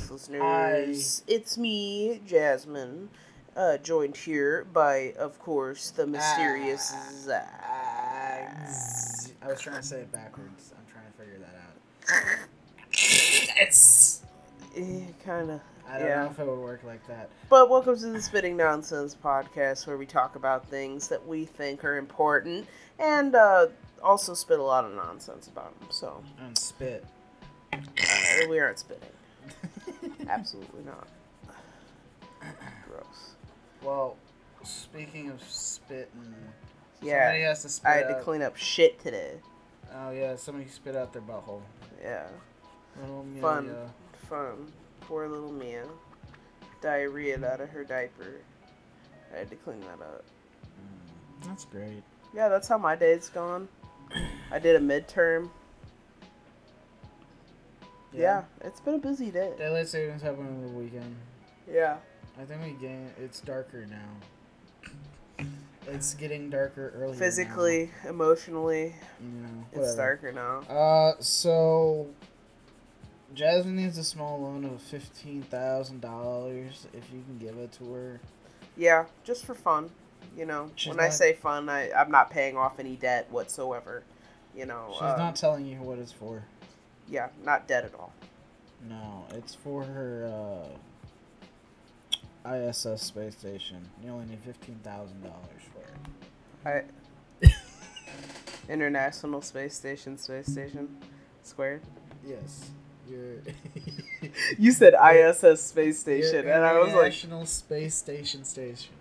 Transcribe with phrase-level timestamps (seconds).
[0.00, 1.22] Podcast listeners.
[1.26, 3.08] It's me, Jasmine,
[3.56, 6.92] uh, joined here by, of course, the mysterious
[7.24, 7.60] Zach.
[9.42, 10.72] I was trying to say it backwards.
[10.76, 12.48] I'm trying to figure that out.
[13.60, 14.22] It's.
[15.24, 15.60] kind of.
[15.88, 16.24] I don't Eh, Yeah.
[16.24, 17.28] know if it would work like that.
[17.48, 21.84] But welcome to the Spitting Nonsense podcast, where we talk about things that we think
[21.84, 22.66] are important
[23.00, 23.66] and uh,
[24.02, 25.88] also spit a lot of nonsense about them.
[25.90, 27.04] So And spit.
[27.72, 27.78] uh,
[28.48, 29.08] we aren't spitting.
[30.30, 31.08] Absolutely not.
[32.88, 33.34] Gross.
[33.82, 34.16] Well,
[34.62, 36.08] speaking of spitting,
[37.00, 39.32] somebody Yeah, has to spit I had to clean up shit today.
[39.94, 41.62] Oh yeah, somebody spit out their butthole.
[42.02, 42.26] Yeah.
[43.00, 43.40] Little Amelia.
[43.42, 43.76] Fun.
[44.28, 44.72] Fun.
[45.00, 45.84] Poor little Mia.
[46.80, 48.40] Diarrhea out of her diaper.
[49.34, 50.24] I had to clean that up.
[51.42, 52.02] Mm, That's great.
[52.34, 53.68] Yeah, that's how my day's gone.
[54.52, 55.50] I did a midterm.
[58.12, 59.52] Yeah, it's been a busy day.
[59.56, 61.14] Daylight savings happened over the weekend.
[61.70, 61.96] Yeah.
[62.40, 63.10] I think we gain.
[63.22, 65.46] It's darker now.
[65.86, 67.12] It's getting darker earlier.
[67.12, 67.18] now.
[67.18, 69.46] Physically, emotionally, yeah,
[69.80, 70.58] it's darker now.
[70.68, 72.08] Uh, so
[73.34, 76.86] Jasmine needs a small loan of fifteen thousand dollars.
[76.92, 78.20] If you can give it to her,
[78.76, 79.90] Yeah, just for fun.
[80.36, 84.04] You know, She's when I say fun, I, I'm not paying off any debt whatsoever.
[84.54, 86.44] You know, she's um, not telling you what it's for.
[87.10, 88.12] Yeah, not dead at all.
[88.88, 90.66] No, it's for her
[92.44, 93.88] uh, ISS space station.
[94.02, 95.96] You only need fifteen thousand dollars for it.
[96.64, 96.84] I
[98.70, 100.96] International Space Station, Space Station,
[101.42, 101.82] squared.
[102.26, 102.70] Yes,
[103.08, 103.36] you're.
[104.58, 108.92] You said ISS Space Station, and I was like, International Space Station station.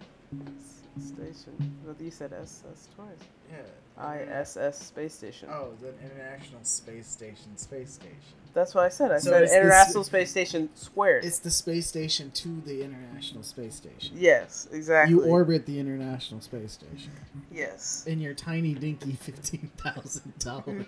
[0.97, 1.75] station.
[1.85, 3.09] But you said SS twice.
[3.51, 3.57] Yeah.
[3.99, 5.49] ISS Space Station.
[5.51, 8.15] Oh, the International Space Station, space station.
[8.53, 9.11] That's what I said.
[9.11, 11.23] I So said it's the International s- Space Station squared.
[11.25, 14.15] It's the space station to the International Space Station.
[14.17, 15.13] yes, exactly.
[15.15, 17.11] You orbit the International Space Station
[17.51, 18.05] yes.
[18.07, 20.85] in your tiny dinky fifteen thousand dollars.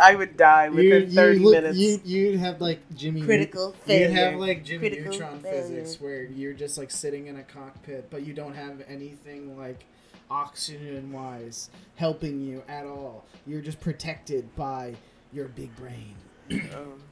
[0.00, 1.76] I would die within 30 minutes.
[1.78, 3.22] You you'd have like Jimmy.
[3.22, 4.10] Critical physics.
[4.10, 5.62] You'd have like Jimmy Critical Neutron failure.
[5.62, 9.84] physics, where you're just like sitting in a cockpit, but you don't have anything like
[10.36, 13.24] oxygen wise helping you at all.
[13.46, 14.94] You're just protected by
[15.32, 16.14] your big brain.
[16.74, 17.02] Um,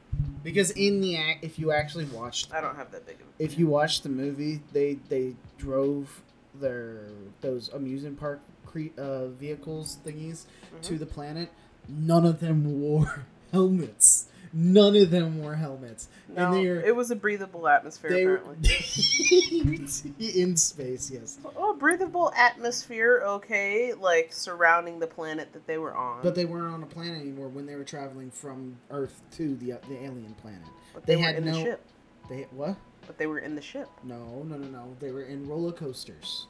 [0.43, 3.57] Because in the act, if you actually watched I don't have that big of if
[3.59, 6.21] you watch the movie, they they drove
[6.59, 7.01] their
[7.41, 10.45] those amusement park cre- uh, vehicles thingies
[10.81, 11.49] to the planet.
[11.87, 14.27] None of them wore helmets.
[14.53, 18.25] None of them wore helmets, No, and they are it was a breathable atmosphere, they
[18.25, 20.13] were apparently.
[20.41, 21.09] in space.
[21.09, 26.21] Yes, Oh, breathable atmosphere, okay, like surrounding the planet that they were on.
[26.21, 29.73] but they weren't on a planet anymore when they were traveling from Earth to the
[29.73, 30.61] uh, the alien planet.
[30.93, 31.81] But they they, were had in no- the ship.
[32.29, 32.75] They what?
[33.07, 33.89] But they were in the ship.
[34.03, 34.95] No, no, no, no.
[34.99, 36.47] They were in roller coasters,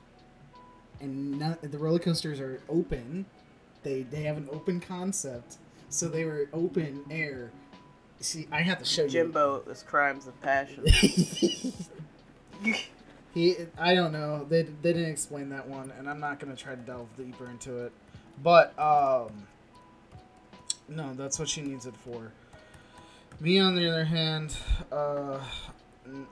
[1.00, 3.26] and none, the roller coasters are open.
[3.84, 5.58] They they have an open concept,
[5.90, 7.52] so they were open air.
[8.22, 9.10] See, I have to show you.
[9.10, 10.86] Jimbo, was crimes of passion.
[13.34, 14.46] he, I don't know.
[14.48, 17.80] They they didn't explain that one, and I'm not gonna try to delve deeper into
[17.80, 17.92] it.
[18.44, 19.48] But um,
[20.88, 22.32] no, that's what she needs it for.
[23.40, 24.56] Me, on the other hand,
[24.92, 25.40] uh,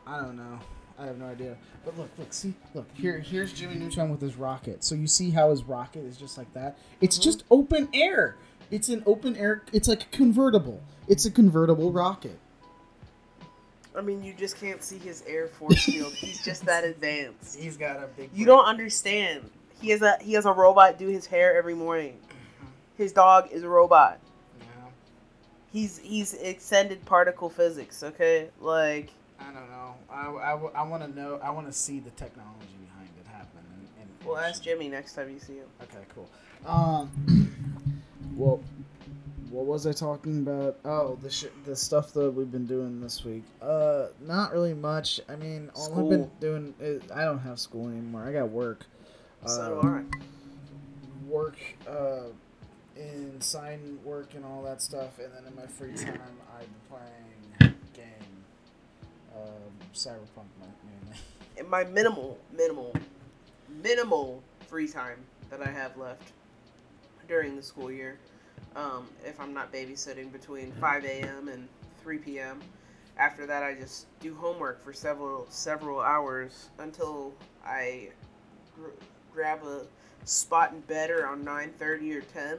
[0.06, 0.60] I don't know.
[1.00, 1.56] I have no idea.
[1.86, 3.20] But look, look, see, look here.
[3.20, 4.84] Here's Jimmy Neutron with his rocket.
[4.84, 6.78] So you see how his rocket is just like that.
[7.00, 8.36] It's just open air.
[8.72, 9.64] It's an open air.
[9.74, 10.82] It's like a convertible.
[11.08, 12.38] It's a convertible rocket.
[13.96, 16.14] I mean, you just can't see his air force field.
[16.14, 17.60] He's just that advanced.
[17.60, 18.30] He's got a big.
[18.34, 19.50] You don't understand.
[19.82, 22.18] He has a he has a robot do his hair every morning.
[22.98, 24.20] His dog is a robot.
[24.60, 24.66] Yeah,
[25.72, 28.04] He's he's extended particle physics.
[28.04, 29.96] Okay, like I don't know.
[30.12, 30.52] I,
[30.82, 31.40] I, want to know.
[31.42, 33.62] I want to see the technology behind it happen.
[33.74, 35.68] And, and we'll ask Jimmy next time you see him.
[35.82, 36.30] Okay, cool.
[36.66, 37.10] Um.
[38.40, 38.62] Well,
[39.50, 40.78] what was I talking about?
[40.86, 43.44] Oh, the sh- the stuff that we've been doing this week.
[43.62, 45.20] Uh, not really much.
[45.28, 48.24] I mean, all I've been doing is I don't have school anymore.
[48.26, 48.86] I got work.
[49.46, 50.04] So do I.
[51.28, 52.30] Work, uh,
[52.96, 56.22] in sign work and all that stuff, and then in my free time,
[56.58, 56.70] I'm
[57.60, 58.46] playing game,
[59.36, 60.48] um, Cyberpunk
[60.86, 61.18] mainly.
[61.58, 62.94] In my minimal, minimal,
[63.84, 65.18] minimal free time
[65.50, 66.32] that I have left
[67.30, 68.18] during the school year,
[68.76, 71.48] um, if I'm not babysitting between 5 a.m.
[71.48, 71.70] and
[72.04, 72.60] 3 p.m.
[73.18, 77.34] After that, I just do homework for several several hours until
[77.66, 78.10] I
[78.76, 78.90] gr-
[79.34, 79.86] grab a
[80.26, 82.58] spot in bed around 9:30 or 10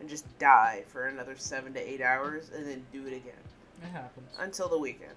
[0.00, 3.34] and just die for another seven to eight hours and then do it again.
[3.82, 4.28] It happens.
[4.38, 5.14] Until the weekend.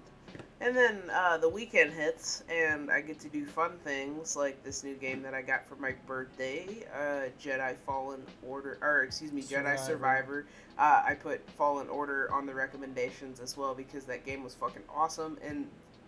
[0.58, 4.84] And then uh, the weekend hits, and I get to do fun things like this
[4.84, 9.42] new game that I got for my birthday, uh, Jedi Fallen Order, or excuse me,
[9.42, 10.46] Jedi Survivor.
[10.78, 14.82] Uh, I put Fallen Order on the recommendations as well because that game was fucking
[14.94, 15.66] awesome, and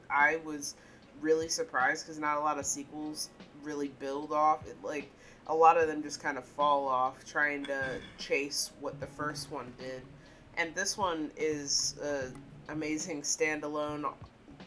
[0.09, 0.77] I was
[1.21, 3.29] really surprised because not a lot of sequels
[3.62, 4.67] really build off.
[4.67, 5.11] It, like
[5.47, 9.50] a lot of them just kind of fall off trying to chase what the first
[9.50, 10.00] one did,
[10.56, 12.31] and this one is uh,
[12.71, 14.11] amazing standalone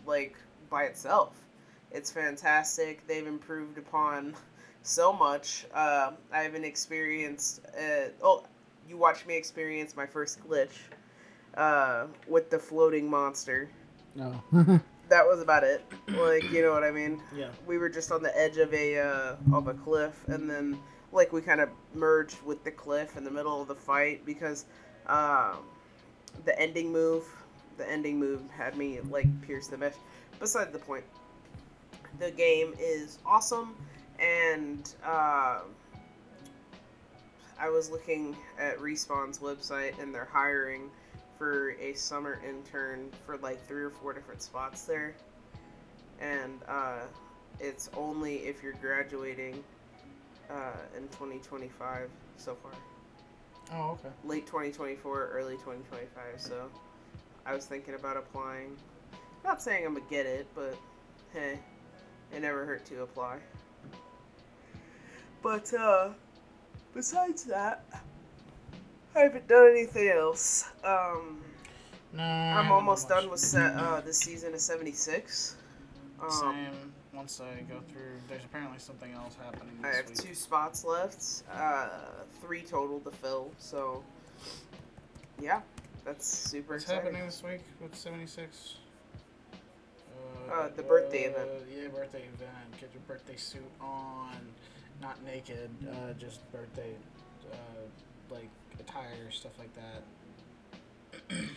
[0.06, 0.36] like
[0.70, 1.36] by itself.
[1.92, 3.06] It's fantastic.
[3.08, 4.36] They've improved upon
[4.84, 5.66] so much.
[5.74, 7.62] Uh, I haven't experienced.
[7.78, 8.44] Uh, oh,
[8.88, 10.78] you watched me experience my first glitch
[11.56, 13.70] uh, with the floating monster.
[14.16, 14.42] No.
[15.10, 15.84] that was about it.
[16.12, 17.22] Like you know what I mean?
[17.34, 17.48] Yeah.
[17.66, 20.78] We were just on the edge of a uh, of a cliff, and then
[21.14, 24.66] like we kind of merged with the cliff in the middle of the fight because
[25.08, 25.60] um,
[26.44, 27.24] the ending move
[27.78, 29.94] the ending move had me like pierce the mesh.
[30.40, 31.04] Besides the point,
[32.20, 33.76] the game is awesome,
[34.20, 35.60] and uh,
[37.60, 40.90] I was looking at Respawn's website, and they're hiring
[41.38, 45.16] for a summer intern for like three or four different spots there,
[46.20, 47.02] and uh,
[47.60, 49.64] it's only if you're graduating
[50.50, 52.72] uh, in 2025 so far.
[53.74, 54.10] Oh, okay.
[54.26, 56.10] Late 2024, early 2025.
[56.38, 56.70] So
[57.46, 58.78] I was thinking about applying.
[59.44, 60.76] Not saying I'm gonna get it, but
[61.34, 61.60] hey,
[62.34, 63.40] it never hurt to apply.
[65.42, 66.10] But uh,
[66.94, 67.84] besides that,
[69.16, 70.70] I haven't done anything else.
[70.84, 71.42] Um,
[72.14, 75.56] no, I'm almost done with set, uh, this season of 76.
[76.22, 76.94] Um, Same.
[77.14, 79.74] Once I go through, there's apparently something else happening.
[79.84, 80.18] I have week.
[80.18, 81.90] two spots left, uh,
[82.42, 83.52] three total to fill.
[83.58, 84.04] So,
[85.42, 85.62] yeah.
[86.06, 87.04] That's super What's exciting.
[87.06, 88.76] happening this week with 76?
[90.50, 91.50] Uh, uh, the birthday uh, event.
[91.72, 92.72] Yeah, birthday event.
[92.80, 94.36] Get your birthday suit on.
[95.02, 96.94] Not naked, uh, just birthday,
[97.52, 97.56] uh,
[98.34, 98.50] like
[98.80, 100.04] attire, stuff like that.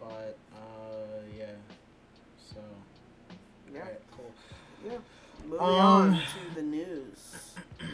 [0.00, 1.46] but, uh, yeah.
[2.54, 2.60] So.
[3.72, 3.80] Yeah.
[3.80, 4.32] Right, cool.
[4.86, 4.98] Yeah.
[5.44, 7.54] Moving Um, on to the news.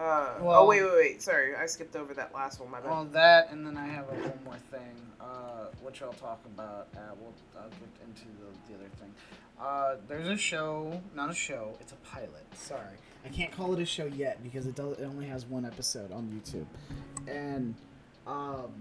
[0.00, 1.22] Uh, Well- oh wait, wait, wait!
[1.22, 2.70] Sorry, I skipped over that last one.
[2.70, 2.90] My bad.
[2.90, 6.88] Well, that, and then I have a one more thing, uh, which I'll talk about.
[6.96, 9.14] Uh, we'll I'll get into the, the other thing.
[9.60, 11.76] Uh, there's a show, not a show.
[11.80, 12.46] It's a pilot.
[12.54, 14.98] Sorry, I can't call it a show yet because it does.
[14.98, 16.64] It only has one episode on YouTube,
[17.28, 17.74] and
[18.26, 18.72] um,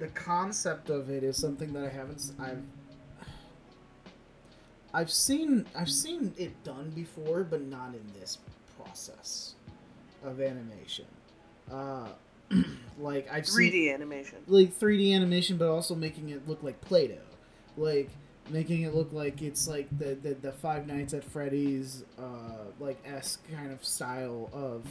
[0.00, 2.32] the concept of it is something that I haven't.
[2.40, 2.64] I've.
[4.92, 8.38] I've seen I've seen it done before, but not in this
[8.76, 9.54] process
[10.24, 11.06] of animation.
[11.70, 12.08] Uh,
[12.98, 14.38] like I've seen 3D animation.
[14.46, 17.16] like 3D animation, but also making it look like Play-Doh,
[17.76, 18.10] like
[18.50, 22.98] making it look like it's like the the, the Five Nights at Freddy's uh, like
[23.06, 24.86] esque kind of style of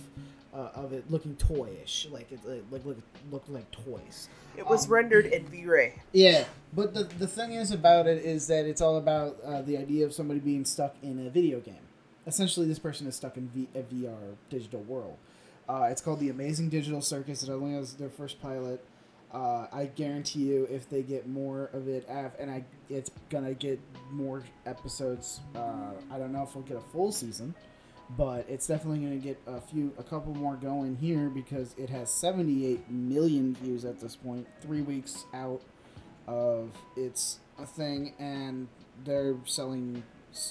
[0.54, 2.98] uh, of it looking toyish, like it like like look
[3.32, 4.30] look like toys.
[4.58, 6.02] It was Um, rendered in V-Ray.
[6.12, 9.78] Yeah, but the the thing is about it is that it's all about uh, the
[9.78, 11.83] idea of somebody being stuck in a video game.
[12.26, 15.18] Essentially, this person is stuck in v- a VR digital world.
[15.68, 17.44] Uh, it's called the Amazing Digital Circus.
[17.44, 18.84] It only has their first pilot.
[19.34, 23.80] Uh, I guarantee you, if they get more of it, and I, it's gonna get
[24.12, 25.40] more episodes.
[25.56, 27.56] Uh, I don't know if we'll get a full season,
[28.16, 32.14] but it's definitely gonna get a few, a couple more going here because it has
[32.14, 34.48] 78 million views at this point.
[34.62, 35.64] Three weeks out
[36.28, 38.68] of its a thing, and
[39.04, 40.04] they're selling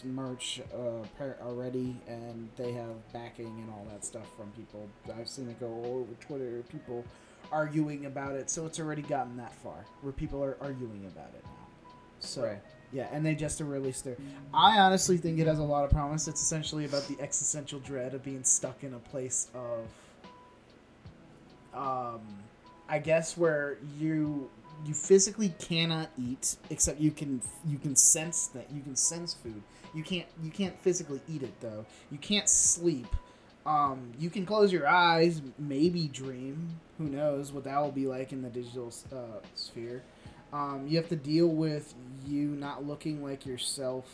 [0.04, 4.88] merch uh, already, and they have backing and all that stuff from people.
[5.18, 6.62] I've seen it go all over Twitter.
[6.70, 7.04] People
[7.50, 11.44] arguing about it, so it's already gotten that far where people are arguing about it
[11.44, 11.90] now.
[12.20, 12.44] So.
[12.44, 12.58] Right.
[12.94, 14.16] Yeah, and they just released their.
[14.52, 16.28] I honestly think it has a lot of promise.
[16.28, 19.86] It's essentially about the existential dread of being stuck in a place of.
[21.74, 22.20] Um,
[22.90, 24.50] I guess where you
[24.84, 29.62] you physically cannot eat except you can you can sense that you can sense food.
[29.94, 31.84] You can't you can't physically eat it though.
[32.10, 33.06] You can't sleep.
[33.64, 36.80] Um, you can close your eyes, maybe dream.
[36.98, 40.02] Who knows what that will be like in the digital uh, sphere.
[40.52, 41.94] Um, you have to deal with
[42.26, 44.06] you not looking like yourself.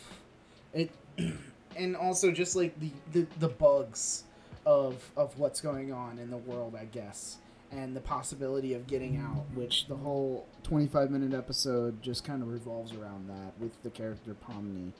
[0.73, 0.91] It
[1.75, 4.23] and also just like the, the, the bugs
[4.65, 7.37] of of what's going on in the world, I guess,
[7.71, 12.49] and the possibility of getting out, which the whole 25 minute episode just kind of
[12.49, 14.91] revolves around that with the character Pomni.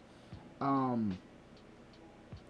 [0.61, 1.17] Um,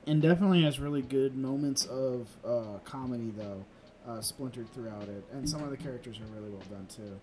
[0.07, 3.63] and definitely has really good moments of uh, comedy though,
[4.07, 7.19] uh, splintered throughout it, and some of the characters are really well done too.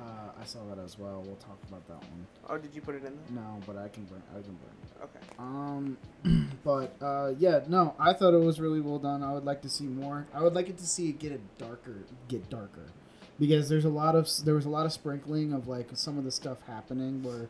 [0.00, 1.22] Uh, I saw that as well.
[1.26, 2.26] We'll talk about that one.
[2.48, 3.42] Oh, did you put it in there?
[3.42, 5.04] No, but I can bring I can bring it.
[5.04, 5.26] Okay.
[5.38, 5.98] Um,
[6.64, 9.22] but uh, yeah, no, I thought it was really well done.
[9.22, 10.26] I would like to see more.
[10.32, 12.86] I would like it to see it get a darker, get darker,
[13.38, 16.24] because there's a lot of there was a lot of sprinkling of like some of
[16.24, 17.48] the stuff happening where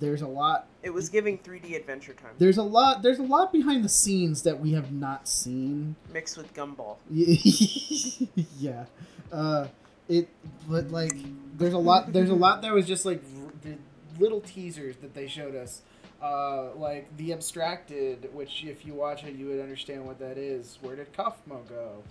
[0.00, 0.66] there's a lot.
[0.82, 3.02] It was giving 3D Adventure Time There's a lot.
[3.02, 5.94] There's a lot behind the scenes that we have not seen.
[6.12, 6.96] mixed with Gumball.
[8.58, 8.86] yeah,
[9.32, 9.68] uh,
[10.08, 10.28] it.
[10.68, 11.14] But like,
[11.56, 12.12] there's a lot.
[12.12, 13.22] There's a lot that was just like
[13.62, 13.76] the
[14.18, 15.82] little teasers that they showed us.
[16.22, 20.78] Uh, like the abstracted, which if you watch it, you would understand what that is.
[20.80, 22.04] Where did Kaufmo go?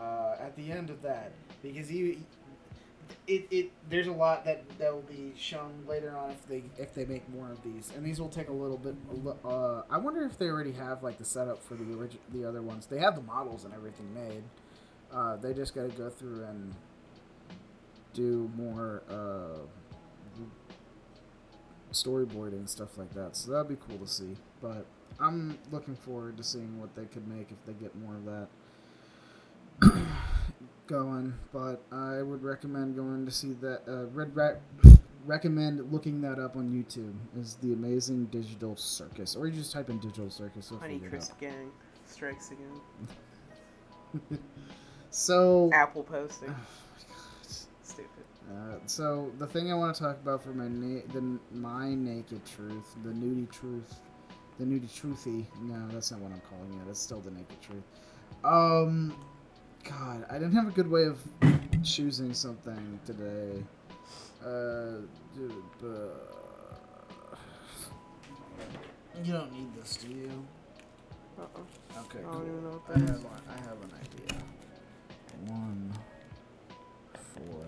[0.00, 2.18] Uh, at the end of that, because he,
[3.26, 6.94] it, it there's a lot that that will be shown later on if they if
[6.94, 8.94] they make more of these, and these will take a little bit.
[9.44, 12.62] Uh, I wonder if they already have like the setup for the origi- the other
[12.62, 12.86] ones.
[12.86, 14.44] They have the models and everything made.
[15.12, 16.74] Uh, they just got to go through and
[18.14, 19.58] do more uh,
[21.92, 23.36] storyboarding and stuff like that.
[23.36, 24.36] So that'd be cool to see.
[24.60, 24.86] But
[25.20, 28.24] I'm looking forward to seeing what they could make if they get more of
[29.80, 30.02] that
[30.86, 31.34] going.
[31.52, 33.82] But I would recommend going to see that.
[33.88, 34.60] Uh, Red Rat.
[35.26, 37.12] Recommend looking that up on YouTube.
[37.38, 40.70] Is the Amazing Digital Circus, or you just type in Digital Circus.
[40.70, 41.10] Honey figure it out.
[41.10, 41.70] Crisp Gang
[42.06, 42.80] strikes again.
[45.10, 46.54] So Apple posting.
[48.48, 52.40] Uh, so the thing I want to talk about for my na- the my naked
[52.46, 53.96] truth, the nudie truth,
[54.58, 55.44] the nudie truthy.
[55.60, 56.90] No, that's not what I'm calling it.
[56.90, 57.82] It's still the naked truth.
[58.44, 59.14] Um,
[59.84, 61.18] God, I didn't have a good way of
[61.82, 63.62] choosing something today.
[64.44, 65.02] Uh,
[65.36, 65.52] dude,
[65.84, 65.86] uh,
[69.24, 70.46] you don't need this, do you?
[71.38, 72.00] Uh-uh.
[72.04, 72.32] Okay, I cool.
[72.32, 74.42] don't even know what I have, one- I have an idea.
[75.52, 75.92] One,
[77.34, 77.64] four,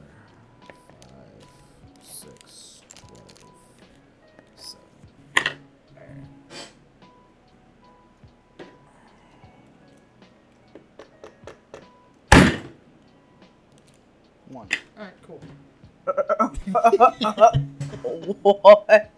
[18.43, 19.11] what?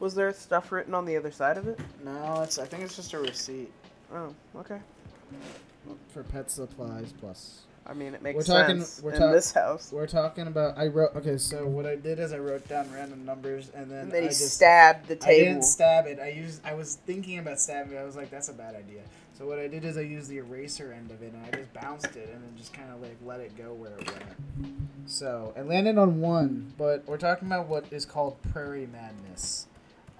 [0.00, 1.78] Was there stuff written on the other side of it?
[2.04, 2.58] No, it's.
[2.58, 3.70] I think it's just a receipt
[4.12, 4.78] Oh, okay.
[6.12, 7.60] for pet supplies plus.
[7.86, 9.90] I mean, it makes We're talking- sense we're in this house.
[9.92, 10.76] We're talking about.
[10.78, 11.14] I wrote.
[11.16, 14.20] Okay, so what I did is I wrote down random numbers and then, And then
[14.20, 15.32] I he just stabbed the table.
[15.32, 16.18] I didn't stab it.
[16.20, 16.64] I used.
[16.64, 17.98] I was thinking about stabbing it.
[18.00, 19.02] I was like, that's a bad idea.
[19.42, 21.72] So what I did is I used the eraser end of it and I just
[21.72, 24.76] bounced it and then just kind of like let it go where it went.
[25.06, 29.66] So I landed on one, but we're talking about what is called prairie madness.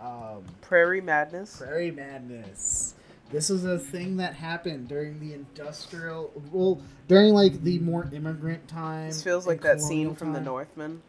[0.00, 1.56] Um, Prairie Madness.
[1.56, 2.94] prairie madness.
[3.30, 8.66] This is a thing that happened during the industrial, well, during like the more immigrant
[8.66, 9.06] time.
[9.06, 10.40] This feels like that scene from The.
[10.40, 11.00] Northman.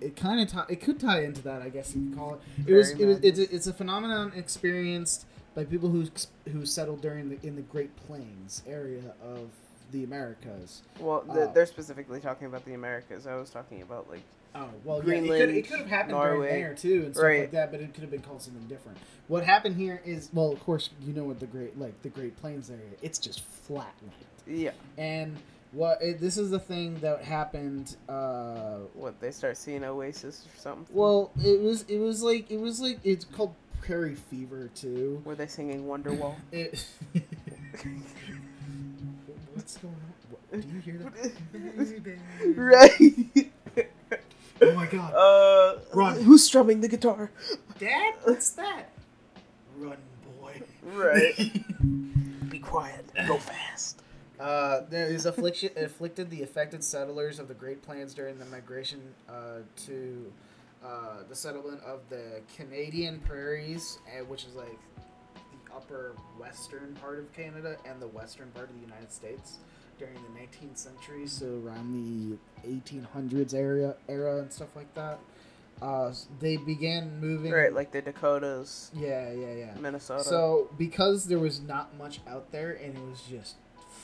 [0.00, 2.40] it kind of tie, it could tie into that I guess you could call it.
[2.68, 6.06] It was it was it's a, it's a phenomenon experienced by people who
[6.52, 9.50] who settled during the in the Great Plains area of
[9.92, 10.82] the Americas.
[10.98, 11.52] Well, th- Oh.
[11.54, 13.26] they're specifically talking about the Americas.
[13.26, 14.22] I was talking about like
[14.56, 16.46] Oh well, Greenland, yeah, it could, it could have happened Norway.
[16.48, 17.40] during there too and stuff Right.
[17.40, 18.98] like that, but it could have been called something different.
[19.26, 22.36] What happened here is well, of course, you know what the Great like the Great
[22.40, 22.82] Plains area.
[23.02, 24.24] It's just flat land,
[24.60, 24.70] yeah.
[24.96, 25.36] and
[25.72, 27.96] what it, this is the thing that happened.
[28.08, 30.86] Uh, What they start seeing Oasis or something.
[30.96, 35.20] Well, it was it was like it was like it's called prairie fever too.
[35.24, 36.36] Were they singing Wonderwall?
[36.52, 36.86] It.
[39.54, 40.12] What's going on?
[40.30, 42.18] What, do you hear that?
[42.56, 43.86] right.
[44.62, 45.14] oh my god!
[45.14, 46.20] Uh, Run.
[46.22, 47.30] Who's strumming the guitar?
[47.78, 48.90] Dad, what's that?
[49.76, 49.96] Run,
[50.40, 50.62] boy.
[50.82, 51.36] Right.
[52.50, 53.04] Be quiet.
[53.26, 54.02] Go fast.
[54.40, 59.00] Uh, there is affliction afflicted the affected settlers of the Great Plains during the migration
[59.28, 60.32] uh, to
[60.84, 64.78] uh, the settlement of the Canadian prairies, uh, which is like
[65.34, 69.58] the upper western part of Canada and the western part of the United States.
[69.96, 72.36] during the 19th century, so around the
[72.68, 75.20] 1800s area era and stuff like that.
[75.80, 77.52] Uh, they began moving.
[77.52, 79.74] Right, like the Dakotas, Yeah, yeah, yeah.
[79.80, 80.24] Minnesota.
[80.24, 83.54] So because there was not much out there and it was just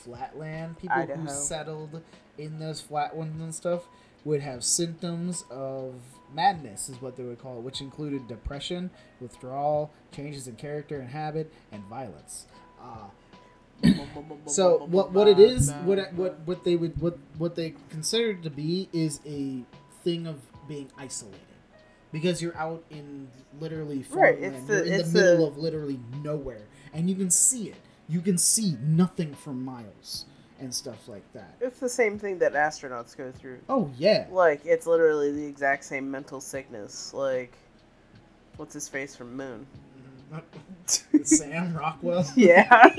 [0.03, 1.19] flat land, people Idaho.
[1.21, 2.01] who settled
[2.37, 3.83] in those flat ones and stuff
[4.23, 5.95] would have symptoms of
[6.33, 11.09] madness is what they would call it, which included depression, withdrawal, changes in character and
[11.09, 12.45] habit, and violence.
[12.81, 13.07] Uh,
[14.45, 18.49] so what what it is what what what they would what what they considered to
[18.49, 19.63] be is a
[20.03, 21.39] thing of being isolated.
[22.11, 25.57] Because you're out in literally Right, it's the- you're in it's the middle the- of
[25.57, 26.63] literally nowhere.
[26.93, 27.77] And you can see it.
[28.09, 30.25] You can see nothing for miles
[30.61, 33.59] and stuff like that It's the same thing that astronauts go through.
[33.69, 37.13] oh yeah Like, it's literally the exact same mental sickness.
[37.13, 37.53] Like,
[38.57, 39.65] what's his face from Moon?
[41.23, 42.69] Sam Rockwell Yeah.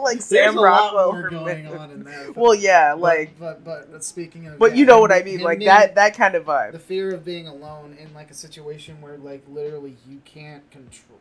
[0.00, 1.76] like There's Sam a Rockwell lot more going Moon.
[1.76, 5.00] on in that Well, yeah, like, but, but but speaking of but yeah, you know
[5.00, 6.72] what I mean, like that that kind of vibe.
[6.72, 11.18] the fear of being alone in like a situation where like literally you can't control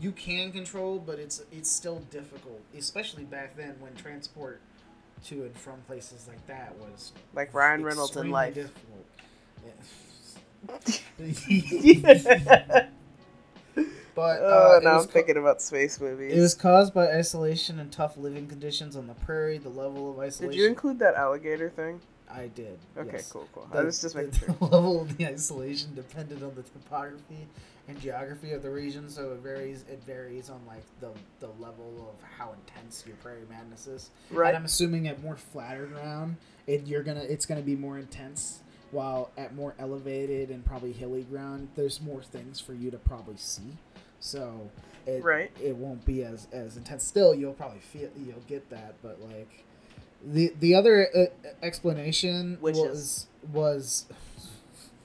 [0.00, 4.60] you can control but it's it's still difficult especially back then when transport
[5.24, 8.54] to and from places like that was Like Ryan Reynolds in life.
[8.54, 9.06] difficult.
[14.14, 16.32] but uh, oh, it now I'm ca- thinking about space movies.
[16.34, 20.18] it was caused by isolation and tough living conditions on the prairie the level of
[20.18, 22.00] isolation Did you include that alligator thing?
[22.30, 23.30] i did Okay, yes.
[23.30, 23.68] cool, cool.
[23.72, 24.56] The, I was just the sure.
[24.60, 27.46] level of the isolation depended on the topography
[27.88, 29.84] and geography of the region, so it varies.
[29.90, 31.10] It varies on like the
[31.40, 34.10] the level of how intense your prairie madness is.
[34.30, 34.48] Right.
[34.48, 36.36] And I'm assuming at more flatter ground,
[36.66, 38.60] it you're gonna it's gonna be more intense.
[38.90, 43.36] While at more elevated and probably hilly ground, there's more things for you to probably
[43.36, 43.76] see.
[44.20, 44.70] So
[45.06, 45.50] it Right.
[45.60, 47.04] it won't be as as intense.
[47.04, 49.64] Still, you'll probably feel you'll get that, but like
[50.24, 51.24] the the other uh,
[51.62, 53.26] explanation Wishes.
[53.52, 54.06] was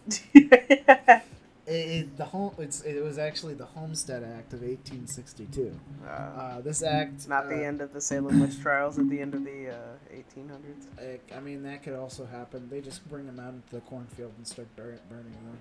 [0.08, 0.22] was
[1.70, 5.72] it, it- the home it's it was actually the Homestead Act of 1862.
[6.06, 9.08] uh, Uh, this act it's not uh, the end of the Salem witch trials at
[9.10, 9.76] the end of the uh,
[10.14, 10.88] 1800s.
[11.00, 12.68] I- I mean that could also happen.
[12.70, 15.58] They just bring them out into the cornfield and start bur- burning them.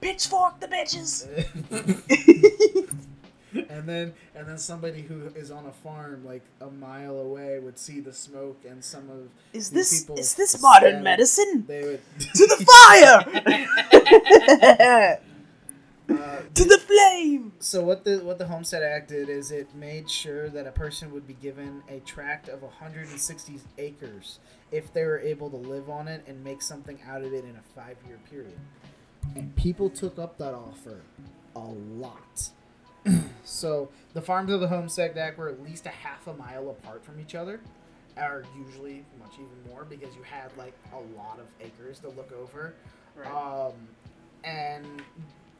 [0.00, 1.26] Pitchfork the bitches.
[3.68, 7.78] and then and then somebody who is on a farm like a mile away would
[7.78, 11.64] see the smoke and some of Is this people is this modern stand- medicine?
[11.66, 13.18] They would To the fire!
[16.18, 17.52] uh, to the flame!
[17.58, 21.12] So what the what the Homestead Act did is it made sure that a person
[21.12, 24.38] would be given a tract of 160 acres
[24.70, 27.56] if they were able to live on it and make something out of it in
[27.56, 28.58] a five year period.
[29.36, 31.02] And people took up that offer
[31.54, 32.50] a lot.
[33.44, 37.04] so the farms of the Homestead Act were at least a half a mile apart
[37.04, 37.60] from each other,
[38.16, 42.32] or usually much even more because you had like a lot of acres to look
[42.32, 42.74] over.
[43.26, 43.72] Um,
[44.44, 45.02] and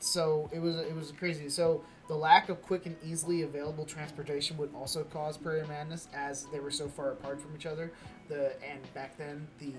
[0.02, 1.48] so it was it was crazy.
[1.48, 6.46] So the lack of quick and easily available transportation would also cause prairie madness, as
[6.52, 7.92] they were so far apart from each other.
[8.28, 9.72] The and back then the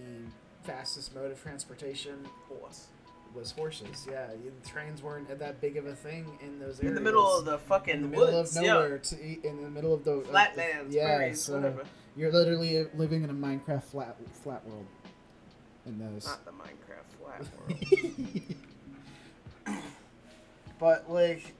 [0.63, 2.87] fastest mode of transportation Horse.
[3.35, 4.07] was horses.
[4.09, 6.89] Yeah, the trains weren't that big of a thing in those areas.
[6.89, 9.61] In the middle of the fucking in the middle woods, of nowhere, to eat, in
[9.61, 11.83] the middle of the Flatlands, yeah, prairies, so whatever.
[12.15, 14.85] you're literally living in a Minecraft flat flat world.
[15.85, 16.25] In those.
[16.25, 18.41] Not the Minecraft flat world.
[20.83, 21.53] but like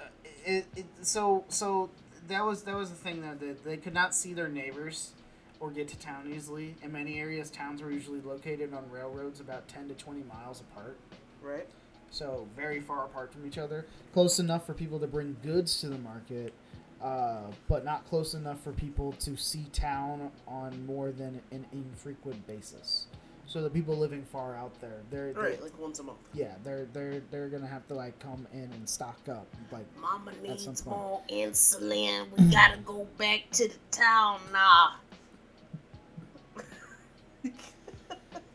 [0.00, 0.04] uh,
[0.44, 1.88] it, it so so
[2.26, 5.12] that was that was the thing that they, they could not see their neighbors
[5.60, 6.74] or get to town easily.
[6.82, 10.98] In many areas towns were usually located on railroads about 10 to 20 miles apart.
[11.40, 11.68] Right?
[12.12, 13.86] so very far apart from each other.
[14.12, 16.52] Close enough for people to bring goods to the market
[17.00, 22.46] uh, but not close enough for people to see town on more than an infrequent
[22.46, 23.06] basis
[23.50, 26.18] so the people living far out there they're, they're Right, like once a month.
[26.34, 29.48] yeah, they're they're they're gonna have to like come in and stock up.
[29.72, 30.96] Like Mama At some needs point.
[30.96, 32.26] more insulin.
[32.38, 34.94] We gotta go back to the town now.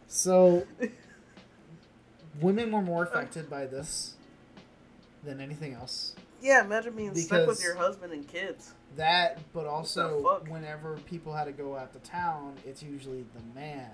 [0.07, 0.63] so,
[2.41, 4.13] women were more affected by this
[5.23, 6.15] than anything else.
[6.41, 8.73] Yeah, imagine being stuck with your husband and kids.
[8.97, 13.89] That, but also whenever people had to go out to town, it's usually the man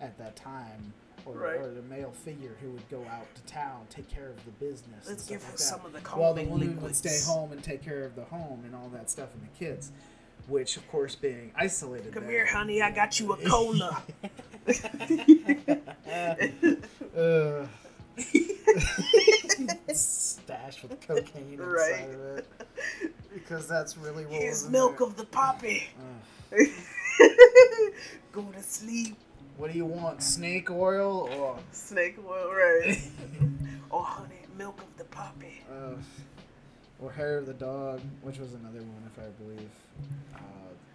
[0.00, 0.92] at that time.
[1.24, 1.58] Or, Right.
[1.60, 5.08] or the male figure who would go out to town, take care of the business.
[5.08, 7.82] Let's give like her some of the While the woman would stay home and take
[7.82, 9.90] care of the home and all that stuff and the kids,
[10.46, 12.12] which of course being isolated.
[12.14, 12.80] Come there- here, honey.
[12.80, 14.02] I got you a cola.
[17.16, 17.68] Ugh.
[19.92, 22.08] Stash with cocaine inside Right.
[22.14, 22.46] of it.
[23.32, 25.06] Because that's really what Here's milk there.
[25.08, 25.88] of the poppy.
[26.52, 26.58] Ugh.
[28.32, 29.16] go to sleep.
[29.56, 30.22] What do you want?
[30.22, 32.98] Snake oil or Snake oil, right?
[33.90, 35.62] or honey, milk of the puppy.
[35.70, 35.94] uh,
[37.00, 39.70] or hair of the dog, which was another one, if I believe.
[40.34, 40.38] Uh,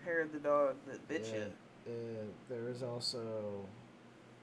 [0.06, 1.54] Hair of the dog that bitch yeah, it.
[1.88, 1.92] uh,
[2.50, 3.66] there is also.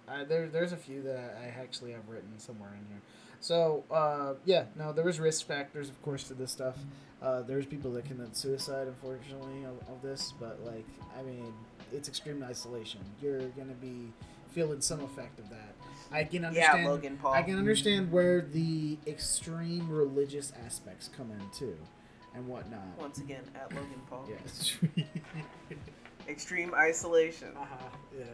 [0.09, 3.03] Uh, there, there's a few that I actually have written somewhere in here.
[3.41, 6.77] So, uh, yeah, no, there was risk factors, of course, to this stuff.
[7.21, 10.87] Uh, there's people that commit suicide, unfortunately, of, of this, but, like,
[11.19, 11.53] I mean,
[11.93, 13.01] it's extreme isolation.
[13.23, 14.13] You're going to be
[14.51, 15.75] feeling some effect of that.
[16.11, 16.83] I can understand.
[16.85, 17.35] Yeah, Logan Paul.
[17.35, 21.77] I can understand where the extreme religious aspects come in, too,
[22.35, 22.81] and whatnot.
[22.99, 24.29] Once again, at Logan Paul.
[24.29, 25.05] Yeah.
[26.29, 27.49] Extreme isolation.
[27.57, 27.89] uh-huh.
[28.19, 28.25] Yeah.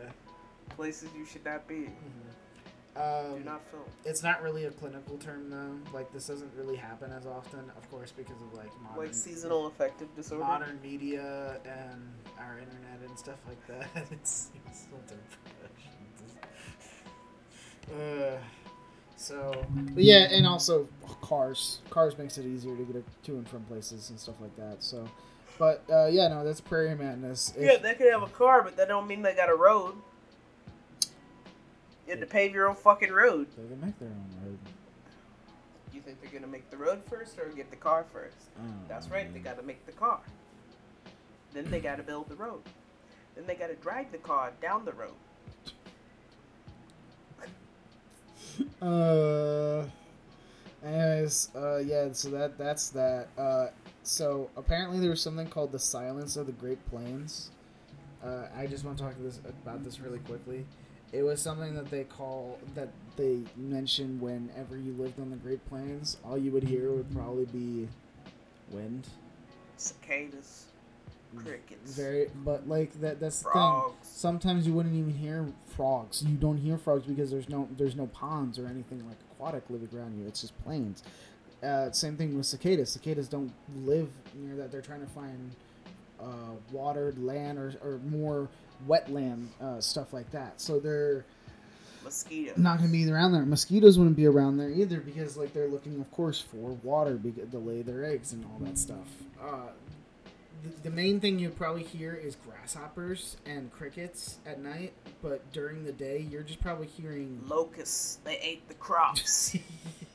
[0.76, 1.88] Places you should not be.
[2.96, 3.82] Um, Do not film.
[4.04, 5.78] It's not really a clinical term though.
[5.92, 9.66] Like this doesn't really happen as often, of course, because of like modern, Like seasonal
[9.66, 10.44] affective disorder.
[10.44, 12.02] modern media and
[12.38, 13.88] our internet and stuff like that.
[14.12, 15.90] it's it's still depression.
[17.92, 18.38] Uh,
[19.16, 20.88] so, but yeah, and also
[21.20, 21.80] cars.
[21.90, 24.76] Cars makes it easier to get to and from places and stuff like that.
[24.82, 25.08] So,
[25.58, 27.52] but uh, yeah, no, that's Prairie Madness.
[27.56, 29.94] If- Yeah, they could have a car, but that don't mean they got a road.
[32.06, 33.46] You had to pave your own fucking road.
[33.56, 34.58] they can make their own road.
[35.92, 38.36] You think they're gonna make the road first or get the car first?
[38.58, 40.20] Oh, That's right, they gotta make the car.
[41.52, 42.62] Then they gotta build the road.
[43.36, 45.14] Then they gotta drive the car down the road.
[48.80, 49.84] Uh,
[50.84, 52.12] anyways, uh, yeah.
[52.12, 53.26] So that that's that.
[53.36, 53.66] Uh,
[54.04, 57.50] so apparently there was something called the Silence of the Great Plains.
[58.22, 60.66] Uh, I just want to talk to this about this really quickly.
[61.14, 65.64] It was something that they call that they mention whenever you lived on the Great
[65.68, 66.16] Plains.
[66.24, 67.88] All you would hear would probably be
[68.72, 69.06] wind.
[69.76, 70.66] Cicadas,
[71.36, 73.20] crickets, Very, but like that.
[73.20, 73.82] That's the thing.
[74.02, 75.46] Sometimes you wouldn't even hear
[75.76, 76.24] frogs.
[76.24, 79.88] You don't hear frogs because there's no there's no ponds or anything like aquatic living
[79.96, 80.26] around you.
[80.26, 81.04] It's just plains.
[81.62, 82.90] Uh, same thing with cicadas.
[82.90, 83.52] Cicadas don't
[83.84, 84.72] live near that.
[84.72, 85.52] They're trying to find
[86.20, 88.48] uh, watered land or, or more
[88.88, 90.60] wetland uh, stuff like that.
[90.60, 91.24] So they're
[92.02, 92.56] Mosquitoes.
[92.58, 93.44] not going to be around there.
[93.44, 97.58] Mosquitoes wouldn't be around there either because like they're looking, of course, for water to
[97.58, 99.08] lay their eggs and all that stuff.
[99.42, 99.68] Uh,
[100.62, 105.84] the, the main thing you'd probably hear is grasshoppers and crickets at night, but during
[105.84, 107.40] the day you're just probably hearing.
[107.46, 108.18] Locusts.
[108.24, 109.56] They ate the crops.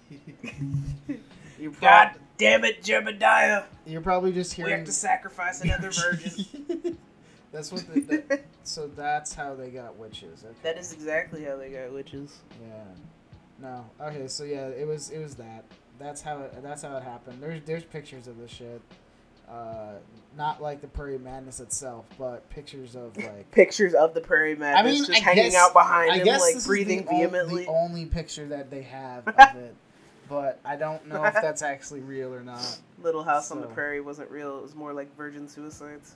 [1.59, 3.65] you're, prob- God damn it, Jebediah.
[3.85, 4.71] you're probably just hearing.
[4.71, 6.97] We have to sacrifice another virgin.
[7.51, 7.85] that's what.
[7.93, 10.43] The, that, so that's how they got witches.
[10.43, 10.53] Okay.
[10.63, 12.37] that is exactly how they got witches.
[12.61, 12.83] Yeah.
[13.61, 13.85] No.
[14.01, 14.27] Okay.
[14.27, 15.65] So yeah, it was it was that.
[15.99, 16.61] That's how it.
[16.63, 17.41] That's how it happened.
[17.41, 18.81] There's there's pictures of this shit.
[19.49, 19.93] Uh,
[20.37, 23.49] not like the Prairie Madness itself, but pictures of like.
[23.51, 26.27] Pictures of the prairie madness I mean, just I hanging guess- out behind I him,
[26.27, 27.65] like breathing the, vehemently.
[27.65, 29.73] the only picture that they have of it,
[30.29, 32.77] but I don't know if that's actually real or not.
[33.01, 34.59] Little House on the Prairie wasn't real.
[34.59, 36.13] It was more like virgin suicides.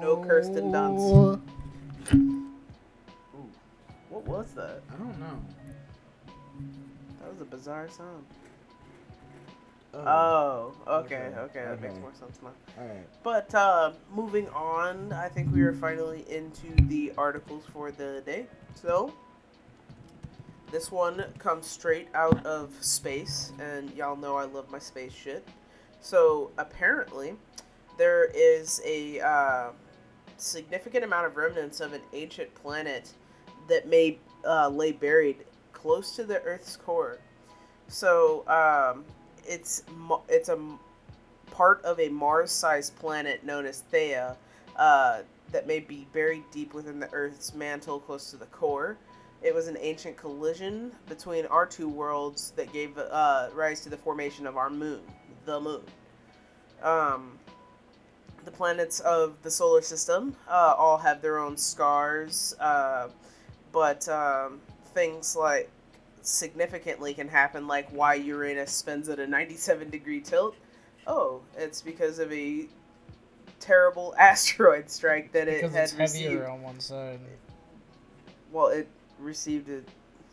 [0.00, 1.40] No Kirsten Dunst.
[4.10, 4.82] What was that?
[4.92, 5.42] I don't know.
[7.20, 8.24] That was a bizarre sound.
[9.94, 10.72] Oh.
[10.86, 12.50] Oh, okay, Okay, okay, that makes more sense now.
[12.78, 13.06] All right.
[13.22, 18.46] But uh, moving on, I think we are finally into the articles for the day.
[18.74, 19.12] So,
[20.70, 25.46] this one comes straight out of space, and y'all know I love my space shit.
[26.00, 27.34] So, apparently,
[27.98, 29.70] there is a uh,
[30.36, 33.12] significant amount of remnants of an ancient planet
[33.68, 35.38] that may uh, lay buried
[35.72, 37.18] close to the Earth's core.
[37.88, 39.04] So, um,
[39.44, 39.82] it's
[40.28, 40.58] it's a
[41.50, 44.36] part of a Mars-sized planet known as Theia
[44.76, 45.20] uh,
[45.52, 48.96] that may be buried deep within the Earth's mantle close to the core.
[49.42, 53.96] It was an ancient collision between our two worlds that gave uh, rise to the
[53.96, 55.00] formation of our moon,
[55.46, 55.80] the moon.
[56.82, 57.38] Um,
[58.44, 63.08] the planets of the solar system uh, all have their own scars, uh,
[63.72, 64.60] but um,
[64.94, 65.70] things like
[66.22, 70.54] significantly can happen, like why Uranus spins at a 97 degree tilt.
[71.06, 72.66] Oh, it's because of a
[73.60, 76.44] terrible asteroid strike that it Because had it's heavier received.
[76.50, 77.20] on one side.
[78.52, 79.80] Well, it received a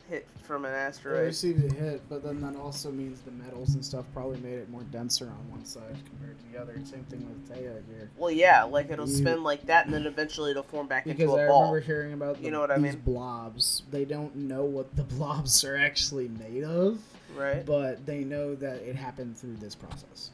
[0.10, 1.26] hit from an It asteroid.
[1.28, 4.70] received a hit, but then that also means the metals and stuff probably made it
[4.70, 6.74] more denser on one side compared to the other.
[6.84, 8.10] Same thing with Theia here.
[8.18, 11.24] Well, yeah, like it'll You- spin like that, and then eventually it'll form back into
[11.24, 11.36] a ball.
[11.38, 13.02] Because I remember hearing about the, You know what I these mean?
[13.06, 13.84] blobs.
[13.92, 17.00] They don't know what the blobs are actually made of,
[17.36, 17.66] Right?
[17.66, 20.32] but they know that it happened through this process.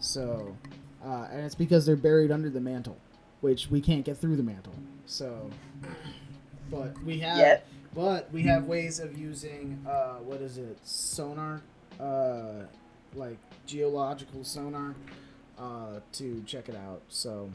[0.00, 0.56] So,
[1.04, 2.96] uh, and it's because they're buried under the mantle,
[3.42, 4.72] which we can't get through the mantle.
[5.04, 5.50] So,
[6.70, 7.66] but we have, Yet.
[7.94, 11.62] But we have ways of using uh, what is it, sonar,
[11.98, 12.64] uh,
[13.14, 14.94] like geological sonar,
[15.58, 17.02] uh, to check it out.
[17.08, 17.50] So,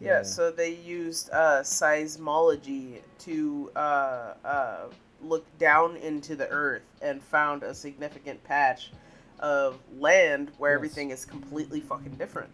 [0.00, 4.76] Yeah, so they used uh, seismology to uh, uh,
[5.22, 8.90] look down into the earth and found a significant patch
[9.38, 10.76] of land where Yes.
[10.78, 12.50] everything is completely fucking different.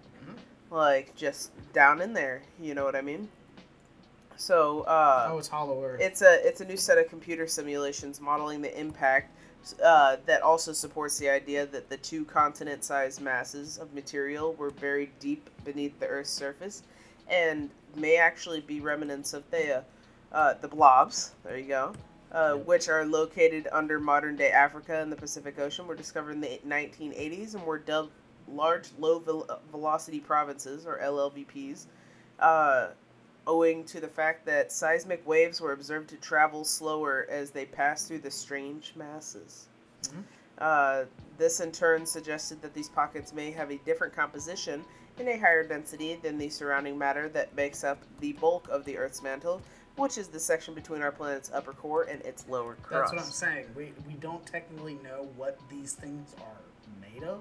[0.70, 3.28] Like, just down in there, you know what I mean?
[4.36, 6.00] So, uh, oh, it's Hollow Earth.
[6.00, 9.34] it's a it's a new set of computer simulations modeling the impact
[9.82, 15.10] uh, that also supports the idea that the two continent-sized masses of material were buried
[15.18, 16.82] deep beneath the Earth's surface,
[17.28, 19.82] and may actually be remnants of Theia,
[20.32, 21.32] uh, the blobs.
[21.44, 21.92] There you go.
[22.32, 26.60] Uh, which are located under modern-day Africa and the Pacific Ocean, were discovered in the
[26.66, 28.10] 1980s and were dubbed
[28.48, 31.86] large low vel- velocity provinces or LLVPs.
[32.38, 32.88] Uh,
[33.46, 38.08] owing to the fact that seismic waves were observed to travel slower as they passed
[38.08, 39.68] through the strange masses.
[40.58, 41.04] Uh,
[41.38, 44.84] this in turn suggested that these pockets may have a different composition
[45.18, 48.96] and a higher density than the surrounding matter that makes up the bulk of the
[48.96, 49.60] Earth's mantle,
[49.96, 53.12] which is the section between our planet's upper core and its lower crust.
[53.12, 53.66] That's what I'm saying.
[53.74, 57.40] We we don't technically know what these things are made of.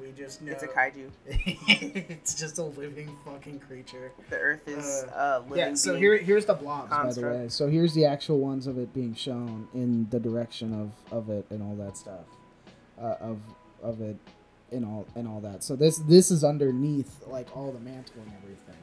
[0.00, 1.10] We just know It's a kaiju.
[1.26, 4.12] it's just a living fucking creature.
[4.30, 5.58] The Earth is Uh, uh, living.
[5.58, 6.02] Yeah, so being.
[6.02, 7.48] here here's the blobs by the way.
[7.48, 11.46] So here's the actual ones of it being shown in the direction of, of it
[11.50, 12.26] and all that stuff.
[13.00, 13.38] Uh, of
[13.82, 14.16] of it
[14.72, 15.62] and all and all that.
[15.62, 18.76] So this this is underneath like all the mantle and everything.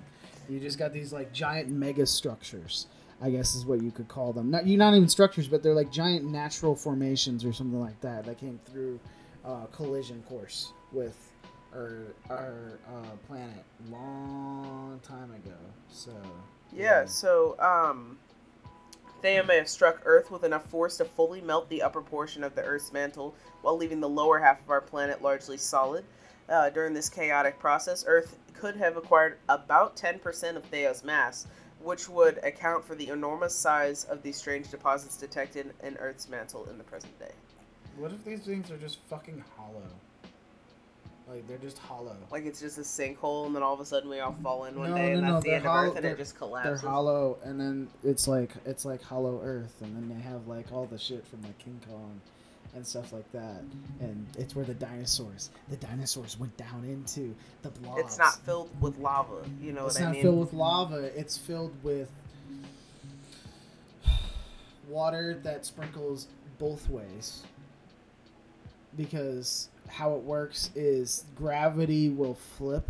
[0.50, 2.88] You just got these like giant mega structures.
[3.22, 4.50] I guess is what you could call them.
[4.52, 8.26] Not you not even structures, but they're like giant natural formations or something like that
[8.26, 9.00] that came through
[9.46, 11.32] uh, collision course with
[11.74, 15.58] our our uh, planet long time ago.
[15.90, 16.12] So
[16.72, 18.18] Yeah, so um,
[19.24, 22.56] Theia may have struck Earth with enough force to fully melt the upper portion of
[22.56, 26.06] the Earth's mantle while leaving the lower half of our planet largely solid.
[26.50, 31.48] Uh, during this chaotic process, Earth could have acquired about 10% of Theia's mass,
[31.82, 36.66] which would account for the enormous size of these strange deposits detected in Earth's mantle
[36.70, 37.32] in the present day.
[37.98, 39.88] What if these things are just fucking hollow?
[41.34, 42.16] Like they're just hollow.
[42.32, 44.78] Like it's just a sinkhole, and then all of a sudden we all fall in
[44.78, 46.38] one No, day, and no, no, that's the they're end of Earth, and it just
[46.38, 46.82] collapses.
[46.82, 50.72] They're hollow, and then it's like it's like hollow Earth, and then they have like
[50.72, 52.22] all the shit from like King Kong
[52.76, 53.62] and stuff like that,
[54.00, 58.02] and it's where the dinosaurs, the dinosaurs went down into the blobs.
[58.02, 60.22] It's not filled with lava, you know It's what I not mean?
[60.22, 61.20] filled with lava.
[61.20, 62.10] It's filled with
[64.88, 66.28] water that sprinkles
[66.60, 67.44] both ways.
[68.96, 72.88] Because how it works is gravity will flip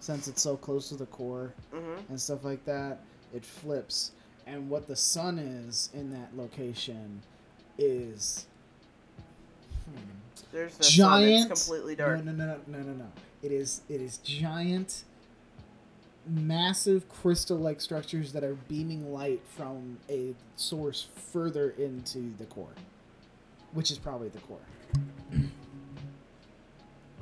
[0.00, 2.98] since it's so close to the core hmm and stuff like that.
[3.34, 4.12] It flips,
[4.46, 7.22] and what the sun is in that location
[7.78, 8.46] is
[9.84, 9.96] hmm,
[10.52, 11.48] There's the giant.
[11.48, 12.24] completely dark.
[12.24, 13.06] No, no, no, no, no, no.
[13.42, 13.82] It is.
[13.88, 15.04] It is giant,
[16.26, 22.74] massive crystal-like structures that are beaming light from a source further into the core,
[23.72, 24.58] which is probably the core.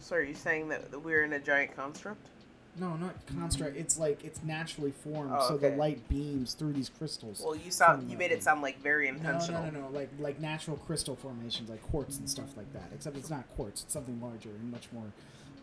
[0.04, 2.28] So are you saying that that we're in a giant construct?
[2.76, 3.74] No, not construct.
[3.76, 7.40] It's like it's naturally formed, Oh, so the light beams through these crystals.
[7.42, 9.62] Well, you sound you made it sound like very No, intentional.
[9.62, 9.88] no, no, no.
[9.88, 12.90] Like like natural crystal formations, like quartz and stuff like that.
[12.94, 15.06] Except it's not quartz; it's something larger and much more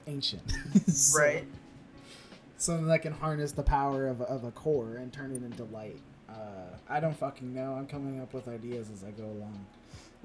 [0.08, 0.42] ancient.
[0.88, 1.46] So- Right.
[2.58, 6.00] Something that can harness the power of, of a core and turn it into light.
[6.30, 6.34] Uh,
[6.88, 7.74] I don't fucking know.
[7.74, 9.66] I'm coming up with ideas as I go along.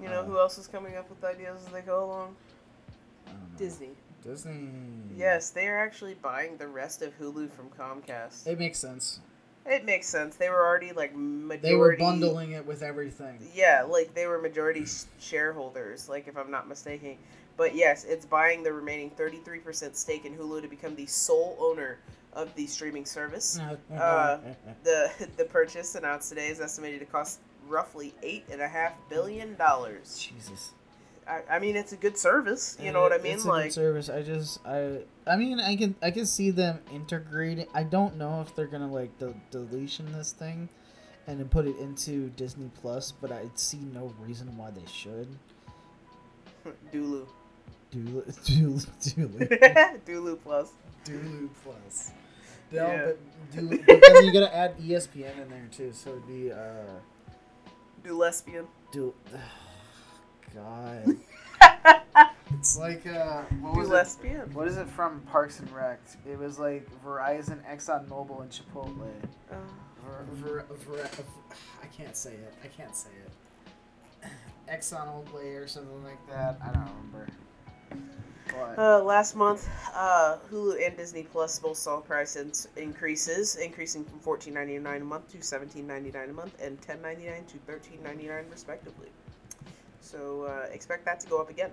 [0.00, 2.36] You know Uh, who else is coming up with ideas as they go along?
[3.26, 3.58] I don't know.
[3.58, 3.88] Disney.
[4.26, 4.68] Disney.
[5.16, 8.46] Yes, they are actually buying the rest of Hulu from Comcast.
[8.46, 9.20] It makes sense.
[9.64, 10.36] It makes sense.
[10.36, 11.68] They were already like majority.
[11.68, 13.38] They were bundling it with everything.
[13.54, 14.84] Yeah, like they were majority
[15.18, 17.16] shareholders, like if I'm not mistaken.
[17.56, 21.98] But yes, it's buying the remaining 33% stake in Hulu to become the sole owner
[22.32, 23.58] of the streaming service.
[23.96, 24.38] Uh,
[24.84, 29.56] The the purchase announced today is estimated to cost roughly eight and a half billion
[29.56, 30.18] dollars.
[30.18, 30.72] Jesus.
[31.28, 32.76] I, I mean, it's a good service.
[32.80, 33.34] You know what I mean?
[33.34, 34.08] It's a good Like, service.
[34.08, 37.66] I just I I mean I can I can see them integrating.
[37.74, 40.68] I don't know if they're gonna like the deletion this thing,
[41.26, 45.28] and then put it into Disney Plus, but I see no reason why they should.
[46.92, 47.26] Dulu.
[47.90, 49.28] Do do do
[50.06, 50.70] Dulu Plus.
[51.04, 52.12] Dulu Plus.
[52.72, 53.04] No, Yeah.
[53.06, 53.18] but,
[53.56, 56.98] do, but then you gotta add ESPN in there too, so it'd be uh
[58.04, 58.66] Do lesbian.
[60.56, 61.16] God.
[62.58, 64.48] It's like uh, what was it?
[64.52, 66.00] What is it from Parks and Rec?
[66.28, 69.10] It was like Verizon, Exxon Mobil, and Chipotle.
[69.50, 69.56] Uh,
[70.06, 71.08] Ver, ver, ver,
[71.82, 72.54] I can't say it.
[72.62, 74.30] I can't say it.
[74.72, 76.58] ExxonMobil or something like that.
[76.62, 77.28] I don't remember.
[78.78, 84.20] Uh, last month, uh, Hulu and Disney Plus both saw price in- increases, increasing from
[84.20, 87.44] fourteen ninety nine a month to seventeen ninety nine a month and ten ninety nine
[87.46, 89.08] to thirteen ninety nine respectively.
[90.06, 91.70] So uh, expect that to go up again.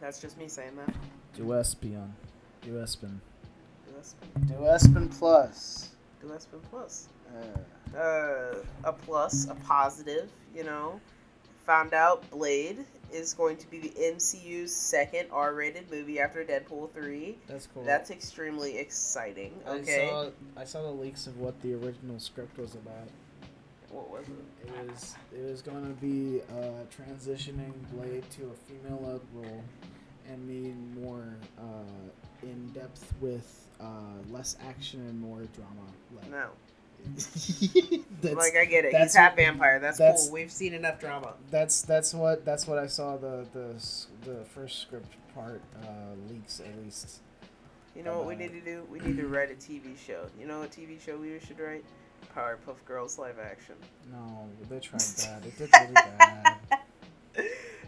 [0.00, 0.94] That's just me saying that.
[1.36, 2.08] Duespion.
[2.64, 3.18] Duespin.
[3.90, 5.90] Duespin, Duespin Plus.
[6.24, 7.08] Duespin Plus.
[7.36, 10.30] Uh, Uh, a plus, a positive.
[10.54, 11.00] You know,
[11.66, 16.90] found out Blade is going to be the MCU's second R rated movie after Deadpool
[16.92, 17.36] three.
[17.48, 17.84] that's cool.
[17.84, 19.52] That's extremely exciting.
[19.66, 19.72] Okay.
[19.76, 20.08] I Okay.
[20.08, 23.08] saw I saw the leaks of what the original script was about.
[23.92, 24.66] What was it?
[24.68, 29.62] It was it was going to be uh, transitioning Blade to a female-led role
[30.28, 33.84] and being more uh, in depth with uh,
[34.30, 36.30] less action and more drama.
[36.30, 36.48] No.
[38.22, 38.94] like I get it.
[38.94, 39.78] He's half vampire.
[39.80, 40.34] That's, that's- cool.
[40.34, 41.34] We've seen enough drama.
[41.50, 43.74] that's that's what that's what I saw the the
[44.24, 45.86] the first script part uh,
[46.30, 47.20] leaks at least.
[47.96, 48.86] You know what we need to do?
[48.90, 50.26] We need to write a TV show.
[50.40, 51.84] You know what TV show we should write?
[52.36, 53.74] Powerpuff Girls live action.
[54.10, 55.44] No, they tried that.
[55.44, 56.56] It did really bad.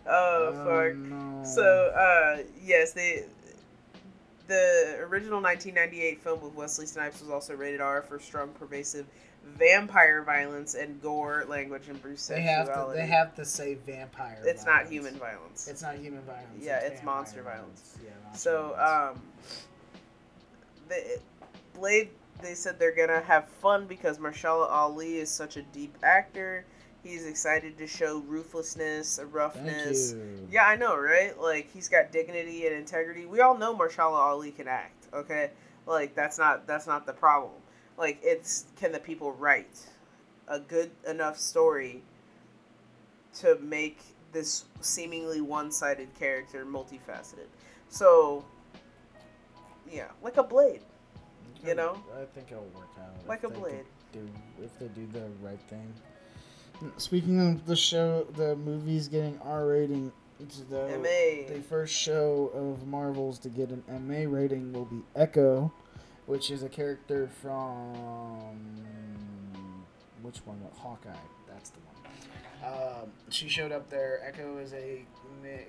[0.06, 0.92] Oh fuck.
[0.94, 1.08] Um,
[1.40, 1.44] no.
[1.44, 1.62] So,
[1.96, 3.24] uh, yes, they.
[4.48, 9.06] The original 1998 film with Wesley Snipes was also rated R for strong, pervasive
[9.56, 14.42] vampire violence and gore language and Bruce they have to they have to say vampire.
[14.44, 15.68] It's not human violence.
[15.68, 16.48] It's not human violence.
[16.60, 17.98] Yeah, it's vampire monster violence.
[18.04, 19.16] Yeah, monster So, violence.
[19.16, 19.22] um,
[20.90, 21.18] the
[21.78, 22.10] Blade,
[22.44, 26.64] they said they're gonna have fun because Mahershala Ali is such a deep actor.
[27.02, 30.14] He's excited to show ruthlessness, roughness.
[30.50, 31.38] Yeah, I know, right?
[31.40, 33.26] Like he's got dignity and integrity.
[33.26, 35.06] We all know Mahershala Ali can act.
[35.12, 35.50] Okay,
[35.86, 37.52] like that's not that's not the problem.
[37.98, 39.78] Like it's can the people write
[40.48, 42.02] a good enough story
[43.40, 43.98] to make
[44.32, 47.46] this seemingly one-sided character multifaceted.
[47.88, 48.44] So
[49.90, 50.82] yeah, like a blade.
[51.64, 51.96] You know?
[52.20, 53.26] I think it'll work out.
[53.26, 53.84] Like a blade.
[54.12, 54.28] Do
[54.62, 55.92] if they do the right thing.
[56.96, 60.12] Speaking of the show, the movie's getting R rating.
[60.68, 61.54] The, MA.
[61.54, 65.72] the first show of Marvels to get an MA rating will be Echo,
[66.26, 68.84] which is a character from
[70.22, 70.60] which one?
[70.76, 71.12] Hawkeye.
[71.48, 71.93] That's the one.
[72.64, 74.20] Um, she showed up there.
[74.26, 75.04] Echo is a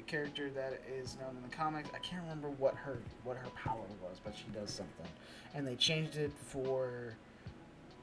[0.08, 1.90] character that is known in the comics.
[1.94, 5.08] I can't remember what her what her power was, but she does something.
[5.54, 7.16] And they changed it for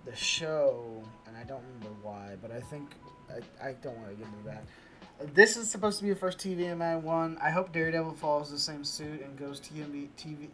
[0.05, 2.91] the show, and I don't remember why, but I think
[3.31, 4.65] I, I don't want to get into that.
[5.35, 7.39] This is supposed to be the first TVMA one.
[7.41, 10.49] I hope Daredevil follows the same suit and goes TMB TV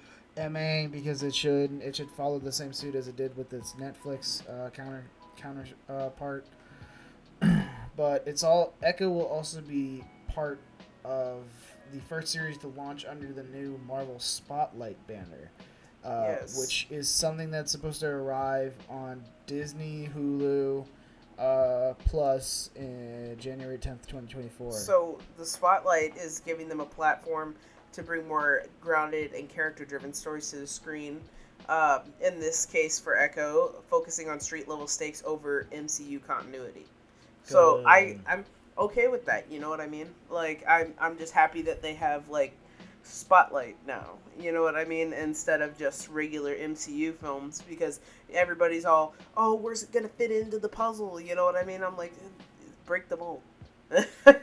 [0.51, 3.73] MA because it should it should follow the same suit as it did with its
[3.73, 5.05] Netflix uh, counter
[5.37, 6.11] counter uh.
[7.97, 10.61] but it's all Echo will also be part
[11.05, 11.45] of
[11.93, 15.51] the first series to launch under the new Marvel Spotlight banner.
[16.05, 16.59] Uh, Yes.
[16.59, 20.87] Which is something that's supposed to arrive on Disney, Hulu,
[21.39, 24.73] uh, Plus in January 10th, 2024.
[24.73, 27.55] So the spotlight is giving them a platform
[27.93, 31.21] to bring more grounded and character-driven stories to the screen.
[31.69, 36.87] Um, in this case, for Echo, focusing on street level stakes over MCU continuity.
[37.51, 38.45] So I I'm
[38.79, 39.47] okay with that.
[39.51, 40.09] You know what I mean?
[40.31, 42.57] Like I'm I'm just happy that they have like
[43.03, 44.11] spotlight now.
[44.39, 45.13] You know what I mean?
[45.13, 48.01] Instead of just regular MCU films because
[48.33, 51.21] everybody's all, oh, where's it gonna fit into the puzzle?
[51.21, 51.83] You know what I mean?
[51.83, 52.15] I'm like,
[52.87, 53.43] break the mold.
[54.27, 54.35] uh,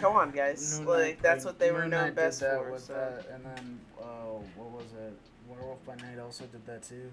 [0.00, 0.80] come on, guys!
[0.82, 2.70] Like that's what they were known best that for.
[2.70, 2.92] With So.
[2.94, 5.18] that, and then uh, what was it?
[5.48, 7.10] Werewolf by Night also did that too.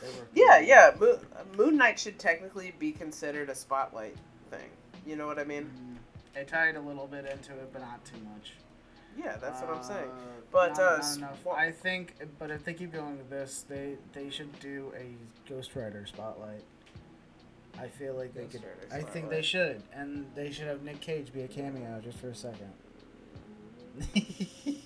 [0.00, 0.90] They Yeah, yeah.
[0.98, 1.18] Moon,
[1.56, 4.16] Moon Knight should technically be considered a spotlight
[4.50, 4.70] thing.
[5.06, 5.64] You know what I mean?
[5.64, 5.98] Mhm.
[6.34, 8.54] They tied a little bit into it, but not too much.
[9.16, 10.10] Yeah, that's what I'm saying.
[10.10, 13.96] Uh, But, not, uh, not I think, but if they keep going with this, they
[14.12, 15.14] they should do a
[15.48, 16.62] Ghost Rider spotlight.
[17.78, 18.64] I feel like they Ghost could.
[18.64, 22.18] Rider I think they should, and they should have Nick Cage be a cameo just
[22.18, 22.72] for a second.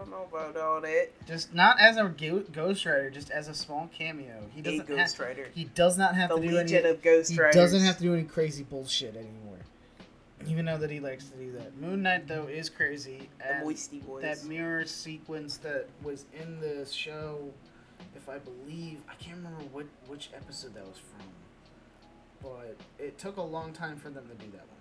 [0.00, 1.08] Don't know about all that.
[1.26, 4.46] just not as a go- Ghost Rider, just as a small cameo.
[4.54, 5.36] He doesn't Ghost have.
[5.54, 6.74] He does not have The to do any.
[6.76, 7.54] of Ghost he Riders.
[7.54, 9.58] doesn't have to do any crazy bullshit anymore.
[10.46, 11.76] Even though that he likes to do that.
[11.76, 13.28] Moon Knight though is crazy.
[13.46, 14.22] The Moisty Boys.
[14.22, 17.52] that mirror sequence that was in the show,
[18.16, 21.26] if I believe, I can't remember what which episode that was from,
[22.42, 24.79] but it took a long time for them to do that one.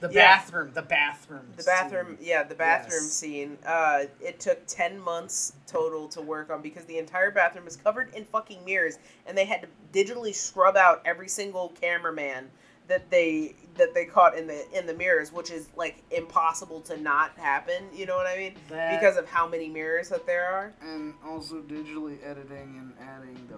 [0.00, 0.36] The Yeah.
[0.36, 0.72] bathroom.
[0.74, 1.52] The bathroom.
[1.56, 2.26] The bathroom, scene.
[2.26, 3.12] yeah, the bathroom Yes.
[3.12, 3.58] scene.
[3.64, 8.14] Uh, it took ten months total to work on because the entire bathroom is covered
[8.14, 12.50] in fucking mirrors, and they had to digitally scrub out every single cameraman
[12.88, 16.96] that they that they caught in the in the mirrors, which is like impossible to
[16.96, 17.84] not happen.
[17.94, 18.54] You know what I mean?
[18.68, 20.72] That- Because of how many mirrors that there are.
[20.80, 23.56] and also digitally editing and adding the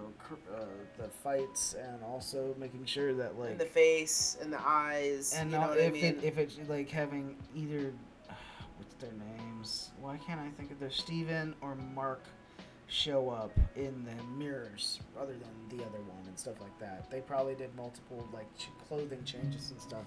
[0.55, 0.65] uh,
[0.97, 5.33] the fights and also making sure that like And the face and the eyes.
[5.35, 6.03] and you know if I mean?
[6.05, 7.93] it if it's like having either
[8.77, 9.91] what's their names?
[9.99, 12.23] Why can't I think of their Steven or Mark
[12.89, 17.09] show up in the mirrors other than the other one and stuff like that.
[17.11, 20.05] They probably did multiple like ch- clothing changes and stuff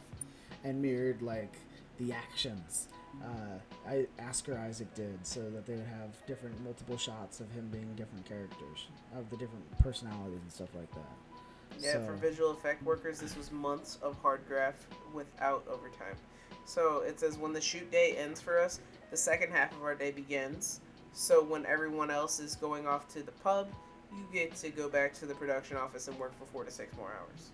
[0.64, 1.54] and mirrored like
[1.98, 2.88] the actions.
[3.22, 3.58] Uh,
[3.88, 7.92] I Oscar Isaac did so that they would have different multiple shots of him being
[7.94, 11.80] different characters of the different personalities and stuff like that.
[11.80, 16.16] Yeah, So- for visual effect workers, this was months of hard graft without overtime.
[16.64, 18.80] So it says when the shoot day ends for us,
[19.10, 20.80] the second half of our day begins.
[21.12, 23.68] So when everyone else is going off to the pub,
[24.12, 26.96] you get to go back to the production office and work for four to six
[26.96, 27.50] more hours.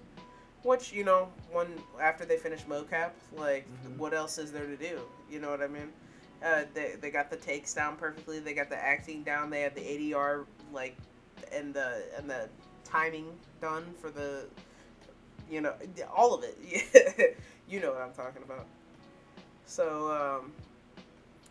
[0.62, 1.68] Which you know, when
[2.00, 3.96] after they finish mocap, like Mhm.
[3.96, 5.00] what else is there to do?
[5.30, 5.92] You know what I mean?
[6.42, 8.38] Uh, they they got the takes down perfectly.
[8.40, 9.50] They got the acting down.
[9.50, 10.96] They have the ADR like,
[11.52, 12.48] and the and the
[12.84, 14.46] timing done for the,
[15.50, 15.74] you know,
[16.14, 17.36] all of it.
[17.68, 18.66] you know what I'm talking about.
[19.66, 20.52] So, um,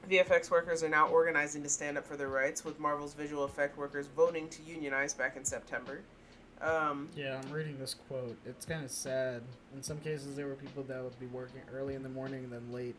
[0.09, 3.77] VFX workers are now organizing to stand up for their rights, with Marvel's visual effect
[3.77, 6.01] workers voting to unionize back in September.
[6.61, 8.37] Um, Yeah, I'm reading this quote.
[8.45, 9.41] It's kind of sad.
[9.75, 12.51] In some cases, there were people that would be working early in the morning and
[12.53, 12.95] then late.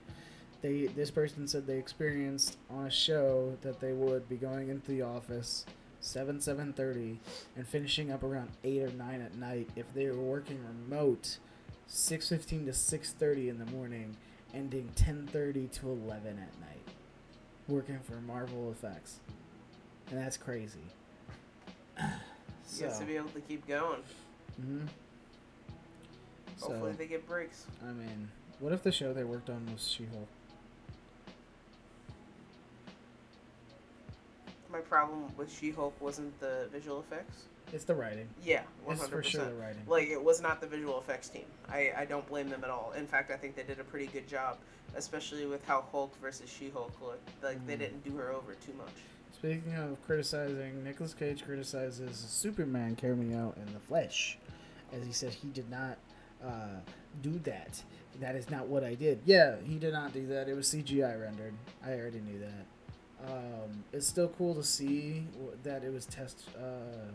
[0.60, 4.88] They this person said they experienced on a show that they would be going into
[4.90, 5.64] the office
[6.00, 7.20] seven seven thirty
[7.56, 9.68] and finishing up around eight or nine at night.
[9.76, 11.38] If they were working remote,
[11.86, 14.16] six fifteen to six thirty in the morning,
[14.52, 16.77] ending ten thirty to eleven at night,
[17.68, 19.20] working for Marvel Effects,
[20.10, 20.78] and that's crazy.
[21.98, 24.00] you have to be able to keep going.
[24.60, 24.80] hmm
[26.60, 27.66] Hopefully, So, they get breaks.
[27.82, 30.26] I mean, what if the show they worked on was She-Hulk?
[34.72, 37.44] My problem with She-Hulk wasn't the visual effects.
[37.72, 38.28] It's the writing.
[38.44, 39.56] Yeah, one hundred for sure percent.
[39.56, 39.82] the writing.
[39.86, 41.44] Like it was not the visual effects team.
[41.68, 42.92] I, I don't blame them at all.
[42.96, 44.56] In fact, I think they did a pretty good job,
[44.96, 47.28] especially with how Hulk versus She-Hulk looked.
[47.42, 47.78] Like they Mm.
[47.78, 48.92] didn't do her over too much.
[49.32, 52.96] Speaking of criticizing, Nicolas Cage criticizes Superman
[53.34, 54.38] out in the flesh,
[54.92, 55.98] as he said he did not
[56.44, 56.80] uh,
[57.22, 57.82] do that.
[58.20, 59.20] That is not what I did.
[59.24, 60.48] Yeah, he did not do that.
[60.48, 61.54] It was CGI rendered.
[61.84, 63.30] I already knew that.
[63.32, 65.26] Um, it's still cool to see
[65.64, 66.48] that it was test.
[66.56, 67.12] Uh,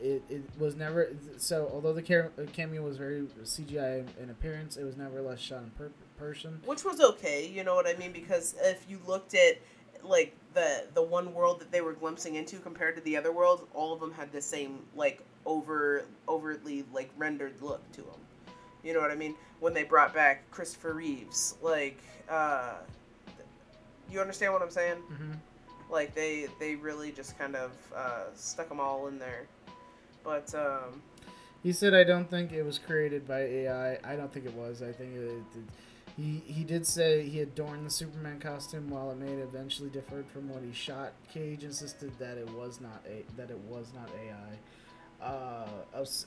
[0.00, 1.70] it, it was never so.
[1.72, 6.60] Although the cameo was very CGI in appearance, it was nevertheless shot in per- person.
[6.64, 8.12] Which was okay, you know what I mean?
[8.12, 9.58] Because if you looked at
[10.04, 13.62] like the the one world that they were glimpsing into compared to the other worlds,
[13.74, 18.20] all of them had the same like over overtly like rendered look to them.
[18.84, 19.34] You know what I mean?
[19.60, 22.74] When they brought back Christopher Reeves, like, uh,
[24.10, 24.98] you understand what I'm saying?
[25.12, 25.32] Mm-hmm.
[25.90, 29.46] Like they they really just kind of uh, stuck them all in there.
[30.24, 31.02] But um,
[31.62, 33.98] He said, "I don't think it was created by AI.
[34.04, 34.82] I don't think it was.
[34.82, 35.22] I think it."
[35.56, 35.64] it
[36.16, 40.26] he, he did say he adorned the Superman costume while it may have eventually differed
[40.26, 41.12] from what he shot.
[41.32, 45.24] Cage insisted that it was not a that it was not AI.
[45.24, 46.26] Uh, was-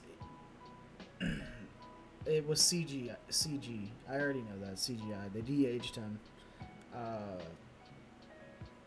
[2.25, 3.13] it was CG.
[3.29, 3.87] CG.
[4.09, 5.33] I already know that CGI.
[5.33, 6.19] They de-aged him.
[6.95, 7.41] Uh,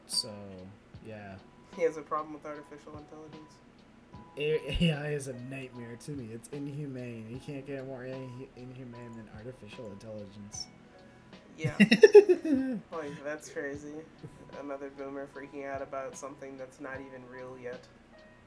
[0.07, 0.31] so
[1.07, 1.35] yeah.
[1.77, 3.53] he has a problem with artificial intelligence.
[4.37, 6.29] AI is a nightmare to me.
[6.33, 7.27] It's inhumane.
[7.31, 10.67] You can't get more in- inhumane than artificial intelligence.
[11.57, 13.93] Yeah, like that's crazy.
[14.61, 17.87] Another boomer freaking out about something that's not even real yet.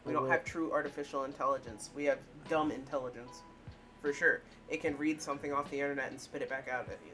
[0.04, 1.90] We don't have true artificial intelligence.
[1.96, 3.42] We have dumb intelligence,
[4.02, 4.42] for sure.
[4.70, 7.14] It can read something off the internet and spit it back out at you.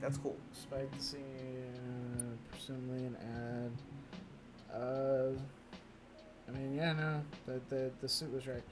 [0.00, 0.36] That's cool.
[0.52, 3.16] Spike the scene, presumably an
[4.70, 4.76] ad.
[4.76, 5.30] Uh,
[6.54, 8.62] I mean, yeah, no, the the, the suit was right.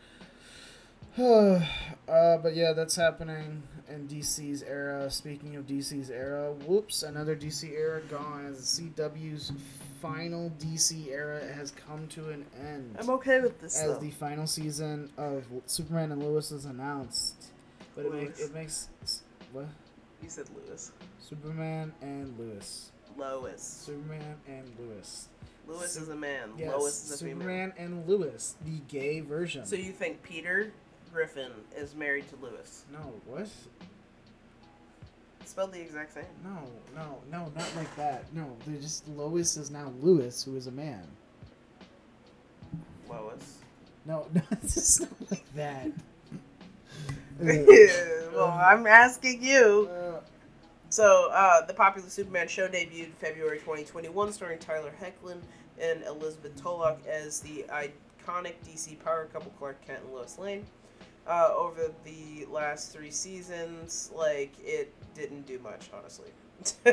[1.19, 5.11] uh, but yeah, that's happening in DC's era.
[5.11, 9.53] Speaking of DC's era, whoops, another DC era gone as CW's
[10.01, 12.97] final DC era has come to an end.
[12.99, 17.53] I'm okay with this as the final season of Superman and Lewis is announced.
[17.95, 18.89] But it, make, it makes
[19.53, 19.67] what
[20.23, 20.93] You said Lewis.
[21.21, 22.91] Superman and Lewis.
[23.19, 23.63] Lois.
[23.63, 25.29] Superman and Lewis.
[25.67, 26.51] Lewis is a man.
[26.59, 27.39] Yes, Lois is a female.
[27.39, 29.65] Superman and Lewis, the gay version.
[29.65, 30.73] So you think Peter
[31.13, 32.85] Griffin is married to Lewis?
[32.93, 33.49] no, what?
[35.45, 36.25] Spelled the exact same.
[36.43, 36.59] No,
[36.95, 38.25] no, no, not like that.
[38.33, 41.03] No, they're just Lois is now Lewis, who is a man.
[43.09, 43.59] Lois.
[44.07, 45.89] No, no, it's just not like that.
[47.41, 47.47] Uh,
[48.35, 49.89] well, I'm asking you.
[49.91, 50.02] Uh,
[50.93, 55.39] So, uh, the popular Superman show debuted February 2021, starring Tyler Hoechlin
[55.81, 60.67] and Elizabeth Tulloch as the iconic DC power couple Clark Kent and Lois Lane.
[61.27, 66.29] Uh, over the last three seasons, like, it didn't do much, honestly.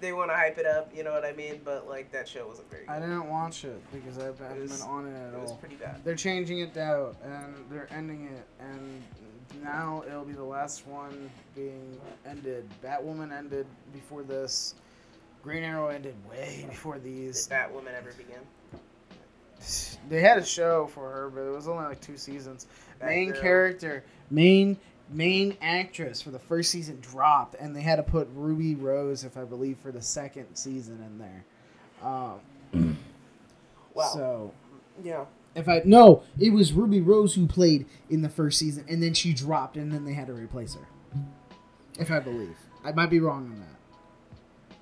[0.00, 1.62] they want to hype it up, you know what I mean?
[1.64, 2.92] But, like, that show wasn't very good.
[2.92, 5.74] I didn't watch it because I haven't was- been on it at It was pretty
[5.74, 5.96] bad.
[6.04, 9.02] They're changing it out and they're ending it, and
[9.62, 12.68] now it'll be the last one being ended.
[12.84, 14.74] Batwoman ended before this.
[15.42, 17.48] Green Arrow ended way before Did these.
[17.48, 18.40] Batwoman ever begin?
[20.08, 22.66] They had a show for her, but it was only like two seasons.
[23.00, 24.76] main character, main
[25.08, 29.36] main actress for the first season dropped, and they had to put Ruby Rose, if
[29.36, 31.44] I believe, for the second season in there.
[32.02, 32.98] Um,
[33.94, 34.10] Wow.
[34.12, 34.52] So
[35.02, 35.24] yeah.
[35.54, 39.14] If I no, it was Ruby Rose who played in the first season, and then
[39.14, 40.86] she dropped, and then they had to replace her.
[41.98, 44.76] If I believe, I might be wrong on that.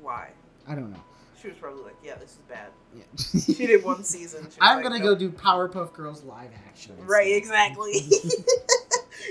[0.00, 0.30] Why?
[0.66, 1.02] I don't know.
[1.40, 2.68] She was probably like, yeah, this is bad.
[2.94, 3.02] Yeah.
[3.54, 4.48] She did one season.
[4.60, 6.94] I'm like, gonna "Nope." go do Powerpuff Girls live action.
[7.04, 7.92] Right, exactly.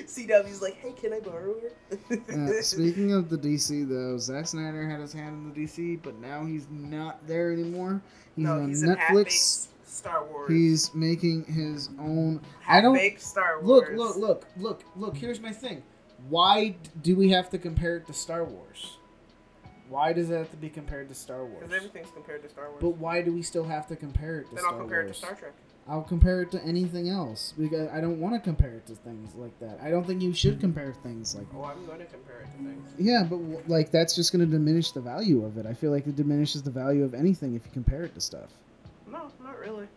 [0.06, 2.18] CW's like, hey, can I borrow her?
[2.58, 6.20] Uh, speaking of the DC, though, Zack Snyder had his hand in the DC, but
[6.20, 8.02] now he's not there anymore.
[8.36, 9.68] He's no, on he's Netflix.
[9.96, 10.50] Star Wars.
[10.52, 12.42] He's making his own.
[12.68, 13.98] I don't Half-baked Star Wars.
[13.98, 15.18] look, look, look, look, look.
[15.18, 15.84] Here's my thing.
[16.30, 18.98] Why do we have to compare it to Star Wars?
[19.90, 21.58] Why does it have to be compared to Star Wars?
[21.60, 22.80] Because everything's compared to Star Wars.
[22.82, 25.10] But why do we still have to compare it to then Star I'll compare Wars?
[25.12, 25.54] it to Star Trek.
[25.88, 29.36] I'll compare it to anything else because I don't want to compare it to things
[29.36, 29.78] like that.
[29.84, 32.64] I don't think you should compare things like Oh, I'm going to compare it to
[32.64, 32.90] things.
[32.98, 33.38] Yeah, but
[33.70, 35.68] like that's just going to diminish the value of it.
[35.68, 38.50] I feel like it diminishes the value of anything if you compare it to stuff.
[39.16, 39.88] No, not really.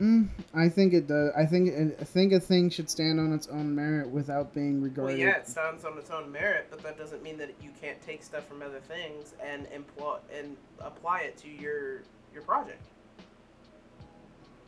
[0.00, 1.32] Mm, I think it does.
[1.36, 5.18] I think I think a thing should stand on its own merit without being regarded.
[5.18, 8.00] Well, yeah, it stands on its own merit, but that doesn't mean that you can't
[8.00, 12.02] take stuff from other things and employ and apply it to your
[12.32, 12.82] your project.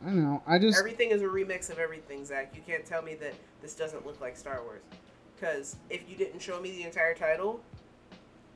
[0.05, 0.43] I know.
[0.45, 2.53] I just Everything is a remix of everything, Zach.
[2.53, 4.81] You can't tell me that this doesn't look like Star Wars.
[5.35, 7.61] Because if you didn't show me the entire title,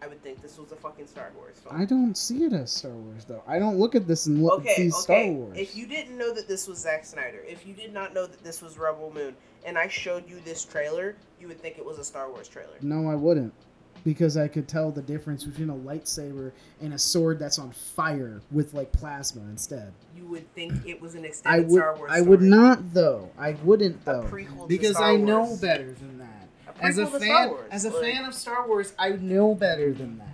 [0.02, 1.76] I would think this was a fucking Star Wars film.
[1.76, 3.42] I don't see it as Star Wars though.
[3.48, 4.90] I don't look at this and look okay, see okay.
[4.92, 5.58] Star Wars.
[5.58, 8.44] If you didn't know that this was Zack Snyder, if you did not know that
[8.44, 9.36] this was Rebel Moon,
[9.66, 12.76] and I showed you this trailer, you would think it was a Star Wars trailer.
[12.82, 13.54] No, I wouldn't.
[14.04, 18.42] Because I could tell the difference between a lightsaber and a sword that's on fire
[18.52, 19.92] with like plasma instead.
[20.16, 22.12] You would think it was an I extended would Star Wars.
[22.14, 23.32] I would not though.
[23.38, 24.24] I wouldn't A though.
[24.24, 26.17] prequel to because Star I know better than that.
[26.17, 26.17] A
[26.82, 29.56] As a prequel to Star fan as a like- fan of Star Wars, I know
[29.56, 30.28] better than that.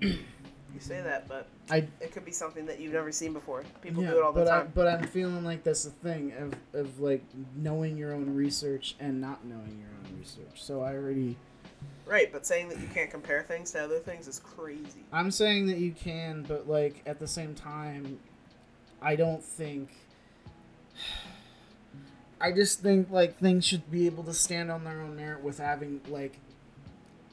[0.00, 3.64] You say that, but I it could be something that you've never seen before.
[3.80, 4.72] People yeah, do it all the but I, time.
[4.74, 7.24] but I'm feeling like that's the thing of, of like
[7.56, 10.62] knowing your own research and not knowing your own research.
[10.62, 11.36] So I already
[12.04, 15.04] Right, but saying that you can't compare things to other things is crazy.
[15.12, 18.18] I'm saying that you can, but like at the same time,
[19.02, 19.88] I don't think.
[22.46, 25.58] I just think like things should be able to stand on their own merit with
[25.58, 26.38] having like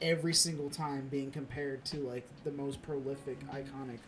[0.02, 4.00] every single time being compared to like the most prolific, iconic.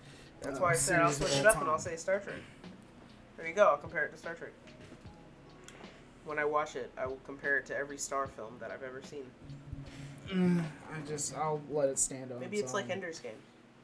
[0.42, 2.38] That's uh, why I said I'll switch it up and I'll say Star Trek.
[3.38, 3.68] There you go.
[3.68, 4.50] I'll compare it to Star Trek.
[6.26, 9.04] When I watch it, I will compare it to every Star film that I've ever
[9.04, 9.26] seen.
[10.34, 12.40] Mm, I just I'll let it stand on.
[12.40, 12.90] Maybe its it's like.
[12.90, 13.34] Ender's Game.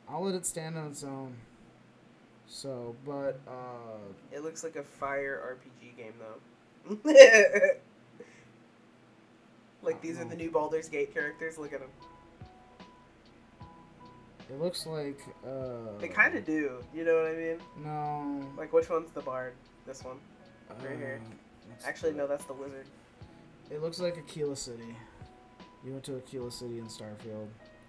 [0.10, 1.36] I'll let it stand on its own.
[2.48, 4.00] So, but uh,
[4.32, 6.40] It looks like a fire RPG game though.
[9.84, 11.58] Like these are the new Baldur's Gate characters.
[11.58, 11.90] Look at them.
[14.50, 15.98] it looks like uh.
[16.00, 16.84] They kind of do.
[16.94, 17.58] You know what I mean?
[17.84, 18.48] No.
[18.58, 19.54] Like which one's the bard?
[19.88, 20.18] This one.
[20.70, 21.22] right here.
[21.26, 21.30] Uh,
[21.70, 22.86] what's Actually, the- no, that's the wizard.
[23.72, 24.96] It looks like Akila City.
[25.84, 27.48] You went to Akila City in Starfield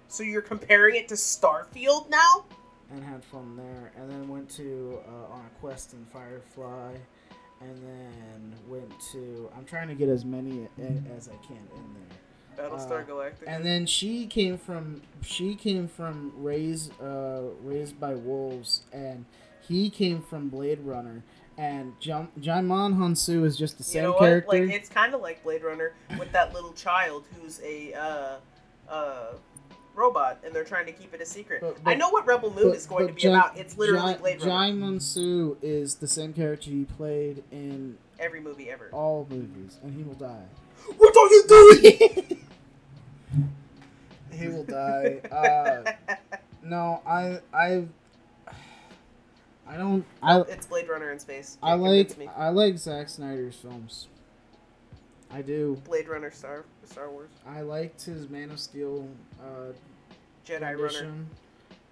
[0.09, 2.45] So you're comparing it to Starfield now?
[2.91, 6.95] and had fun there, and then went to uh, on a quest in Firefly,
[7.63, 9.51] and then went to.
[9.57, 10.69] I'm trying to get as many
[11.17, 12.69] as I can in there.
[12.69, 13.45] Battlestar Uh, Galactica.
[13.47, 19.25] And then she came from she came from raised uh, raised by wolves, and
[19.67, 21.23] he came from Blade Runner.
[21.59, 24.65] And John Djimon Hounsou is just the you same know character.
[24.67, 28.37] Like it's kind of like Blade Runner with that little child who's a uh,
[28.89, 29.33] uh,
[29.95, 31.61] robot, and they're trying to keep it a secret.
[31.61, 33.57] But- I know what Rebel Moon but- is going to be Jai- about.
[33.59, 34.73] It's literally Jai- Blade Runner.
[34.75, 38.89] Djimon Su is the same character he played in Every movie ever.
[38.93, 40.45] all movies, and he will die.
[40.97, 42.47] What are you doing?
[44.33, 45.21] he will die.
[45.31, 45.93] Uh,
[46.63, 47.85] no, I I
[49.67, 50.05] I don't.
[50.23, 51.59] I it's Blade Runner in space.
[51.63, 52.29] I Can't like me.
[52.37, 54.09] I like Zack Snyder's films.
[55.33, 55.81] I do.
[55.85, 57.31] Blade Runner Star Star Wars.
[57.47, 59.09] I liked his Man of Steel
[59.41, 59.73] uh,
[60.47, 61.15] Jedi Runner.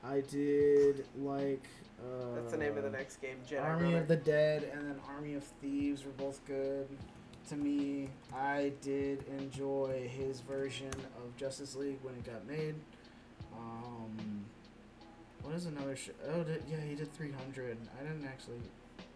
[0.05, 1.64] I did like.
[2.01, 3.36] Uh, That's the name of the next game.
[3.49, 3.99] Jedi Army Runner.
[3.99, 6.88] of the Dead and then Army of Thieves were both good
[7.51, 8.09] to me.
[8.34, 12.74] I did enjoy his version of Justice League when it got made.
[13.55, 14.45] Um,
[15.43, 16.12] what is another show?
[16.32, 17.76] Oh, did, yeah, he did 300.
[17.99, 18.61] I didn't actually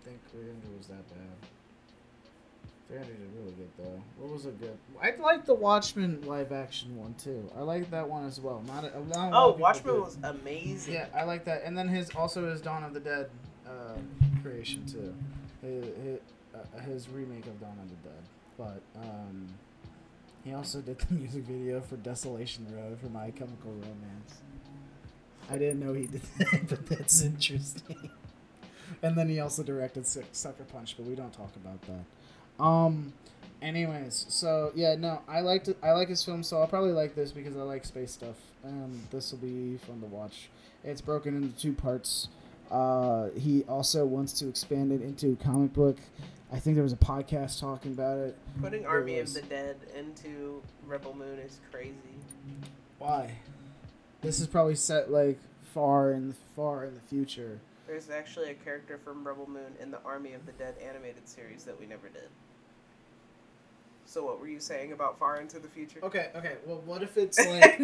[0.04, 1.48] think 300 was that bad.
[2.88, 4.02] 300 did really good though.
[4.18, 4.76] What was it good?
[5.02, 7.50] I like the Watchmen live action one too.
[7.56, 8.62] I like that one as well.
[8.66, 10.94] Not, a, not a oh, Watchmen was amazing.
[10.94, 11.62] Yeah, I like that.
[11.64, 13.30] And then his also his Dawn of the Dead
[13.66, 13.96] uh,
[14.42, 15.14] creation too.
[15.62, 16.18] His, his,
[16.54, 18.22] uh, his remake of Dawn of the Dead.
[18.58, 19.48] But um,
[20.44, 24.42] he also did the music video for Desolation Road for My Chemical Romance.
[25.50, 28.10] I didn't know he did that, but that's interesting.
[29.02, 32.04] and then he also directed Sucker Punch, but we don't talk about that.
[32.58, 33.12] Um.
[33.62, 35.78] Anyways, so yeah, no, I liked it.
[35.82, 38.36] I like his film, so I'll probably like this because I like space stuff.
[38.62, 40.50] Um, this will be fun to watch.
[40.84, 42.28] It's broken into two parts.
[42.70, 45.96] Uh, he also wants to expand it into comic book.
[46.52, 48.36] I think there was a podcast talking about it.
[48.60, 49.34] Putting Army was.
[49.34, 51.94] of the Dead into Rebel Moon is crazy.
[52.98, 53.32] Why?
[54.20, 55.38] This is probably set like
[55.72, 57.60] far in far in the future.
[57.86, 61.64] There's actually a character from Rebel Moon in the Army of the Dead animated series
[61.64, 62.28] that we never did.
[64.14, 65.98] So what were you saying about far into the future?
[66.00, 66.52] Okay, okay.
[66.64, 67.80] Well, what if it's like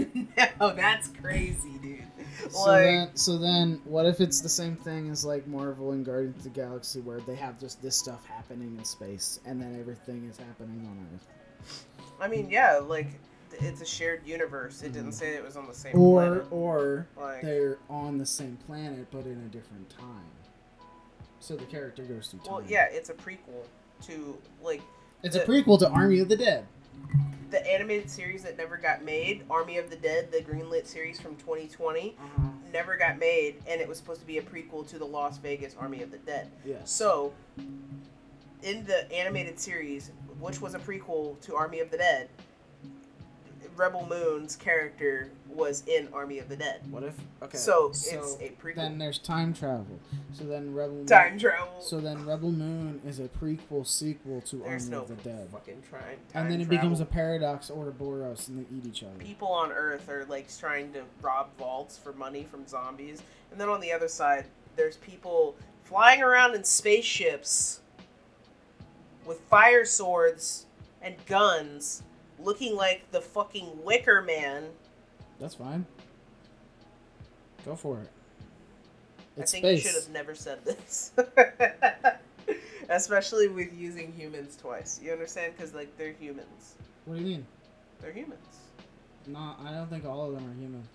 [0.61, 2.05] no, that's crazy, dude.
[2.49, 6.07] So like, then, so then, what if it's the same thing as like Marvel and
[6.07, 9.76] Guardians of the Galaxy, where they have just this stuff happening in space, and then
[9.81, 11.85] everything is happening on Earth,
[12.20, 13.09] I mean, yeah, like
[13.51, 14.83] it's a shared universe.
[14.83, 15.14] It didn't mm.
[15.14, 16.53] say it was on the same or planet.
[16.53, 20.31] or Like, they're on the same planet but in a different time.
[21.41, 22.53] So the character goes through time.
[22.53, 23.66] well, yeah, it's a prequel
[24.03, 24.83] to like
[25.23, 26.66] it's a prequel to Army of the Dead.
[27.51, 31.35] the animated series that never got made, Army of the Dead, the greenlit series from
[31.37, 32.49] 2020, Uh-huh.
[32.73, 35.75] never got made, and it was supposed to be a prequel to the Las Vegas
[35.79, 36.49] Army of the Dead.
[36.64, 36.91] Yes.
[36.93, 37.33] So,
[38.62, 42.29] in the animated series, which was a prequel to Army of the Dead,
[43.77, 46.81] Rebel Moon's character was in Army of the Dead.
[46.91, 47.14] What if?
[47.43, 47.57] Okay.
[47.59, 48.77] So, it's a prequel.
[48.77, 49.99] Then there's time travel.
[50.33, 51.07] So then Rebel Moon.
[51.07, 51.81] Time travel.
[51.81, 55.49] So then Rebel Moon is a prequel sequel to There's Army no of the Dead.
[55.51, 56.03] fucking time.
[56.35, 59.12] And then time it becomes a paradox or Ouroboros and they eat each other.
[59.18, 63.68] people on Earth are like trying to rob vaults for money from zombies, and then
[63.68, 64.45] on the other side,
[64.77, 67.81] there's people flying around in spaceships
[69.27, 70.66] with fire swords
[71.03, 72.03] and guns,
[72.43, 74.64] looking like the fucking Wicker Man.
[75.38, 75.86] That's fine.
[77.64, 78.09] Go for it.
[79.36, 79.84] It's I think space.
[79.84, 81.12] you should have never said this.
[82.88, 85.01] Especially with using humans twice.
[85.03, 85.53] You understand?
[85.57, 86.74] Because, like, they're humans.
[87.05, 87.47] What do you mean?
[88.01, 88.41] They're humans.
[89.26, 90.86] No, I don't think all of them are humans.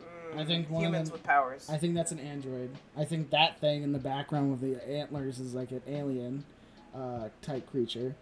[0.00, 1.68] Mm, I think one of humans them- with powers.
[1.68, 2.70] I think that's an android.
[2.96, 6.44] I think that thing in the background with the antlers is like an alien
[6.94, 8.14] uh, type creature.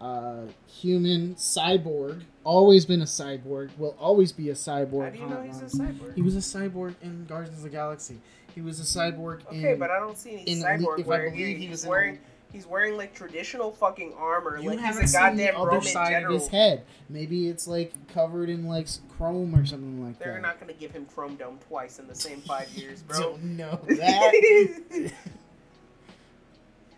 [0.00, 5.04] Uh, human, cyborg, always been a cyborg, will always be a cyborg.
[5.04, 6.14] How do you know he's a cyborg?
[6.14, 8.18] He was a cyborg in Guardians of the Galaxy.
[8.54, 9.78] He was a cyborg Okay, in.
[9.78, 11.56] but I don't see any in cyborg Le- if I wearing believe here.
[11.58, 12.20] he He's was wearing Le-
[12.50, 14.56] he's wearing like traditional fucking armor.
[14.58, 16.34] you like haven't he's a seen goddamn the other Roman side general.
[16.36, 16.84] of his head.
[17.10, 18.88] Maybe it's like covered in like
[19.18, 20.24] chrome or something like that.
[20.24, 23.20] They're not gonna give him Chrome Dome twice in the same five years, bro.
[23.20, 25.12] Don't know that.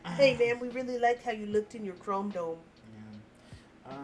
[0.16, 2.58] hey man, we really liked how you looked in your Chrome Dome.
[3.86, 3.92] Yeah.
[3.92, 3.96] Uh,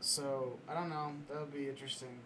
[0.00, 1.12] so I don't know.
[1.28, 2.18] That'll be interesting.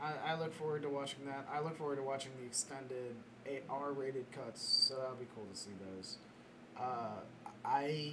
[0.00, 1.46] I, I look forward to watching that.
[1.52, 3.14] I look forward to watching the extended
[3.46, 4.62] eight R-rated cuts.
[4.62, 6.16] So that'll be cool to see those.
[6.76, 7.20] Uh,
[7.64, 8.12] I.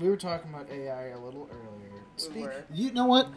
[0.00, 2.02] We were talking about AI a little earlier.
[2.16, 2.64] Speak, were.
[2.72, 3.28] You know what?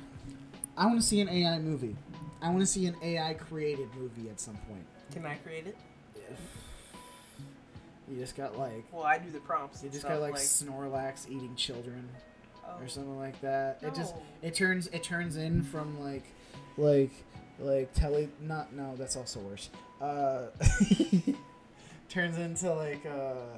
[0.78, 1.95] I want to see an AI movie.
[2.41, 4.86] I want to see an AI created movie at some point.
[5.11, 5.78] Can I create it?
[8.10, 9.84] You just got like Well, I do the prompts.
[9.84, 12.08] you just stuff, got like, Snorlax eating children
[12.66, 13.80] oh, or something like that.
[13.82, 16.24] It just it turns it turns in from like
[16.78, 17.12] like
[17.60, 19.70] like tele not no that's also worse.
[20.01, 20.47] Uh,
[22.10, 23.58] turns into like uh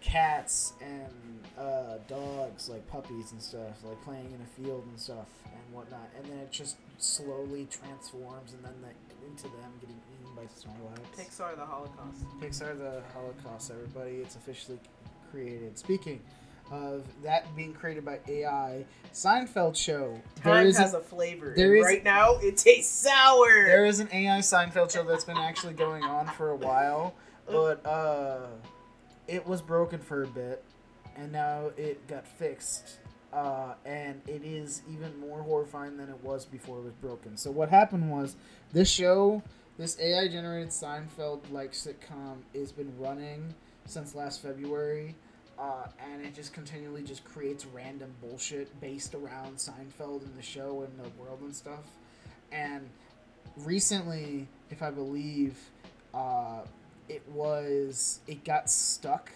[0.00, 5.26] cats and uh dogs like puppies and stuff like playing in a field and stuff
[5.44, 10.25] and whatnot and then it just slowly transforms and then the, into them getting eaten
[10.36, 11.00] by Snorlax.
[11.18, 12.24] Pixar the Holocaust.
[12.40, 14.16] Pixar the Holocaust, everybody.
[14.16, 14.78] It's officially
[15.30, 15.78] created.
[15.78, 16.20] Speaking
[16.70, 18.84] of that being created by AI.
[19.14, 20.20] Seinfeld show.
[20.42, 21.54] There Time is has a, a flavor.
[21.56, 23.46] there is- right now it tastes sour.
[23.66, 27.14] there is an AI Seinfeld show that's been actually going on for a while,
[27.46, 28.48] but uh,
[29.28, 30.64] it was broken for a bit,
[31.16, 32.98] and now it got fixed.
[33.32, 37.36] Uh, and it is even more horrifying than it was before it was broken.
[37.36, 38.34] So what happened was
[38.72, 39.42] this show,
[39.78, 43.54] this AI generated Seinfeld like sitcom, has been running
[43.84, 45.14] since last February.
[45.58, 50.82] Uh, and it just continually just creates random bullshit based around Seinfeld and the show
[50.82, 51.84] and the world and stuff.
[52.52, 52.88] And
[53.56, 55.56] recently, if I believe,
[56.12, 56.60] uh,
[57.08, 59.30] it was it got stuck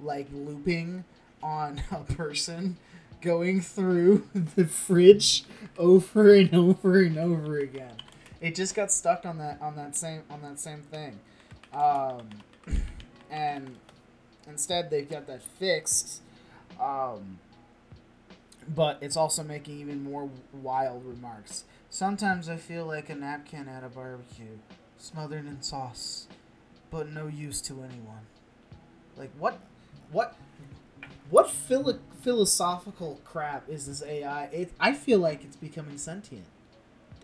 [0.00, 1.04] like looping
[1.42, 2.76] on a person
[3.20, 5.44] going through the fridge
[5.78, 7.94] over and over and over again.
[8.42, 11.18] It just got stuck on that on that same on that same thing.
[11.72, 12.28] Um,
[13.30, 13.76] and
[14.46, 16.20] instead they've got that fixed.
[16.80, 17.38] Um,
[18.68, 21.64] but it's also making even more wild remarks.
[21.90, 24.58] Sometimes I feel like a napkin at a barbecue,
[24.98, 26.26] smothered in sauce,
[26.90, 28.26] but no use to anyone.
[29.16, 29.58] Like what,
[30.10, 30.36] what,
[31.28, 34.44] what philo- philosophical crap is this AI?
[34.44, 36.46] It, I feel like it's becoming sentient.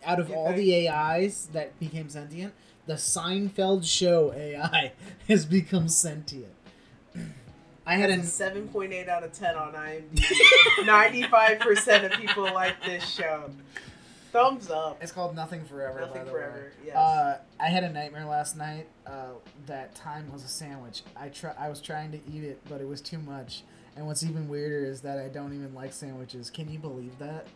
[0.05, 2.55] Out of You all the AIs that became sentient,
[2.87, 4.93] the Seinfeld show AI
[5.29, 6.53] has become sentient.
[7.87, 10.87] I had an a seven point eight out of ten on IMDb.
[10.87, 13.51] Ninety five percent of people like this show.
[14.31, 14.99] Thumbs up.
[15.01, 16.01] It's called Nothing Forever.
[16.01, 16.87] Nothing by the Forever, Way.
[16.89, 16.97] yes.
[16.97, 18.87] Uh, I had a nightmare last night.
[19.07, 19.29] Uh,
[19.67, 21.03] that time was a sandwich.
[21.17, 21.55] I try.
[21.59, 23.63] I was trying to eat it, but it was too much.
[23.97, 26.51] And what's even weirder is that I don't even like sandwiches.
[26.51, 27.47] Can you believe that?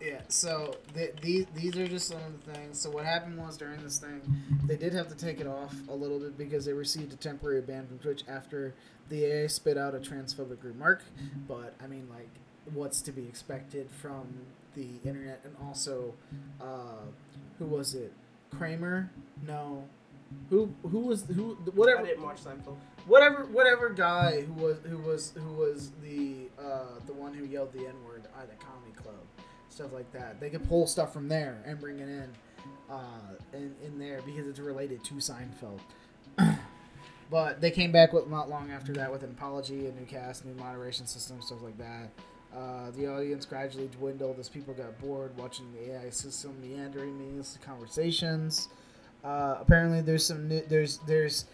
[0.00, 0.20] Yeah.
[0.28, 2.80] So th- these these are just some of the things.
[2.80, 4.20] So what happened was during this thing,
[4.66, 7.60] they did have to take it off a little bit because they received a temporary
[7.60, 8.74] ban from Twitch after
[9.10, 11.02] the AI spit out a transphobic remark.
[11.46, 12.30] But I mean, like,
[12.72, 14.26] what's to be expected from
[14.74, 15.40] the internet?
[15.44, 16.14] And also,
[16.60, 17.04] uh,
[17.58, 18.12] who was it?
[18.56, 19.10] Kramer?
[19.46, 19.84] No.
[20.48, 21.54] Who who was who?
[21.74, 22.02] Whatever.
[22.02, 22.76] I didn't watch Seinfeld.
[23.06, 27.72] whatever whatever guy who was who was who was the uh, the one who yelled
[27.72, 29.16] the n word at the comedy club,
[29.70, 30.38] stuff like that.
[30.40, 32.28] They could pull stuff from there and bring it in,
[32.90, 35.80] uh, in in there because it's related to Seinfeld.
[37.30, 40.44] but they came back with not long after that with an apology, a new cast,
[40.44, 42.10] new moderation system, stuff like that.
[42.54, 47.56] Uh, the audience gradually dwindled as people got bored watching the AI system meandering meaningless
[47.64, 48.68] conversations.
[49.22, 51.44] Uh, apparently, there's some new, there's there's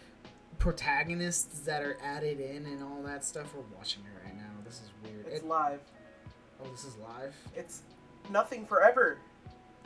[0.57, 3.53] protagonists that are added in and all that stuff.
[3.55, 4.49] We're watching it right now.
[4.65, 5.27] This is weird.
[5.27, 5.79] It's It- live.
[6.63, 7.35] oh, this is live.
[7.55, 7.83] It's
[8.29, 9.17] nothing forever.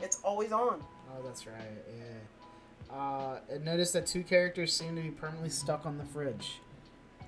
[0.00, 0.82] It's always on.
[1.10, 1.56] Oh, that's right.
[1.96, 2.94] Yeah.
[2.94, 6.60] Uh, and notice that two characters seem to be permanently stuck on the fridge,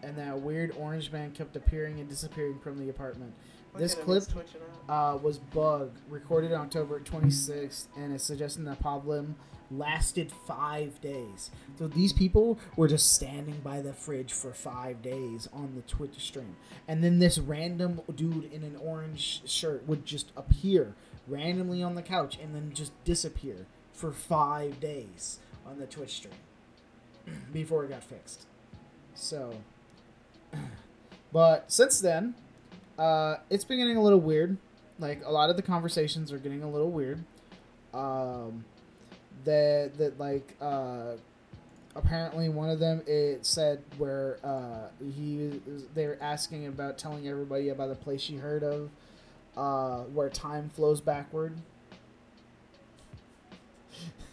[0.02, 3.32] and that weird orange man kept appearing and disappearing from the apartment.
[3.72, 5.14] Look This clip he's twitching out.
[5.14, 9.36] uh, was Bug, recorded on October 26th, and it's suggesting that problem
[9.70, 11.50] lasted five days.
[11.78, 16.16] So these people were just standing by the fridge for five days on the Twitch
[16.18, 16.56] stream.
[16.86, 20.94] And then this random dude in an orange shirt would just appear
[21.26, 26.34] randomly on the couch and then just disappear for five days on the Twitch stream
[27.52, 28.46] before it got fixed.
[29.14, 29.54] So,
[31.32, 32.34] but since then,
[32.98, 34.56] uh, it's been getting a little weird.
[34.98, 37.24] Like a lot of the conversations are getting a little weird.
[37.92, 38.64] Um,
[39.44, 41.12] that that like uh,
[41.96, 45.60] apparently one of them it said where uh, he
[45.94, 48.90] they were asking about telling everybody about the place she heard of
[49.56, 51.56] uh, where time flows backward.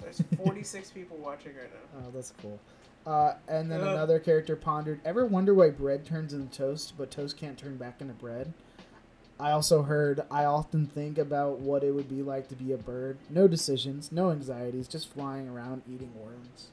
[0.02, 2.00] There's 46 people watching right now.
[2.08, 2.60] Oh, that's cool.
[3.06, 3.92] Uh, and then Uh.
[3.92, 8.02] another character pondered, ever wonder why bread turns into toast, but toast can't turn back
[8.02, 8.54] into bread?
[9.40, 12.78] I also heard, I often think about what it would be like to be a
[12.78, 13.18] bird.
[13.28, 16.68] No decisions, no anxieties, just flying around eating worms.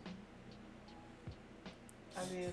[2.15, 2.53] I mean,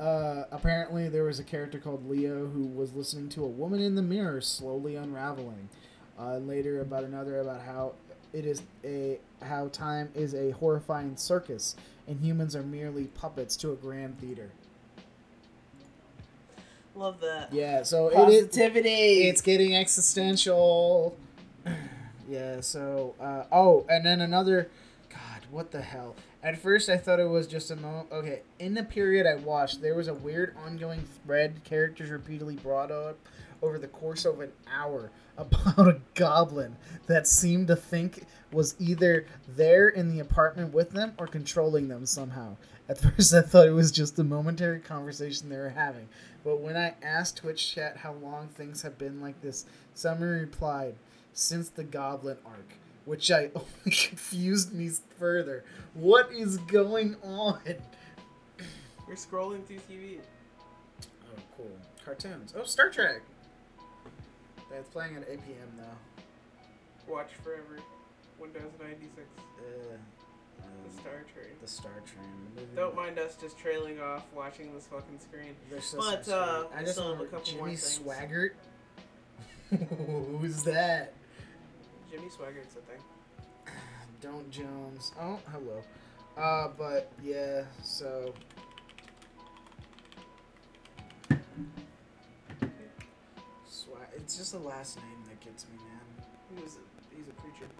[0.00, 3.96] Uh, apparently, there was a character called Leo who was listening to a woman in
[3.96, 5.68] the mirror slowly unraveling.
[6.18, 7.92] Uh, later, about another about how
[8.32, 11.76] it is a how time is a horrifying circus
[12.06, 14.50] and humans are merely puppets to a grand theater.
[16.94, 17.52] love that.
[17.52, 18.44] Yeah, so it is.
[18.46, 19.28] Positivity.
[19.28, 21.16] It's getting existential.
[22.28, 24.70] yeah, so uh, oh, and then another
[25.08, 26.16] God, what the hell?
[26.42, 29.82] At first I thought it was just a moment okay, in the period I watched,
[29.82, 33.18] there was a weird ongoing thread characters repeatedly brought up
[33.62, 36.76] over the course of an hour about a goblin
[37.06, 42.06] that seemed to think was either there in the apartment with them or controlling them
[42.06, 42.56] somehow.
[42.88, 46.08] At first, I thought it was just a momentary conversation they were having,
[46.42, 50.94] but when I asked Twitch chat how long things have been like this, someone replied,
[51.34, 52.74] "Since the Goblin arc,"
[53.04, 55.64] which I only confused me further.
[55.94, 57.60] What is going on?
[59.08, 60.18] We're scrolling through TV.
[61.02, 61.70] Oh, cool.
[62.04, 62.54] Cartoons.
[62.56, 63.22] Oh, Star Trek.
[64.70, 65.68] That's playing at 8 p.m.
[65.76, 66.22] now.
[67.12, 67.78] Watch forever.
[68.38, 69.10] Windows 96.
[69.18, 69.62] Uh,
[70.58, 71.54] The um, Star Train.
[71.60, 72.28] the Star Train.
[72.54, 72.62] The.
[72.80, 75.56] Don't mind us just trailing off watching this fucking screen.
[75.80, 76.64] So But, uh.
[76.74, 77.98] I just still have a couple more Jimmy things.
[78.04, 78.50] Swaggart.
[80.40, 81.14] Who's that?
[82.10, 83.00] Jimmy Swaggart's a thing.
[84.20, 85.12] Don't Jones.
[85.20, 85.82] Oh, hello.
[86.36, 88.34] Uh, but yeah, so.
[93.68, 94.08] Swag.
[94.16, 96.26] It's just the last name that gets me, man.
[96.56, 97.70] He was a, he's a preacher.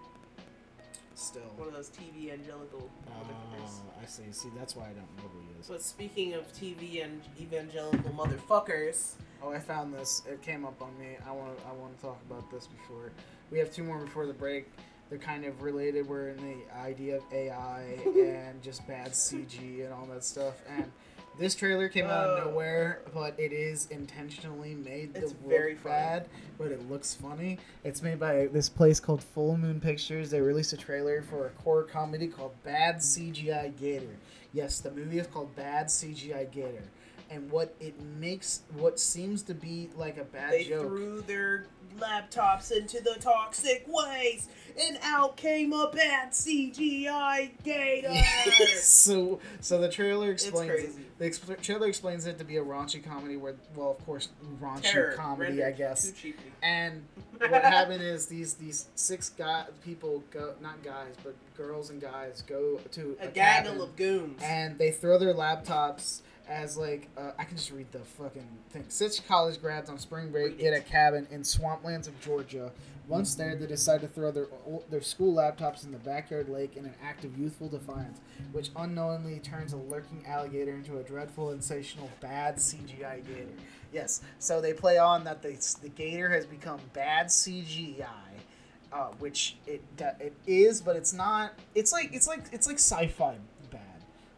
[1.15, 1.41] Still.
[1.57, 3.81] One of those TV angelical motherfuckers.
[3.85, 4.23] Oh, I see.
[4.31, 5.67] See, that's why I don't know who he is.
[5.67, 10.21] But speaking of TV and evangelical motherfuckers, Oh, I found this.
[10.29, 11.17] It came up on me.
[11.27, 11.57] I want.
[11.67, 13.11] I want to talk about this before
[13.49, 14.69] we have two more before the break.
[15.09, 16.07] They're kind of related.
[16.07, 20.53] We're in the idea of AI and just bad CG and all that stuff.
[20.69, 20.89] And
[21.37, 22.49] this trailer came out of Oh.
[22.51, 25.95] nowhere, but it is intentionally made to It's look very funny.
[25.95, 27.57] bad, but it looks funny.
[27.83, 30.29] It's made by this place called Full Moon Pictures.
[30.29, 34.15] They released a trailer for a horror comedy called Bad CGI Gator.
[34.53, 36.83] Yes, the movie is called Bad CGI Gator.
[37.31, 40.85] And what it makes, what seems to be like a bad they joke.
[40.87, 41.65] threw their
[41.97, 48.13] laptops into the toxic waste, and out came a bad CGI gator.
[48.81, 50.71] so, so the trailer It's explains.
[50.71, 51.05] crazy.
[51.19, 54.29] The exp- trailer explains it to be a raunchy comedy, where, well, of course,
[54.61, 56.11] raunchy Terror, comedy, I guess.
[56.63, 57.03] And
[57.37, 62.41] what happened is these these six guy people go not guys but girls and guys
[62.43, 64.41] go to A, a, gaggle cabin of goons.
[64.43, 68.85] and they throw their laptops as like uh, I can just read the fucking thing.
[68.89, 72.71] Six college grads on spring break get a cabin in swamplands of Georgia.
[73.07, 74.47] Once there, they decide to throw their
[74.89, 78.19] their school laptops in the backyard lake in an act of youthful defiance,
[78.51, 83.49] which unknowingly turns a lurking alligator into a dreadful, sensational, bad CGI gator.
[83.91, 88.05] Yes, so they play on that the the gator has become bad CGI.
[88.93, 89.81] Uh, which it
[90.19, 91.53] it is, but it's not.
[91.75, 93.37] It's like it's like it's like sci-fi.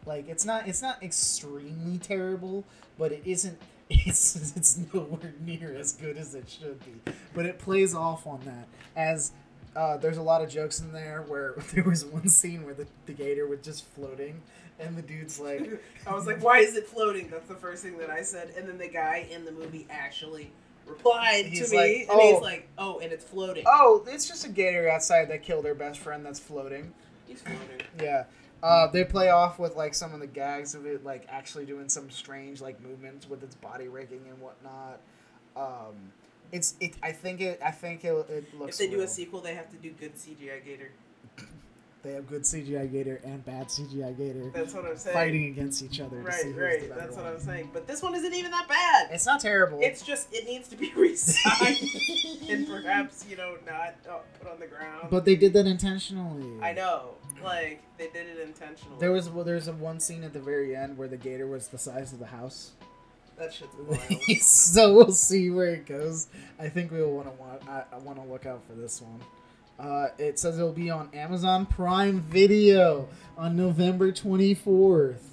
[0.06, 2.64] Like it's not it's not extremely terrible,
[2.98, 3.58] but it isn't.
[3.90, 7.12] It's it's nowhere near as good as it should be.
[7.34, 9.32] But it plays off on that as.
[9.76, 12.86] Uh, there's a lot of jokes in there where there was one scene where the,
[13.06, 14.40] the gator was just floating
[14.78, 17.28] and the dude's like I was like, why is it floating?
[17.28, 18.54] That's the first thing that I said.
[18.56, 20.52] And then the guy in the movie actually
[20.86, 21.76] replied He's to me.
[21.76, 23.64] like, and "Oh." he's like, oh, and it's floating.
[23.66, 26.94] oh it's just a gator outside that killed their best friend that's floating
[27.26, 27.84] He's floating.
[28.00, 28.24] Yeah.
[28.64, 31.86] Uh, they play off with like some of the gags of it, like actually doing
[31.90, 35.00] some strange like movements with its body rigging and whatnot.
[35.54, 36.12] Um,
[36.50, 36.94] it's it.
[37.02, 37.60] I think it.
[37.62, 38.12] I think it.
[38.30, 38.80] It looks.
[38.80, 39.04] If they do real.
[39.04, 40.92] a sequel, they have to do good CGI Gator.
[42.02, 45.14] they have good CGI Gator and bad CGI Gator That's what I'm saying.
[45.14, 46.16] fighting against each other.
[46.16, 46.88] Right, right.
[46.96, 47.26] That's what.
[47.26, 47.68] I'm saying.
[47.70, 49.08] But this one isn't even that bad.
[49.12, 49.78] It's not terrible.
[49.82, 54.58] It's just it needs to be resized and perhaps you know not uh, put on
[54.58, 55.08] the ground.
[55.10, 56.62] but they did that intentionally.
[56.62, 58.96] I know, like they did it intentionally.
[58.98, 61.68] There was well, there's a one scene at the very end where the gator was
[61.68, 62.72] the size of the house.
[63.38, 64.40] that shit's wild.
[64.40, 66.28] so we'll see where it goes.
[66.58, 67.68] I think we will want to want.
[67.68, 69.20] I, I want to look out for this one.
[69.78, 75.30] Uh, it says it'll be on Amazon Prime Video on November twenty fourth.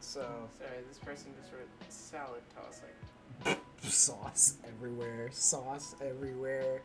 [0.00, 0.20] So
[0.58, 3.58] Sorry, this person just wrote salad tossing.
[3.82, 6.82] sauce everywhere, sauce everywhere.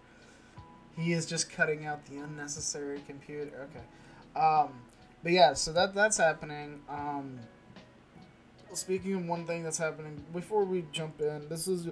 [0.98, 3.70] He is just cutting out the unnecessary computer.
[3.70, 4.74] Okay, um,
[5.24, 6.82] but yeah, so that that's happening.
[6.90, 7.40] Um,
[8.74, 11.88] speaking of one thing that's happening before we jump in, this is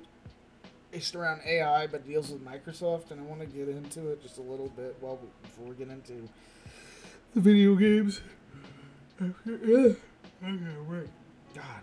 [0.91, 4.38] it's around AI, but deals with Microsoft, and I want to get into it just
[4.38, 6.28] a little bit while we, before we get into
[7.34, 8.22] the video games.
[9.22, 9.98] Okay,
[10.89, 11.10] wait.
[11.54, 11.82] God.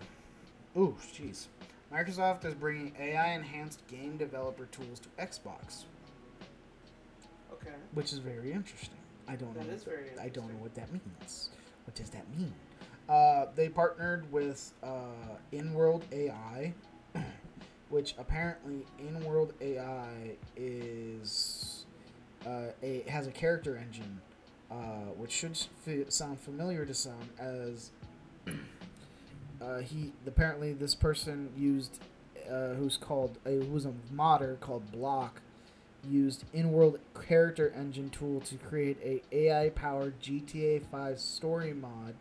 [0.77, 1.47] Oh, jeez.
[1.93, 5.85] Microsoft is bringing AI-enhanced game developer tools to Xbox,
[7.67, 7.77] Okay.
[7.93, 8.97] which is very interesting.
[9.29, 9.73] I don't That know.
[9.75, 11.51] is very I don't know what that means.
[11.87, 12.53] What does that mean?
[13.09, 16.73] Uh, they partnered with uh, InWorld AI,
[17.91, 21.85] which apparently InWorld AI is
[22.47, 24.21] uh, a has a character engine,
[24.71, 24.75] uh,
[25.17, 27.91] which should f- sound familiar to some as
[29.61, 31.99] uh, he apparently this person used
[32.51, 35.41] uh, who's called uh, who's a modder called Bloc,
[36.11, 36.99] used in-world
[37.29, 42.15] character engine tool to create a AI-powered GTA 5 story mod.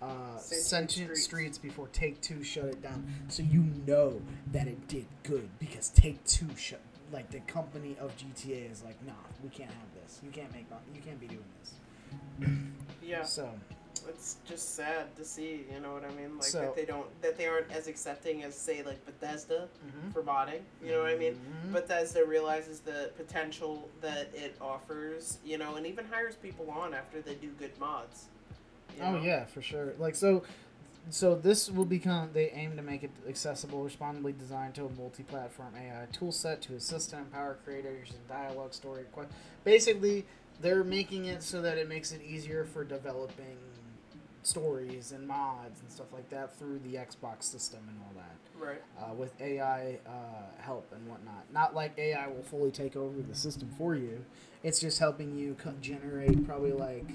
[0.00, 1.24] Uh, Sentient Sentient Streets.
[1.24, 4.20] Streets before Take Two shut it down, so you know
[4.50, 6.80] that it did good because Take Two shut
[7.12, 9.12] like the company of GTA is like, nah,
[9.42, 10.20] we can't have this.
[10.24, 11.74] You can't make, you can't be doing this.
[13.02, 13.50] Yeah, So
[14.08, 15.64] it's just sad to see.
[15.72, 16.36] You know what I mean?
[16.36, 20.12] Like So- that they don't that they aren't as accepting as say like Bethesda Mhm.
[20.12, 20.62] for modding.
[20.82, 21.38] You know what I mean?
[21.66, 21.72] Mhm.
[21.72, 25.38] Bethesda realizes the potential that it offers.
[25.44, 28.26] You know, and even hires people on after they do good mods.
[28.96, 29.94] you Oh yeah, for sure.
[29.98, 30.42] Like so,
[31.10, 32.30] so this will become.
[32.34, 37.12] They aim to make it accessible, responsibly designed to a multi-platform AI toolset to assist
[37.14, 39.26] and empower creators in dialogue, story, que-
[39.64, 40.26] basically.
[40.60, 43.56] They're making it so that it makes it easier for developing
[44.42, 48.36] stories and mods and stuff like that through the Xbox system and all that
[48.66, 48.82] Right.
[49.00, 50.10] uh, with AI uh,
[50.62, 51.44] help and whatnot.
[51.52, 54.24] Not like AI will fully take over the system for you.
[54.62, 57.06] It's just helping you co- generate probably like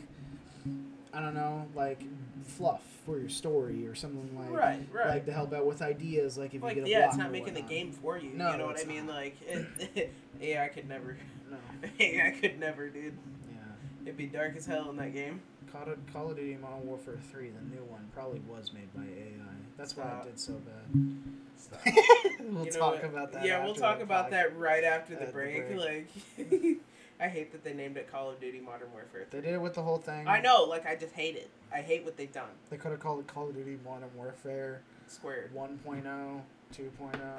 [1.14, 2.02] I don't know, like
[2.46, 5.08] fluff for your story or something like Right, right.
[5.08, 6.38] like to help out with ideas.
[6.38, 8.32] Like if Like you get a yeah, it's not making the game for you.
[8.34, 9.08] No, you know what I mean?
[9.08, 11.18] Like it, AI could never.
[11.50, 11.58] No,
[12.00, 13.18] AI could never, dude.
[13.50, 13.58] yeah.
[14.04, 15.42] It'd be dark as hell in that game.
[15.72, 19.02] Call of, Call of Duty Modern Warfare 3, the new one, probably was made by
[19.04, 19.54] AI.
[19.78, 20.26] That's why Stop.
[20.26, 21.96] it did so bad.
[22.40, 23.04] We'll You know talk what?
[23.06, 23.46] about that.
[23.46, 24.32] Yeah, we'll talk about podcast.
[24.32, 25.68] that right after the At the break.
[25.76, 26.08] break.
[26.38, 26.78] Like,
[27.20, 29.26] I hate that they named it Call of Duty Modern Warfare.
[29.30, 30.28] They did it with the whole thing.
[30.28, 31.50] I know, like I just hate it.
[31.74, 32.50] I hate what they've done.
[32.70, 35.52] They could have called it Call of Duty Modern Warfare Squared.
[35.54, 36.42] 1.0, 2.0,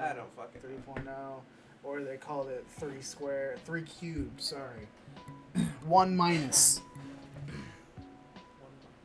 [0.02, 0.60] I don't fucking.
[0.64, 0.94] know.
[0.94, 1.06] 3.0,
[1.84, 4.88] or they called it 3 square, 3 cubed, sorry.
[5.86, 6.80] 1 minus.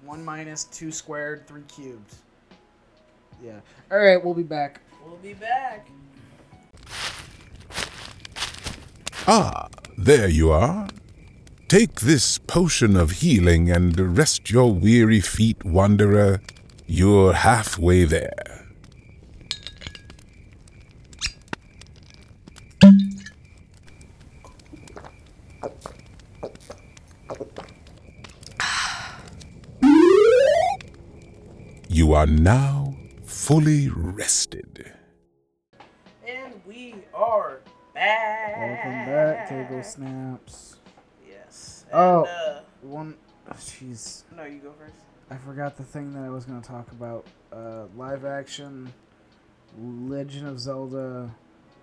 [0.05, 2.15] 1 minus, 2 squared, 3 cubed.
[3.43, 3.59] Yeah.
[3.91, 4.81] Alright, we'll be back.
[5.05, 5.87] We'll be back.
[9.27, 10.87] Ah, there you are.
[11.67, 16.41] Take this potion of healing and rest your weary feet, wanderer.
[16.85, 18.52] You're halfway there.
[32.13, 34.93] You are now fully rested.
[36.27, 37.61] And we are
[37.95, 38.55] back.
[38.55, 40.75] Welcome back, Table Snaps.
[41.27, 41.85] Yes.
[41.91, 42.25] Oh.
[42.25, 43.15] And, uh, One,
[43.49, 44.25] oh, jeez.
[44.37, 44.93] no, you go first.
[45.31, 47.25] I forgot the thing that I was going to talk about.
[47.51, 48.93] Uh, live action
[49.81, 51.33] Legend of Zelda.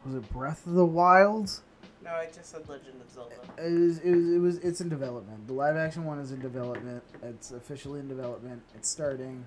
[0.07, 1.61] Was it Breath of the Wild?
[2.05, 3.35] No, I just said Legend of Zelda.
[3.59, 5.49] It was, it was, it was, it's in development.
[5.49, 7.03] The live action one is in development.
[7.21, 8.63] It's officially in development.
[8.77, 9.45] It's starting.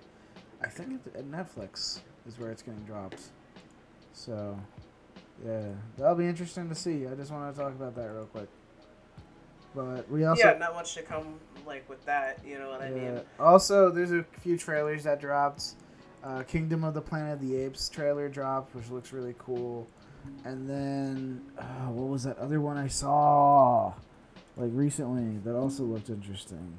[0.64, 3.22] I think it's at Netflix is where it's getting dropped.
[4.14, 4.57] So,
[5.45, 7.07] yeah, that'll be interesting to see.
[7.07, 8.47] I just want to talk about that real quick.
[9.76, 12.39] But we also yeah, not much to come like with that.
[12.45, 13.22] You know what I mean?
[13.39, 15.76] Also, there's a few trailers that dropped.
[16.24, 19.88] Uh, Kingdom of the Planet of the Apes trailer dropped, which looks really cool.
[20.45, 23.93] And then, uh, what was that other one I saw?
[24.55, 26.78] Like recently, that also looked interesting.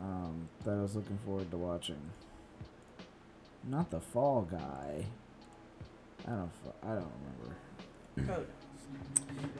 [0.00, 1.98] Um, that I was looking forward to watching.
[3.68, 5.04] Not the Fall Guy.
[6.26, 6.50] I don't.
[6.82, 7.12] I don't
[8.16, 8.42] remember.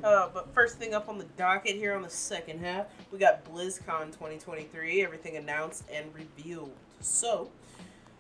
[0.03, 0.07] Oh.
[0.07, 3.45] Uh, but first thing up on the docket here on the second half, we got
[3.45, 5.03] BlizzCon 2023.
[5.03, 6.73] Everything announced and revealed.
[7.01, 7.51] So,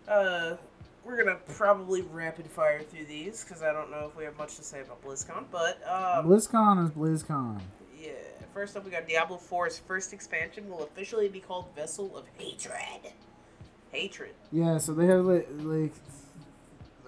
[0.08, 0.56] uh,
[1.04, 4.56] we're gonna probably rapid fire through these because I don't know if we have much
[4.56, 5.44] to say about BlizzCon.
[5.50, 7.60] But um, BlizzCon is BlizzCon.
[7.98, 8.10] yeah,
[8.52, 13.12] first up we got Diablo 4's first expansion will officially be called Vessel of Hatred.
[13.96, 14.34] Hatred.
[14.52, 15.94] Yeah, so they have like, like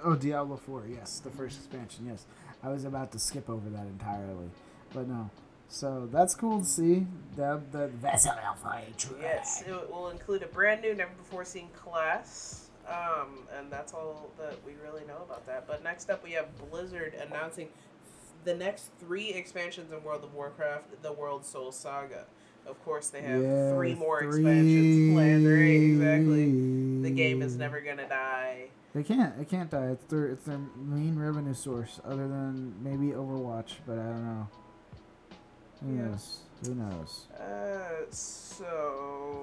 [0.03, 2.25] oh Diablo Four, yes, the first expansion, yes.
[2.63, 4.51] I was about to skip over that entirely,
[4.93, 5.31] but no.
[5.69, 7.07] So that's cool to see.
[7.37, 9.19] That the vessel of hatred.
[9.21, 12.71] Yes, it will include a brand new, never before seen class.
[12.89, 15.67] Um, and that's all that we really know about that.
[15.67, 17.69] But next up, we have Blizzard announcing
[18.45, 22.25] the next three expansions in World of Warcraft: the World Soul Saga.
[22.69, 23.41] Of course, they have
[23.75, 24.29] three more three.
[24.41, 25.47] expansions planned.
[25.47, 27.03] Right, exactly.
[27.03, 28.69] The game is never gonna die.
[28.95, 29.39] They can't.
[29.41, 29.89] It can't die.
[29.91, 34.49] It's their it's their main revenue source, other than maybe Overwatch, but I don't know.
[35.83, 36.03] Who Yeah.
[36.09, 36.39] knows?
[36.67, 37.27] Who knows?
[37.39, 39.37] Uh, so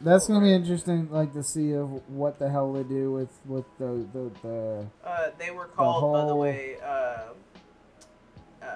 [0.00, 3.66] That's gonna be interesting, like to see of what the hell they do with with
[3.78, 7.34] the the, the Uh, they were called, by the way, uh,
[8.62, 8.66] uh,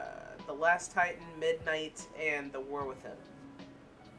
[0.46, 3.12] the Last Titan, Midnight, and the War Within.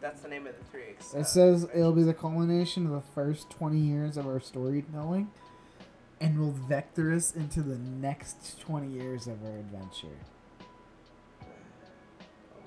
[0.02, 0.96] That's the name of the three.
[1.16, 5.30] Uh, It says it'll be the culmination of the first 20 years of our storytelling.
[6.20, 10.18] and will vector us into the next 20 years of our adventure.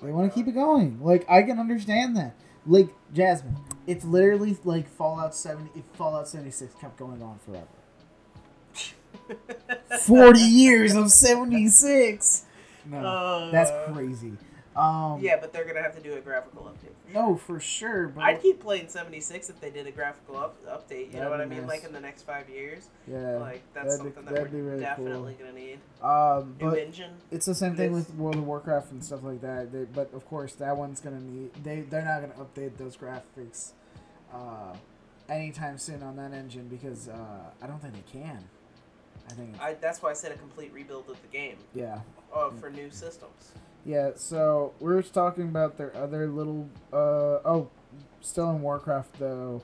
[0.01, 0.99] They want to keep it going.
[1.01, 2.33] Like I can understand that.
[2.65, 3.57] Like Jasmine,
[3.87, 7.67] it's literally like Fallout 70 if Fallout 76 kept going on forever.
[10.01, 12.45] 40 years of 76.
[12.85, 12.97] No.
[12.99, 14.33] Uh, That's crazy.
[14.75, 17.13] Um Yeah, but they're gonna have to do a graphical update.
[17.13, 21.13] No, for sure, but I'd keep playing 76 if they did a graphical up- update.
[21.13, 21.59] You know what I mean?
[21.61, 21.67] nice.
[21.67, 22.87] Like in the next five years.
[23.05, 23.35] yeah.
[23.37, 25.79] like that's that'd be- something that that'd we're be really definitely gonna need.
[26.01, 27.11] Um New but engine.
[27.31, 29.73] it's the same thing with World of Warcraft and stuff like that.
[29.73, 33.71] They, but of course, that one's gonna need they they're not gonna update those graphics
[34.33, 34.73] uh,
[35.27, 37.17] anytime soon on that engine because uh,
[37.61, 38.41] I don't think they can.
[39.29, 41.99] I think I, that's why I said a complete rebuild of the game yeah
[42.33, 43.51] uh, for new systems.
[43.85, 44.11] yeah.
[44.15, 47.69] So we're just talking about their other little uh oh,
[48.21, 49.63] still in Warcraft though.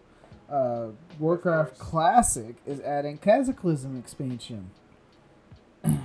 [0.50, 0.88] Uh,
[1.20, 1.78] Warcraft.
[1.78, 4.72] Classic is adding Cataclysm expansion.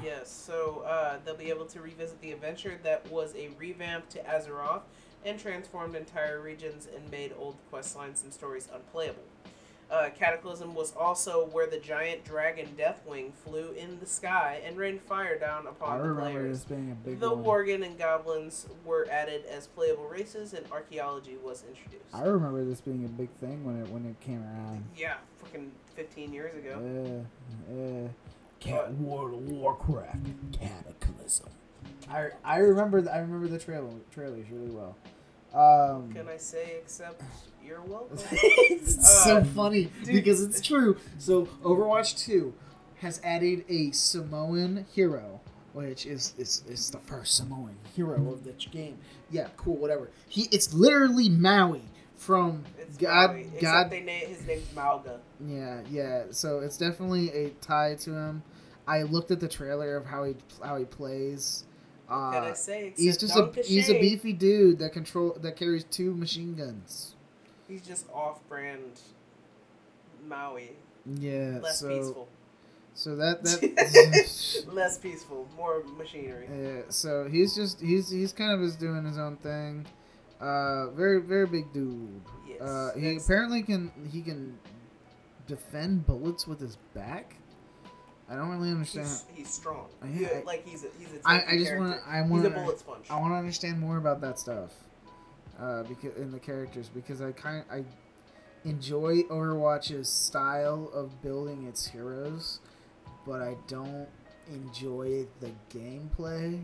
[0.05, 4.19] yes, so uh, they'll be able to revisit the adventure that was a revamp to
[4.25, 4.83] Azeroth
[5.25, 9.23] and transformed entire regions and made old quest lines and stories unplayable.
[9.93, 15.03] Uh, Cataclysm was also where the giant dragon Deathwing flew in the sky and rained
[15.03, 16.61] fire down I upon the remember players.
[16.61, 17.45] this being a big The one.
[17.67, 22.07] Worgen and Goblins were added as playable races, and archaeology was introduced.
[22.15, 24.83] I remember this being a big thing when it when it came around.
[24.97, 26.81] yeah, freaking 15 years ago.
[27.71, 28.09] Yeah, yeah.
[28.61, 30.17] Cat- Cat World of Warcraft
[30.59, 31.51] Cataclysm.
[32.11, 34.97] I, I remember the, I remember the trailer trailers really well.
[35.55, 37.23] Um, Can I say except
[37.65, 38.19] you're welcome?
[38.33, 40.15] it's so Uh, funny dude.
[40.15, 40.97] because it's true.
[41.19, 42.55] So Overwatch Two
[43.01, 45.41] has added a Samoan hero,
[45.73, 48.97] which is is, is the first Samoan hero of the game.
[49.31, 50.11] Yeah, cool, whatever.
[50.29, 51.83] He it's literally Maui
[52.17, 55.19] from It's God Maui, God They na- his name's Mauga.
[55.45, 56.25] Yeah, yeah.
[56.31, 58.43] So it's definitely a tie to him.
[58.87, 61.65] I looked at the trailer of how he how he plays.
[62.33, 62.93] Can I Uh, say?
[62.97, 67.15] He's just a he's a beefy dude that control that carries two machine guns.
[67.69, 69.01] He's just off-brand
[70.29, 70.73] Maui.
[71.07, 71.59] Yeah.
[71.63, 72.29] Less so peaceful.
[72.95, 74.65] so that that.
[74.73, 75.49] Less peaceful.
[75.57, 76.49] More machinery.
[76.55, 76.83] yeah.
[76.91, 79.87] So he's just he's he's kind of just doing his own thing.
[80.41, 82.21] Uh, very very big dude.
[82.49, 82.61] Yes.
[82.61, 84.59] Uh, he apparently can he can
[85.47, 87.37] defend bullets with his back.
[88.33, 89.07] I don't really understand.
[89.07, 89.87] He's, he's strong.
[90.03, 91.29] I- Yeah, I- like he's a he's a.
[91.29, 93.07] I, just want I He's want a bullet sponge.
[93.11, 94.71] I want to understand more about that stuff,
[95.61, 97.85] uh, because in the characters because I kind I
[98.65, 102.61] enjoy Overwatch's style of building its heroes,
[103.27, 104.09] but I don't
[104.51, 106.63] enjoy the gameplay.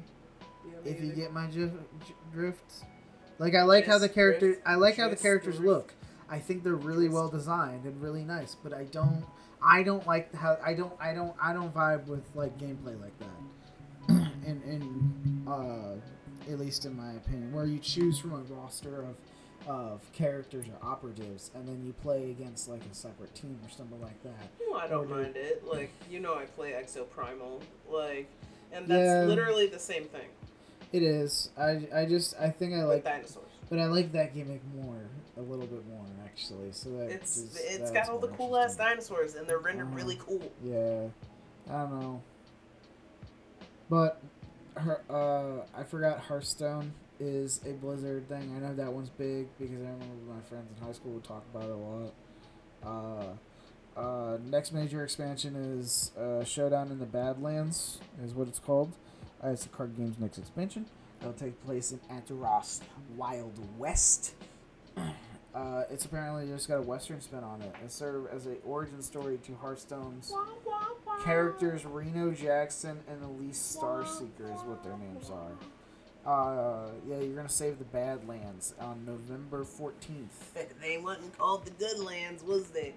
[0.67, 1.71] Yeah, If you get my dri-
[2.33, 2.85] drift,
[3.39, 5.67] like I like how the character drift, I like how the characters drift.
[5.69, 5.95] look.
[6.31, 9.25] I think they're really well designed and really nice, but I don't
[9.63, 13.19] I don't like how I don't I don't I don't vibe with like gameplay like
[13.19, 13.29] that.
[14.47, 19.17] and and uh, at least in my opinion, where you choose from a roster of
[19.67, 24.01] of characters or operatives, and then you play against like a separate team or something
[24.01, 24.49] like that.
[24.67, 25.63] No, I don't mind it.
[25.67, 27.61] Like you know, I play Exoprimal.
[27.91, 28.29] Like,
[28.73, 29.25] and that's Yeah.
[29.25, 30.29] literally the same thing
[30.93, 31.51] It is.
[31.59, 33.45] I, I just I think I with like, dinosaurs.
[33.71, 35.01] But I like that gimmick more,
[35.37, 36.73] a little bit more actually.
[36.73, 39.93] So that It's is- it's that's got all the cool ass dinosaurs, and they're rendered
[39.95, 40.43] really cool.
[40.63, 41.09] Yeah,
[41.69, 42.23] I don't know.
[43.91, 44.21] But
[44.77, 48.55] her, uh, I forgot Hearthstone is a Blizzard thing.
[48.57, 50.05] I know that one's big because I remember
[50.35, 53.37] my friends in high school would talk about it a lot.
[53.97, 58.93] Uh, uh, next major expansion is uh, Showdown in the Badlands, is what it's called.
[59.43, 60.87] Uh, it's the card game's next expansion.
[61.21, 62.81] It'll take place in Antaros
[63.17, 64.35] Wild West.
[65.55, 67.75] Uh, it's apparently just got a western spin on it.
[67.85, 70.33] It served as a origin story to Hearthstone's
[71.25, 75.51] characters Reno Jackson and Elise Starseeker is what their names are.
[76.31, 80.53] Uh, yeah, you're gonna save the Badlands on November 14th.
[80.81, 82.95] they wasn't called the Goodlands, was they?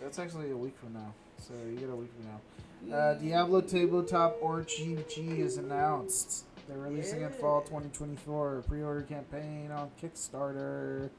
[0.00, 2.96] That's actually a week from now, so you get a week from now.
[2.96, 6.44] Uh, Diablo Tabletop RGG is announced.
[6.68, 8.64] They're releasing in fall 2024.
[8.66, 11.10] Pre-order campaign on Kickstarter.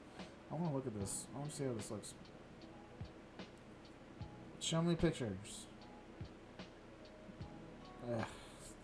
[0.50, 1.26] I want to look at this.
[1.34, 2.14] I want to see how this looks.
[4.60, 5.66] Show me pictures.
[8.12, 8.24] Ugh,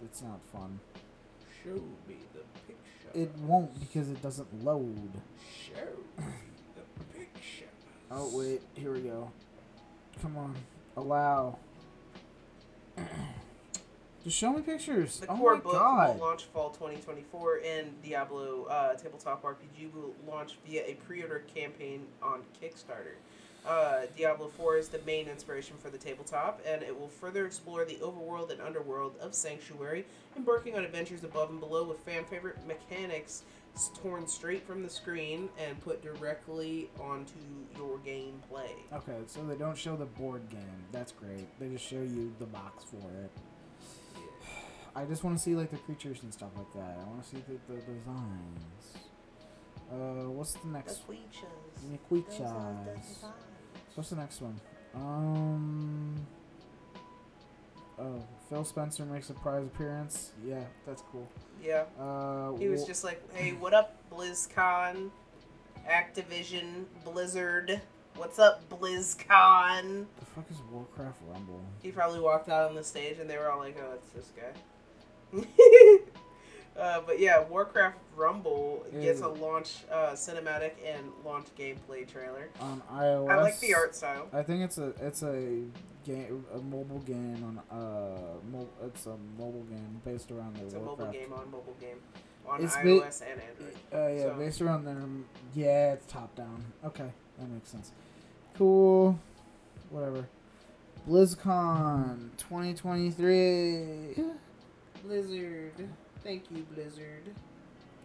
[0.05, 0.78] it's not fun.
[1.64, 3.18] Show me the picture.
[3.18, 5.10] It won't because it doesn't load.
[5.66, 6.22] Show
[6.76, 7.66] the picture.
[8.10, 9.30] Oh wait, here we go.
[10.20, 10.55] Come on,
[10.97, 11.59] allow.
[14.24, 15.19] Just show me pictures.
[15.19, 16.15] The oh core my book god.
[16.15, 22.07] will launch fall 2024, and Diablo uh, Tabletop RPG will launch via a pre-order campaign
[22.23, 23.16] on Kickstarter.
[23.66, 27.85] Uh, Diablo 4 is the main inspiration for the tabletop, and it will further explore
[27.85, 30.05] the overworld and underworld of Sanctuary,
[30.36, 33.43] embarking on adventures above and below with fan favorite mechanics
[33.94, 37.39] torn straight from the screen and put directly onto
[37.77, 38.70] your gameplay.
[38.93, 40.85] Okay, so they don't show the board game.
[40.90, 41.47] That's great.
[41.59, 43.31] They just show you the box for it.
[44.94, 46.98] I just want to see like the creatures and stuff like that.
[47.01, 48.97] I want to see the, the designs.
[49.90, 51.06] Uh, what's the next?
[51.06, 51.43] creatures.
[51.90, 53.24] The are the designs.
[53.94, 54.60] What's the next one?
[54.94, 56.27] Um.
[57.98, 60.32] Oh, Phil Spencer makes a prize appearance.
[60.44, 61.28] Yeah, that's cool.
[61.62, 61.85] Yeah.
[62.01, 65.10] Uh, He was just like, hey, what up, BlizzCon?
[65.89, 67.81] Activision, Blizzard.
[68.16, 70.06] What's up, BlizzCon?
[70.19, 71.60] The fuck is Warcraft Rumble?
[71.82, 74.32] He probably walked out on the stage and they were all like, oh, it's this
[74.36, 74.52] guy.
[76.79, 82.49] uh, but yeah, Warcraft Rumble gets a launch uh, cinematic and launch gameplay trailer.
[82.61, 83.31] On iOS.
[83.31, 84.29] I like the art style.
[84.33, 85.63] I think it's a it's a
[86.05, 88.19] game a mobile game on uh
[88.51, 91.01] mo- it's a mobile game based around the It's a Warcraft.
[91.01, 91.97] mobile game on mobile game
[92.47, 93.77] on It's ba- iOS and Android.
[93.95, 94.97] Uh, yeah, So- based around their
[95.55, 96.65] yeah, it's top down.
[96.85, 97.93] Okay, that makes sense.
[98.59, 99.19] Cool.
[99.91, 100.27] Whatever.
[101.09, 104.25] BlizzCon 2023.
[105.05, 105.89] Blizzard.
[106.23, 107.35] Thank you, Blizzard.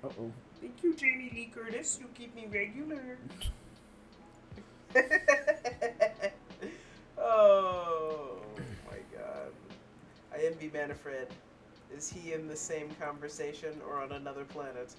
[0.04, 0.32] Uh oh.
[0.60, 2.00] Thank you, Jamie Lee Curtis.
[2.00, 3.18] You keep me regular.
[7.18, 8.40] oh
[8.90, 9.52] my god.
[10.34, 11.28] I envy Manfred.
[11.96, 14.94] Is he in the same conversation or on another planet?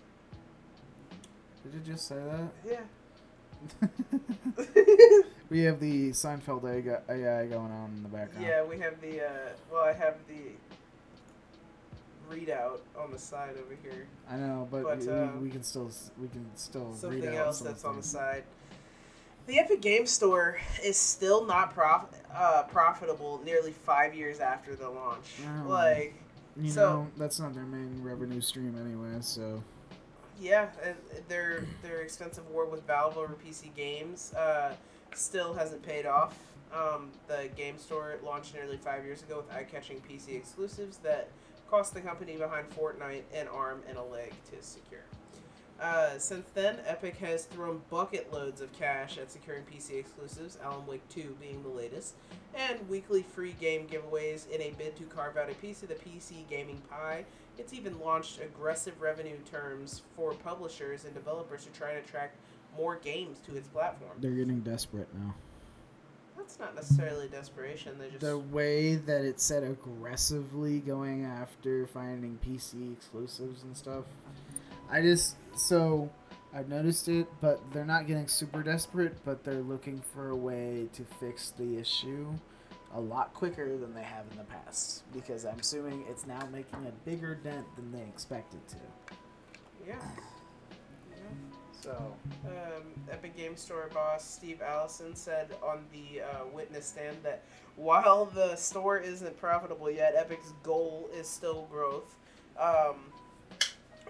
[1.65, 2.53] Did you just say that?
[2.67, 2.81] Yeah.
[5.51, 8.47] we have the Seinfeld AI AI going on in the background.
[8.47, 10.53] yeah, we have the, uh, well, I have the
[12.31, 14.07] readout on the side over here.
[14.31, 15.91] I know, but, But, we, uh, we can still
[16.21, 18.45] we can still Something read out else some that's on the side.
[19.47, 24.89] The Epic Game Store is still not prof- uh, profitable nearly five years after the
[24.91, 25.37] launch.
[25.65, 25.69] Oh.
[25.69, 26.15] Like,
[26.57, 29.19] You So- know, that's not their main revenue stream anyway.
[29.21, 29.63] So
[30.41, 30.69] yeah,
[31.29, 34.75] their their expensive war with Valve over PC games uh,
[35.15, 36.37] still hasn't paid off.
[36.75, 41.29] Um, the Game Store launched nearly five years ago with eye-catching PC exclusives that
[41.71, 45.05] cost the company behind Fortnite an arm and a leg to secure.
[45.81, 50.85] Uh, since then, Epic has thrown bucket loads of cash at securing PC exclusives, Alan
[50.87, 52.15] Wake 2 being the latest,
[52.55, 55.95] and weekly free game giveaways in a bid to carve out a piece of the
[55.95, 57.25] PC gaming pie.
[57.59, 62.37] It's even launched aggressive revenue terms for publishers and developers to try to attract
[62.77, 64.13] more games to its platform.
[64.19, 65.35] they're getting desperate now.
[66.49, 67.99] That's not necessarily desperation.
[67.99, 74.05] They just The way that it said aggressively going after finding PC exclusives and stuff,
[74.91, 76.09] I just so
[76.55, 80.89] I've noticed it, but they're not getting super desperate, but they're looking for a way
[80.95, 82.33] to fix the issue
[82.95, 86.87] a lot quicker than they have in the past because I'm assuming it's now making
[86.87, 88.77] a bigger dent than they expected to.
[89.87, 89.97] yeah.
[89.97, 90.38] yeah.
[91.81, 92.15] So
[92.47, 97.45] Um, Epic Game Store boss Steve Allison said on the uh, witness stand that
[97.77, 102.17] while the store isn't profitable yet, Epic's goal is still growth.
[102.59, 102.97] Um,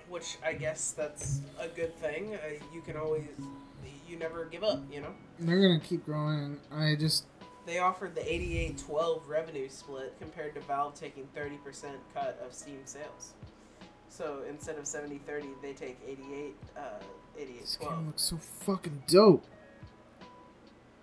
[0.09, 2.35] which I guess that's a good thing.
[2.36, 3.24] Uh, you can always,
[4.09, 5.15] you never give up, you know?
[5.39, 6.59] they're gonna keep growing.
[6.73, 7.27] I just
[7.66, 13.35] They offered the 88-12 revenue split compared to Valve taking 30% cut of Steam sales.
[14.09, 16.81] So instead of 70-30, they take 88, uh,
[17.60, 17.89] this 88-12.
[17.89, 19.44] game looks so fucking dope.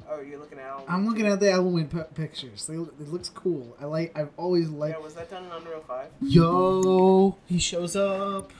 [0.07, 2.67] Oh, you're looking at Alan I'm looking at the Halloween p- pictures.
[2.67, 3.75] They, it looks cool.
[3.81, 4.15] I like.
[4.15, 4.97] I've always liked.
[4.97, 6.07] Yeah, was that done in Unreal 5?
[6.21, 8.51] Yo, he shows up.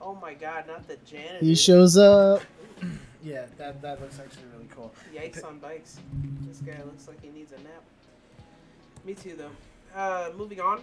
[0.00, 1.38] Oh my god, not the janitor.
[1.40, 2.42] He shows up.
[3.22, 4.92] yeah, that that looks actually really cool.
[5.14, 5.98] Yikes on bikes.
[6.42, 7.82] This guy looks like he needs a nap.
[9.06, 9.98] Me too, though.
[9.98, 10.82] Uh, moving on.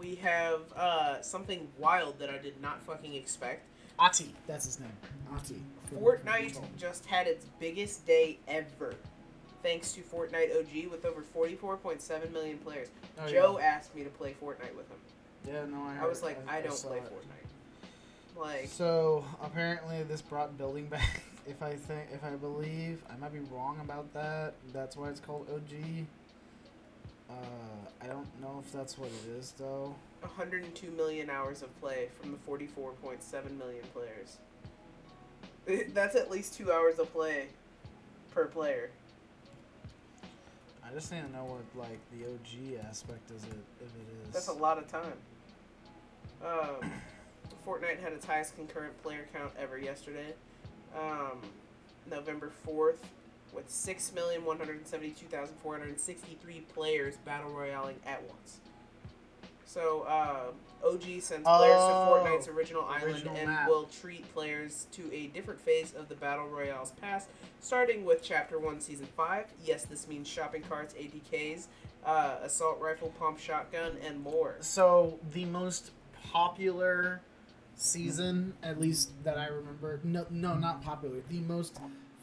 [0.00, 3.68] We have uh, something wild that I did not fucking expect.
[3.98, 4.92] Ati, that's his name.
[5.34, 5.56] Ati.
[5.94, 8.94] Fortnite just had its biggest day ever.
[9.62, 12.88] Thanks to Fortnite OG with over 44.7 million players.
[13.20, 14.96] Oh, Joe asked me to play Fortnite with him.
[15.46, 16.04] Yeah, no, I.
[16.04, 17.04] I was like, I, don't saw play it.
[17.04, 18.40] Fortnite.
[18.40, 21.20] Like, So apparently, this brought building back.
[21.46, 24.54] If I think, if I believe, I might be wrong about that.
[24.72, 26.06] That's why it's called OG.
[27.30, 29.94] Uh, I don't know if that's what it is though.
[30.20, 34.38] 102 million hours of play from the 44.7 million players.
[35.94, 37.46] That's at least two hours of play
[38.32, 38.90] per player.
[40.84, 43.44] I just need to know what like the OG aspect is.
[43.44, 43.50] It
[43.80, 44.32] if it is.
[44.34, 45.12] That's a lot of time.
[46.44, 46.90] Um,
[47.66, 50.34] Fortnite had its highest concurrent player count ever yesterday.
[50.98, 51.40] Um,
[52.10, 52.96] November 4th,
[53.52, 58.58] with 6,172,463 players battle royaling at once.
[59.66, 60.50] So, uh,
[60.84, 65.28] OG sends players to Oh, Fortnite's original island original and will treat players to a
[65.28, 67.28] different phase of the battle royale's past,
[67.60, 69.46] starting with Chapter 1, Season 5.
[69.64, 71.66] Yes, this means shopping carts, ATKs,
[72.04, 74.56] uh, assault rifle, pump shotgun, and more.
[74.58, 75.92] So the most
[76.32, 77.20] popular
[77.76, 81.20] season, at least that I remember, no, no, not popular.
[81.28, 81.76] The most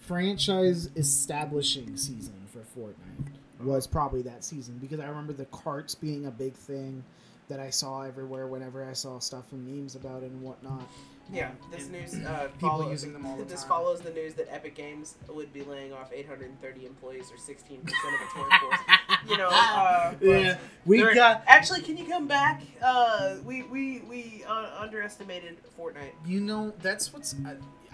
[0.08, 3.32] franchise establishing season for Fortnite
[3.66, 7.04] was probably that season because I remember the carts being a big thing
[7.50, 10.84] that I saw everywhere whenever I saw stuff and memes about it and whatnot.
[11.32, 13.70] Yeah, Um, this news uh, people follows, using them all the This time.
[13.70, 18.16] follows the news that Epic Games would be laying off 830 employees, or 16 percent
[18.16, 18.80] of its workforce.
[19.30, 21.44] You know, uh, Yeah, we got.
[21.46, 22.62] Actually, can you come back?
[22.82, 26.14] Uh, we we we uh, underestimated Fortnite.
[26.26, 27.36] You know, that's what's.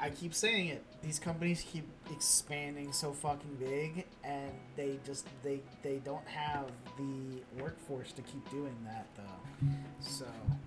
[0.04, 0.84] I, keep saying it.
[1.02, 6.66] These companies keep expanding so fucking big, and they just they they don't have
[6.98, 9.68] the workforce to keep doing that though.
[10.00, 10.26] So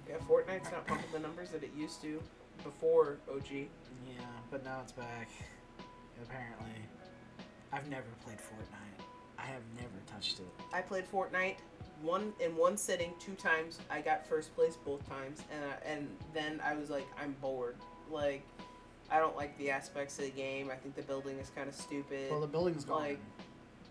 [0.09, 2.23] Yeah, Fortnite's not pumping the numbers that it used to
[2.65, 3.51] before OG.
[3.53, 3.67] yeah,
[4.51, 5.29] but now it's back.
[6.23, 6.81] Apparently,
[7.73, 9.05] I've never played Fortnite.
[9.39, 10.49] I have never touched it.
[10.73, 11.57] I played Fortnite
[12.03, 13.79] one in one sitting two times.
[13.91, 17.77] I got first place both times, and I, and then I was like, I'm bored.
[18.11, 18.43] Like,
[19.11, 20.71] I don't like the aspects of the game.
[20.71, 22.31] I think the building is kind of stupid.
[22.31, 23.01] Well, the building's gone.
[23.01, 23.19] Like,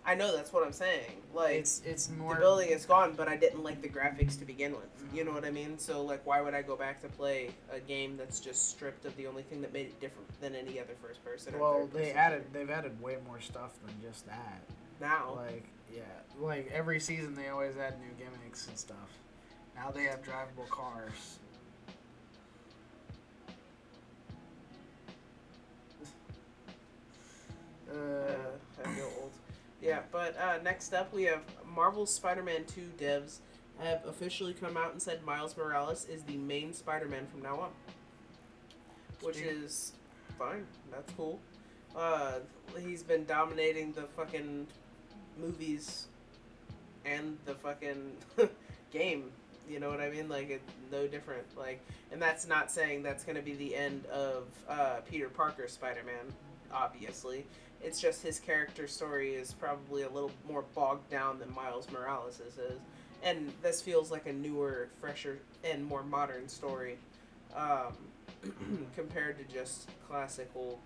[0.05, 1.21] I know that's what I'm saying.
[1.33, 4.45] Like, it's it's more the building is gone, but I didn't like the graphics to
[4.45, 4.85] begin with.
[5.13, 5.79] You know what I mean?
[5.79, 9.15] So like, why would I go back to play a game that's just stripped of
[9.17, 11.57] the only thing that made it different than any other first person?
[11.57, 12.59] Well, they person added shooter?
[12.59, 14.61] they've added way more stuff than just that.
[15.01, 15.33] now.
[15.37, 15.63] Like,
[15.93, 16.01] yeah,
[16.39, 19.17] like every season they always add new gimmicks and stuff.
[19.75, 21.39] Now they have drivable cars.
[27.95, 29.31] Uh, I feel old.
[29.81, 31.41] Yeah, but uh, next up we have
[31.73, 33.39] Marvel's Spider-Man 2 devs
[33.79, 37.69] have officially come out and said Miles Morales is the main Spider-Man from now on,
[39.21, 39.47] which Sweet.
[39.47, 39.91] is
[40.39, 40.65] fine.
[40.91, 41.39] That's cool.
[41.95, 42.39] Uh,
[42.79, 44.67] he's been dominating the fucking
[45.39, 46.07] movies
[47.05, 48.11] and the fucking
[48.91, 49.25] game.
[49.69, 50.29] You know what I mean?
[50.29, 51.45] Like, it's no different.
[51.57, 51.79] Like,
[52.11, 56.33] and that's not saying that's going to be the end of uh, Peter Parker's Spider-Man.
[56.71, 57.45] Obviously,
[57.85, 62.39] it's just his character story is probably a little more bogged down than Miles Morales'
[62.39, 62.79] is,
[63.23, 66.97] and this feels like a newer, fresher, and more modern story
[67.55, 67.95] um,
[68.95, 70.79] compared to just classic old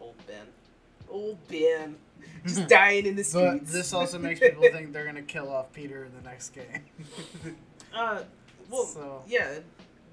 [0.00, 0.46] old Ben.
[1.08, 1.94] Old Ben,
[2.44, 3.58] just dying in the streets.
[3.60, 6.84] But this also makes people think they're gonna kill off Peter in the next game.
[7.94, 8.22] Uh,
[8.68, 9.60] well, So- yeah,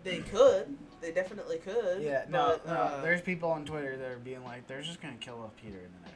[0.05, 0.73] they could.
[1.01, 2.01] They definitely could.
[2.01, 2.73] yeah, no, but, no.
[2.79, 5.79] uh, There's people on Twitter that are being like, they're just gonna kill off Peter
[5.79, 6.09] in the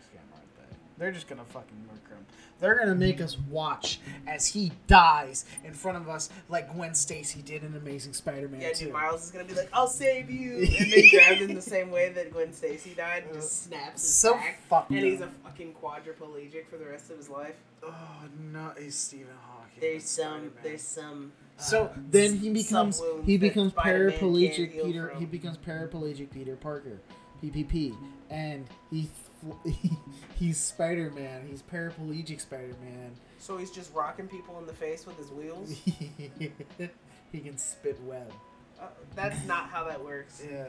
[0.98, 2.26] They're just gonna fucking murder him.
[2.60, 7.42] They're gonna make us watch as he dies in front of us, like Gwen Stacy
[7.44, 8.86] did in Amazing Spider-Man Yeah, 2.
[8.86, 11.92] dude, Miles is gonna be like, "I'll save you," and then grabbed in the same
[11.92, 14.34] way that Gwen Stacy died, and just snaps his so
[14.72, 17.56] back, and he's a fucking quadriplegic for the rest of his life.
[17.84, 17.94] Oh
[18.52, 19.80] no, he's Stephen Hawking.
[19.80, 20.52] There's some, Spider-Man.
[20.64, 21.32] there's some.
[21.58, 25.10] So uh, then he becomes he becomes Spider-Man paraplegic Peter.
[25.10, 25.20] from.
[25.20, 27.02] He becomes paraplegic Peter Parker,
[27.44, 27.96] PPP,
[28.30, 29.10] and he,
[29.42, 29.70] fl-
[30.36, 31.48] he's Spider Man.
[31.50, 33.12] He's paraplegic Spider Man.
[33.40, 35.70] So he's just rocking people in the face with his wheels.
[37.32, 38.32] he can spit web.
[38.80, 40.44] Uh, that's not how that works.
[40.50, 40.66] Yeah,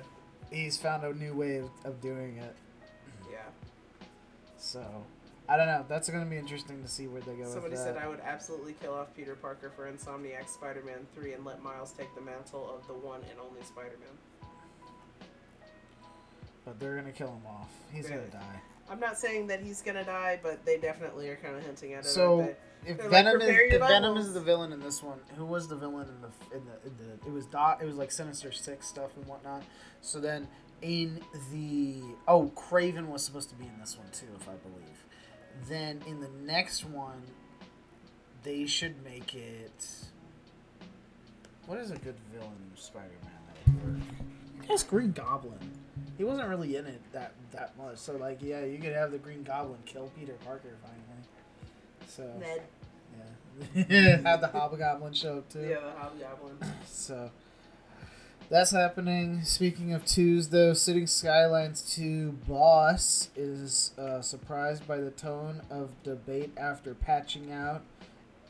[0.51, 2.57] he's found a new way of, of doing it.
[3.31, 3.39] Yeah.
[4.57, 4.85] So
[5.49, 5.85] I don't know.
[5.89, 7.97] That's gonna be interesting to see where they go Somebody said.
[7.97, 12.15] I would absolutely kill off Peter Parker for Insomniac Spider-Man 3 and let Miles take
[12.15, 14.09] the mantle of the one and only Spider-Man.
[16.69, 17.71] But they're gonna kill him off.
[17.91, 18.17] He's Yeah.
[18.17, 18.61] gonna die.
[18.91, 22.05] I'm not saying that he's gonna die, but they definitely are kind of hinting at
[22.05, 22.09] it.
[22.09, 22.41] So
[22.85, 25.47] if They're like, Venom "Prepare is if Venom is the villain in this one, who
[25.47, 28.11] was the villain in the in the, in the it was Dot it was like
[28.11, 29.63] Sinister Six stuff and whatnot.
[30.03, 30.47] So then
[30.83, 35.05] in the oh Kraven was supposed to be in this one too, if I believe.
[35.71, 37.23] Then in the next one,
[38.43, 39.87] they should make it.
[41.67, 44.03] What is a good villain Spider-Man that would work?
[44.63, 45.59] I guess Green Goblin.
[46.19, 49.19] He wasn't really in it that that much, so like yeah, you could have the
[49.19, 51.23] Green Goblin kill Peter Parker finally.
[52.09, 53.87] So they?
[53.87, 53.89] Ned.
[53.89, 55.61] yeah, have the Hobgoblin show up too.
[55.61, 56.59] Yeah, the Hobgoblin.
[56.87, 57.31] So
[58.51, 59.45] that's happening.
[59.45, 65.91] Speaking of twos, though, Cities: Skylines 2 boss is uh, surprised by the tone of
[66.03, 67.83] debate after patching out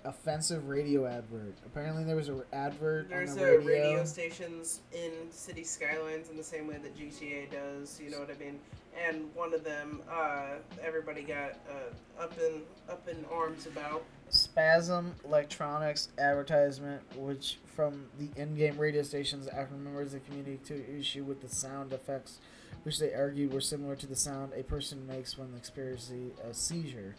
[0.09, 1.55] offensive radio advert.
[1.67, 3.67] Apparently, there was an advert There's on the radio.
[3.67, 4.05] radio.
[4.05, 8.01] stations in city skylines in the same way that GTA does.
[8.03, 8.59] You know what I mean?
[9.07, 14.03] And one of them, uh, everybody got uh, up in up in arms about.
[14.31, 20.87] Spasm Electronics advertisement, which from the in-game radio stations after members of the community took
[20.89, 22.39] issue with the sound effects,
[22.83, 27.15] which they argued were similar to the sound a person makes when experiencing a seizure.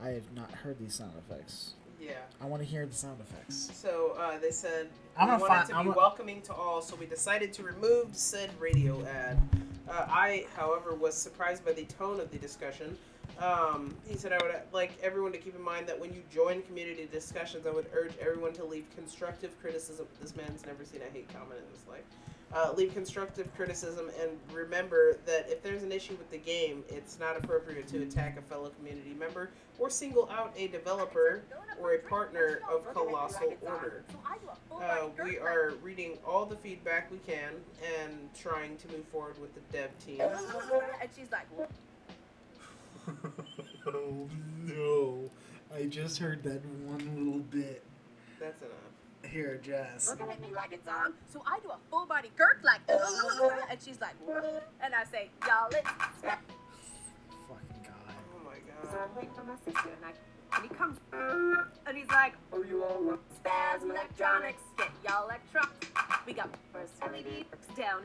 [0.00, 1.72] I have not heard these sound effects.
[2.06, 2.14] Yeah.
[2.40, 3.70] I want to hear the sound effects.
[3.74, 6.94] So uh, they said I'm we wanted find- to I'm be welcoming to all, so
[6.96, 9.40] we decided to remove said radio ad.
[9.88, 12.96] Uh, I, however, was surprised by the tone of the discussion.
[13.40, 16.62] Um, he said I would like everyone to keep in mind that when you join
[16.62, 20.06] community discussions, I would urge everyone to leave constructive criticism.
[20.20, 22.04] This man's never seen a hate comment in his life.
[22.54, 27.18] Uh, leave constructive criticism and remember that if there's an issue with the game, it's
[27.18, 31.42] not appropriate to attack a fellow community member or single out a developer
[31.80, 34.04] or a partner of Colossal Order.
[34.72, 37.52] Uh, we are reading all the feedback we can
[38.00, 40.20] and trying to move forward with the dev team.
[40.20, 41.46] And she's like,
[43.86, 44.28] oh
[44.64, 45.30] no!
[45.74, 47.82] I just heard that one little bit.
[48.40, 48.72] That's enough.
[49.30, 50.08] Here, Jess.
[50.08, 51.12] looking at me like it's on.
[51.32, 54.14] So I do a full body Kirk like, and she's like,
[54.80, 55.90] and I say, y'all, let's
[56.22, 56.46] Fucking
[57.82, 58.14] god.
[58.34, 58.90] Oh my God.
[58.90, 58.98] So.
[58.98, 60.98] I'm waiting for my sister, and, I, and he comes,
[61.86, 65.86] and he's like, "Are you all Spasm Electronics, get y'all electronics.
[66.26, 67.44] We got first LED
[67.76, 68.02] down,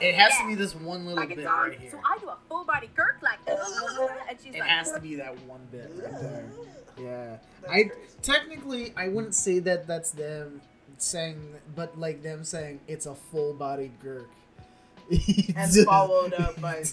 [0.00, 1.70] It has to be this one little like bit on.
[1.70, 1.90] right here.
[1.90, 3.58] So I do a full body Kirk like, and
[4.42, 6.50] she's like, It like, has to be that one bit right there.
[6.98, 7.36] Yeah.
[7.62, 8.00] That's I crazy.
[8.22, 10.60] technically I wouldn't say that that's them
[10.98, 14.26] saying, but like them saying it's a full body Gurk.
[15.56, 16.84] And followed up by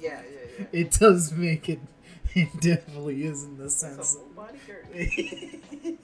[0.00, 0.66] yeah, yeah, yeah.
[0.72, 1.80] It does make it.
[2.34, 4.14] It definitely is in the It's a sense.
[4.14, 4.86] full body Kirk.
[4.92, 5.98] it's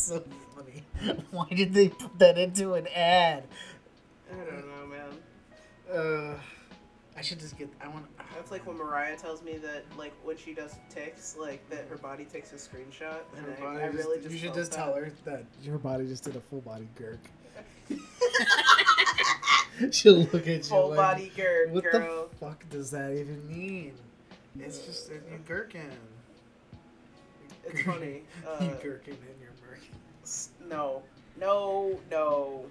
[0.00, 0.22] so
[0.54, 0.84] funny.
[1.30, 3.44] Why did they put that into an ad?
[4.32, 6.34] I don't know, man.
[6.34, 6.38] Uh,
[7.18, 7.68] I should just get.
[7.82, 8.06] I want.
[8.36, 11.96] That's like when Mariah tells me that, like, when she does ticks, like, that her
[11.96, 13.18] body takes a screenshot.
[13.36, 14.76] And Her I, body I just- really just you should just that.
[14.76, 17.18] tell her that your body just did a full body Gurk.
[19.92, 22.28] She'll look at you Full like, body Gurk, What girl.
[22.30, 23.94] the fuck does that even mean?
[24.60, 25.90] It's just a you gherkin.
[27.64, 28.22] It's funny.
[28.46, 30.68] Uh, you gherkin in your merkin.
[30.68, 31.02] no.
[31.40, 32.64] No, no,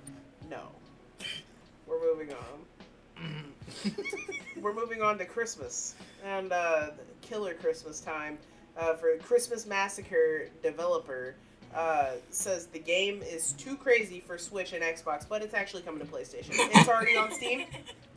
[0.50, 0.64] no.
[1.88, 2.60] We're moving on.
[4.62, 6.92] We're moving on to Christmas and uh,
[7.22, 8.38] killer Christmas time.
[8.78, 11.36] Uh, for Christmas Massacre developer
[11.76, 16.00] uh, says the game is too crazy for Switch and Xbox, but it's actually coming
[16.00, 16.52] to PlayStation.
[16.52, 17.66] It's already on Steam.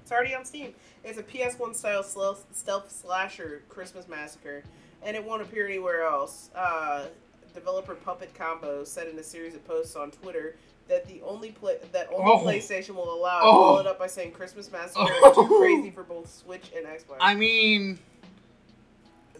[0.03, 0.75] It's already on Steam.
[1.05, 4.65] It's a PS1 style stealth, slasher Christmas Massacre,
[5.03, 6.51] and it won't appear anywhere else.
[6.55, 7.07] Uh,
[7.55, 10.57] developer Puppet Combo said in a series of posts on Twitter
[10.91, 12.39] that the only play that only Oh.
[12.45, 13.53] PlayStation will allow, Oh.
[13.77, 15.59] followed up by saying Christmas Massacre is too oh.
[15.59, 17.17] crazy for both Switch and Xbox.
[17.21, 17.99] I mean,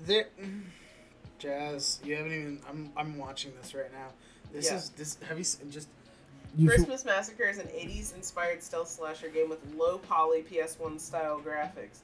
[0.07, 0.29] there.
[1.39, 2.61] Jazz, you haven't even.
[2.69, 2.93] I'm.
[2.97, 4.09] I'm watching this right now.
[4.53, 4.77] This Yeah.
[4.77, 5.19] is this.
[5.29, 5.89] Have you just?
[6.67, 12.01] Christmas Massacre is an 80s inspired stealth slasher game with low poly PS1 style graphics.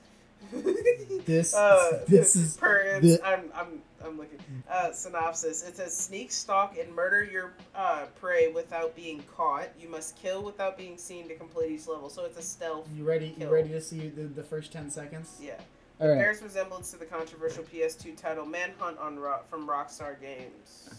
[1.24, 4.38] This- uh, this is- per the- I'm I'm I'm looking
[4.70, 5.66] uh, synopsis.
[5.66, 9.68] It says sneak, stalk, and murder your uh, prey without being caught.
[9.80, 12.08] You must kill without being seen to complete each level.
[12.08, 12.88] So it's a stealth.
[12.94, 13.34] You ready?
[13.38, 15.36] You ready to see the, the first ten seconds?
[15.42, 15.54] Yeah.
[16.00, 16.18] All right.
[16.18, 20.90] Bears resemblance to the controversial PS2 title Manhunt on Rock from Rockstar Games.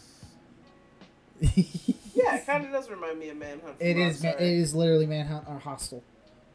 [2.14, 3.78] Yeah, it kind of does remind me of Manhunt.
[3.78, 4.20] From It is.
[4.22, 4.34] Rockstar.
[4.40, 6.02] It is literally Manhunt or Hostile.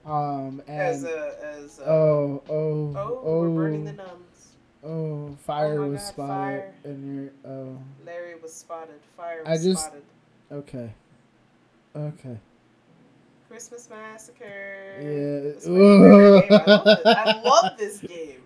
[0.05, 0.61] Um.
[0.67, 4.49] And as a as a, oh oh oh, oh we're burning the nuns.
[4.83, 6.73] oh fire Oh was God, spotted fire.
[6.83, 8.99] and you're oh Larry was spotted.
[9.15, 10.03] Fire I was just- spotted.
[10.51, 10.93] okay
[11.95, 12.37] okay
[13.49, 14.95] Christmas Massacre.
[14.97, 15.51] Yeah.
[15.53, 16.59] This is my favorite game.
[16.65, 17.05] I love this.
[17.05, 18.41] I love this game.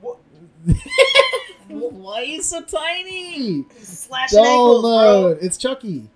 [0.00, 0.18] What?
[1.68, 3.66] why are you so tiny?
[3.78, 5.38] Slashing Dull ankles, bro.
[5.46, 6.08] It's Chucky.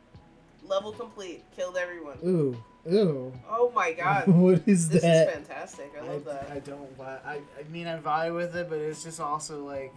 [0.66, 1.44] Level complete.
[1.54, 2.16] Killed everyone.
[2.24, 2.56] Ooh
[2.90, 3.32] ooh.
[3.48, 4.26] Oh my god.
[4.28, 4.92] what is that?
[4.94, 5.28] This that?
[5.28, 5.92] is fantastic.
[6.00, 6.50] I love that.
[6.50, 7.20] I don't vibe.
[7.24, 9.94] I, I mean, I vibe with it, but it's just also like,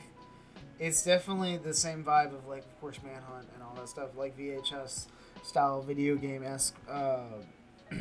[0.80, 4.38] it's definitely the same vibe of like, of course, Manhunt and all that stuff, like
[4.38, 5.06] VHS
[5.44, 6.76] style video game esque.
[6.90, 7.24] Uh,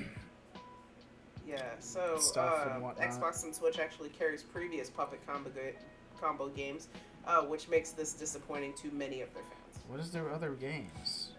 [1.46, 3.06] Yeah, so stuff uh, whatnot.
[3.10, 5.76] Xbox and Switch actually carries previous Puppet Combo, ga-
[6.18, 6.88] combo games,
[7.26, 9.84] uh, which makes this disappointing to many of their fans.
[9.88, 11.31] what is their other games?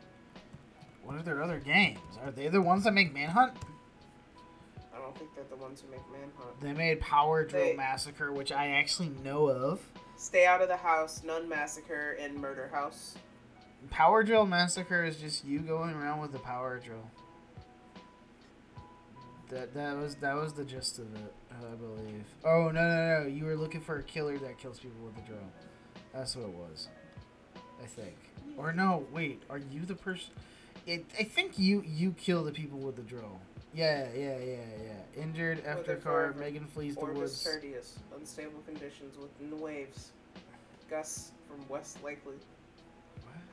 [1.03, 1.99] What are their other games?
[2.23, 3.53] Are they the ones that make Manhunt?
[4.95, 6.61] I don't think they're the ones who make Manhunt.
[6.61, 9.81] They made Power Drill They- Massacre, which I actually know of.
[10.17, 13.15] Stay Out of the House, Nun Massacre, and Murder House.
[13.89, 17.09] Power Drill Massacre is just you going around with the power drill.
[19.49, 22.23] That that was that was the gist of it, I believe.
[22.45, 23.27] Oh no no no!
[23.27, 25.37] You were looking for a killer that kills people with a drill.
[26.13, 26.87] That's what it was.
[27.83, 28.15] I think.
[28.57, 29.43] Or no, wait.
[29.49, 30.31] Are you the person?
[30.85, 33.39] It, I think you you kill the people with the drill.
[33.73, 35.21] Yeah yeah yeah yeah.
[35.23, 36.33] Injured after car.
[36.37, 37.43] Megan flees the woods.
[37.43, 37.97] Tertius.
[38.17, 40.11] Unstable conditions with the waves.
[40.89, 42.35] Gusts from west likely.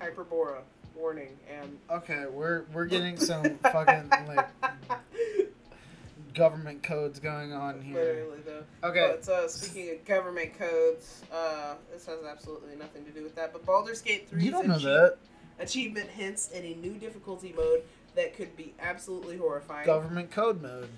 [0.00, 0.62] Hyperbora.
[0.96, 1.38] Warning.
[1.48, 1.78] And.
[1.90, 4.48] Okay, we're we're getting some fucking like
[6.34, 7.94] government codes going on here.
[7.94, 8.88] Literally though.
[8.88, 9.16] Okay.
[9.20, 13.52] But uh, speaking of government codes, uh, this has absolutely nothing to do with that.
[13.52, 15.16] But Baldur's Gate 3 You don't know that.
[15.60, 17.82] Achievement hints at a new difficulty mode
[18.14, 19.86] that could be absolutely horrifying.
[19.86, 20.88] Government code mode.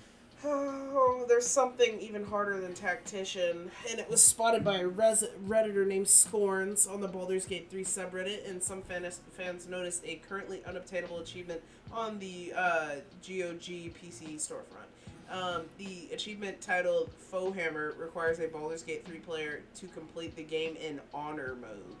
[0.45, 5.87] Oh, there's something even harder than Tactician, and it was spotted by a res- redditor
[5.87, 10.61] named Scorns on the Baldur's Gate 3 subreddit, and some fans, fans noticed a currently
[10.65, 11.61] unobtainable achievement
[11.93, 12.95] on the uh,
[13.25, 14.89] GOG PC storefront.
[15.31, 20.75] Um, the achievement titled Foehammer requires a Baldur's Gate 3 player to complete the game
[20.75, 21.95] in honor mode.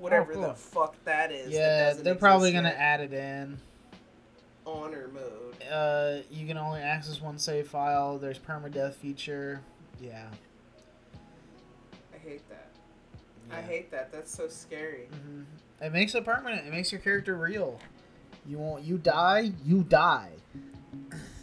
[0.00, 0.42] Whatever cool.
[0.42, 1.52] the fuck that is.
[1.52, 2.78] Yeah, doesn't they're probably gonna yet.
[2.78, 3.58] add it in.
[4.66, 5.56] honor mode.
[5.70, 8.18] Uh, you can only access one save file.
[8.18, 9.60] There's permadeath feature.
[10.00, 10.26] Yeah.
[12.14, 12.68] I hate that.
[13.52, 14.10] I hate that.
[14.12, 15.08] That's so scary.
[15.24, 15.42] hmm
[15.82, 16.66] It makes it permanent.
[16.66, 17.78] It makes your character real.
[18.46, 18.84] You won't.
[18.84, 19.52] You die.
[19.64, 20.30] You die.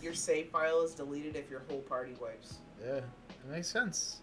[0.01, 2.57] Your save file is deleted if your whole party wipes.
[2.83, 3.03] Yeah, it
[3.51, 4.21] makes sense.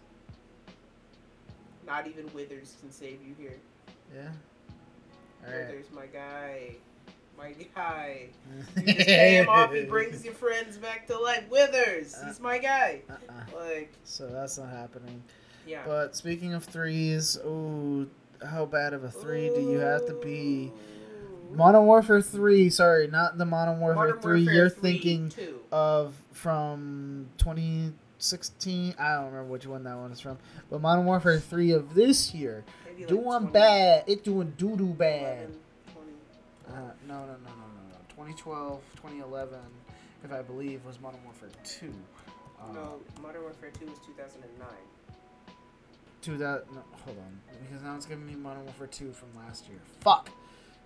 [1.85, 3.57] Not even Withers can save you here.
[4.13, 4.21] Yeah.
[5.47, 5.67] All right.
[5.67, 6.75] Withers, my guy.
[7.37, 8.27] My guy.
[8.77, 11.43] You just pay him off, he brings your friends back to life.
[11.49, 12.15] Withers!
[12.15, 13.01] Uh, he's my guy.
[13.09, 13.57] Uh-uh.
[13.59, 15.21] Like, So that's not happening.
[15.67, 15.83] yeah.
[15.85, 18.05] But speaking of threes, oh,
[18.45, 20.71] how bad of a three do you have to be?
[21.51, 25.59] Modern Warfare 3, sorry, not the Modern Warfare Modern 3 Warfare you're 3 thinking too.
[25.71, 28.95] of from 2016.
[28.97, 30.37] I don't remember which one that one is from.
[30.69, 32.63] But Modern Warfare 3 of this year,
[32.97, 34.03] Maybe like doing 20, bad.
[34.07, 35.37] It doing doo doo bad.
[35.49, 35.59] 11,
[35.93, 36.11] 20.
[36.67, 36.71] Uh,
[37.07, 37.97] no, no, no, no, no, no.
[38.09, 39.59] 2012, 2011,
[40.23, 41.93] if I believe, was Modern Warfare 2.
[42.59, 44.67] Uh, No, Modern Warfare 2 was 2009.
[46.21, 49.67] To that, no, hold on, because now it's giving me Modern Warfare 2 from last
[49.67, 49.79] year.
[49.99, 50.29] Fuck.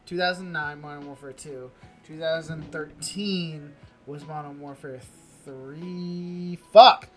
[0.06, 1.72] 2009 Modern Warfare 2.
[2.06, 3.72] 2013
[4.06, 4.99] was Modern Warfare
[5.45, 6.57] 3.
[6.73, 7.07] Fuck.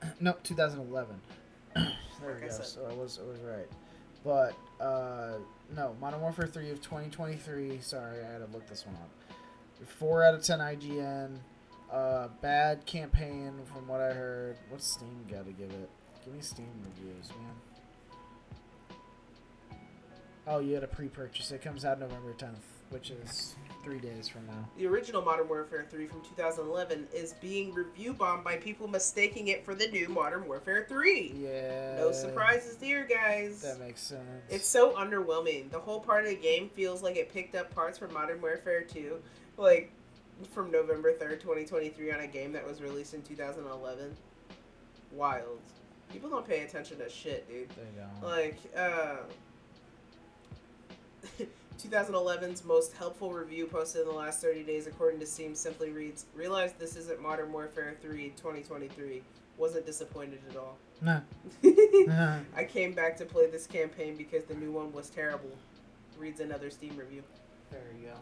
[0.20, 1.20] No, 2011.
[1.74, 1.84] there
[2.22, 2.62] Like go.
[2.62, 3.66] So I was I was right.
[4.28, 5.38] But uh,
[5.74, 7.78] no, Modern Warfare 3 of 2023.
[7.80, 9.08] Sorry, I had to look this one up.
[9.88, 11.38] Four out of ten IGN.
[11.90, 14.58] Uh, bad campaign from what I heard.
[14.68, 15.88] What's Steam got to give it?
[16.22, 18.98] Give me Steam reviews, man.
[20.46, 21.50] Oh, you had to pre-purchase.
[21.50, 22.56] It comes out November 10th,
[22.90, 24.68] which is three days from now.
[24.76, 29.64] The original Modern Warfare 3 from 2011 is being review bombed by people mistaking it
[29.64, 31.34] for the new Modern Warfare 3.
[31.36, 31.96] Yeah.
[31.96, 33.62] No surprises here, guys.
[33.62, 34.22] That makes sense.
[34.48, 35.70] It's so underwhelming.
[35.70, 38.82] The whole part of the game feels like it picked up parts from Modern Warfare
[38.82, 39.18] 2,
[39.56, 39.90] like
[40.50, 44.16] from November 3rd, 2023, on a game that was released in 2011.
[45.12, 45.60] Wild.
[46.12, 47.68] People don't pay attention to shit, dude.
[47.70, 48.30] They don't.
[48.30, 49.16] Like, uh.
[51.78, 56.26] 2011's most helpful review posted in the last 30 days, according to Steam, simply reads
[56.34, 59.22] Realize this isn't Modern Warfare 3 2023.
[59.56, 60.76] Wasn't disappointed at all.
[61.00, 61.20] Nah.
[62.06, 62.38] Nah.
[62.56, 65.50] I came back to play this campaign because the new one was terrible.
[66.18, 67.22] Reads another Steam review.
[67.70, 68.14] There you go.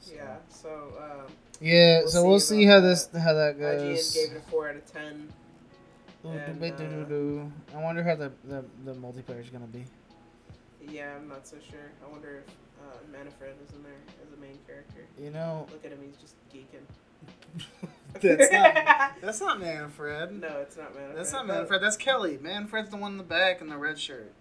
[0.00, 2.86] So- Yeah, so um, Yeah, We'll so see we'll see how that.
[2.88, 3.82] this how that goes.
[3.82, 4.14] IGN goes.
[4.14, 5.28] gave it a 4 out of 10.
[6.24, 7.52] Ooh, and, doo-ba-doo-doo-doo.
[7.74, 9.84] I wonder how the, the, the multiplayer is gonna be.
[10.88, 11.90] Yeah, I'm not so sure.
[12.06, 13.92] I wonder if uh, Manfred is in there
[14.26, 15.06] as a main character.
[15.18, 16.84] You know, Look at him, he's just geeking.
[18.20, 20.40] that's not that's not Manfred.
[20.40, 21.16] No, it's not Manfred.
[21.18, 21.82] That's not Manfred.
[21.82, 22.38] That's Kelly.
[22.40, 24.32] Manfred's the one in the back in the red shirt.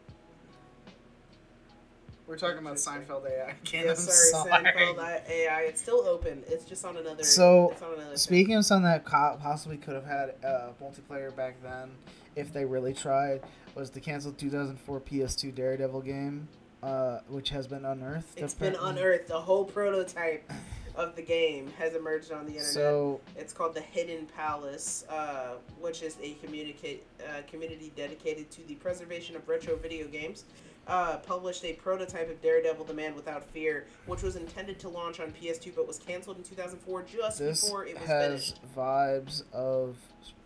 [2.28, 3.52] We're talking about Seinfeld AI.
[3.52, 4.98] Again, Yeah, I'm sorry, Seinfeld
[5.30, 5.62] AI.
[5.62, 6.44] It's still open.
[6.48, 7.24] It's just on another.
[7.24, 8.18] So, on another thing.
[8.18, 11.92] Speaking of something that possibly could have had uh, multiplayer back then,
[12.36, 13.42] if they really tried,
[13.76, 16.48] was the canceled 2004 PS2 Daredevil game,
[16.86, 18.38] uh, which has been unearthed.
[18.38, 19.32] it's been unearthed.
[19.32, 20.50] A whole prototype
[20.96, 22.68] of the game has emerged on the internet.
[22.74, 28.64] So It's called the Hidden Palace, uh, which is a communicate uh, community dedicated to
[28.68, 30.46] the preservation of retro video games.
[30.88, 35.20] Uh, published a prototype of Daredevil: The Man Without Fear, which was intended to launch
[35.20, 38.60] on PS2 but was canceled in 2004 just this before it was has finished.
[38.78, 39.98] vibes of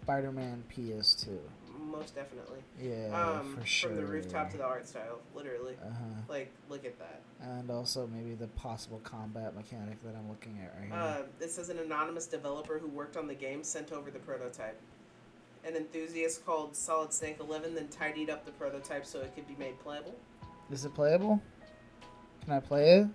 [0.03, 1.37] Spider-Man PS2.
[1.99, 2.59] Most definitely.
[2.81, 3.89] Yeah, um, for sure.
[3.89, 5.75] From the rooftop to the art style, literally.
[5.83, 6.21] Uh huh.
[6.27, 7.21] Like, look at that.
[7.41, 11.23] And also maybe the possible combat mechanic that I'm looking at right here.
[11.23, 14.79] Uh, this is an anonymous developer who worked on the game sent over the prototype.
[15.65, 19.55] An enthusiast called Solid Snake 11 then tidied up the prototype so it could be
[19.59, 20.15] made playable.
[20.71, 21.41] Is it playable?
[22.45, 23.07] Can I play it?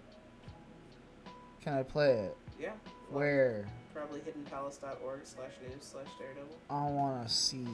[1.62, 2.36] Can I play it?
[2.60, 2.72] Yeah.
[3.10, 3.66] Where?
[3.94, 6.56] Probably hiddenpalace.org slash news slash daredevil.
[6.68, 7.66] I want to see.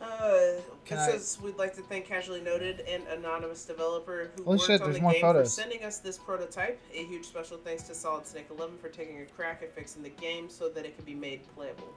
[0.00, 4.44] Uh, Can it I- says we'd like to thank Casually Noted and anonymous developer who
[4.44, 5.54] Holy worked shit, on there's the more game photos.
[5.54, 6.78] for sending us this prototype.
[6.92, 10.10] A huge special thanks to Solid Snake 11 for taking a crack at fixing the
[10.10, 11.94] game so that it could be made playable.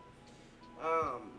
[0.82, 1.30] Um,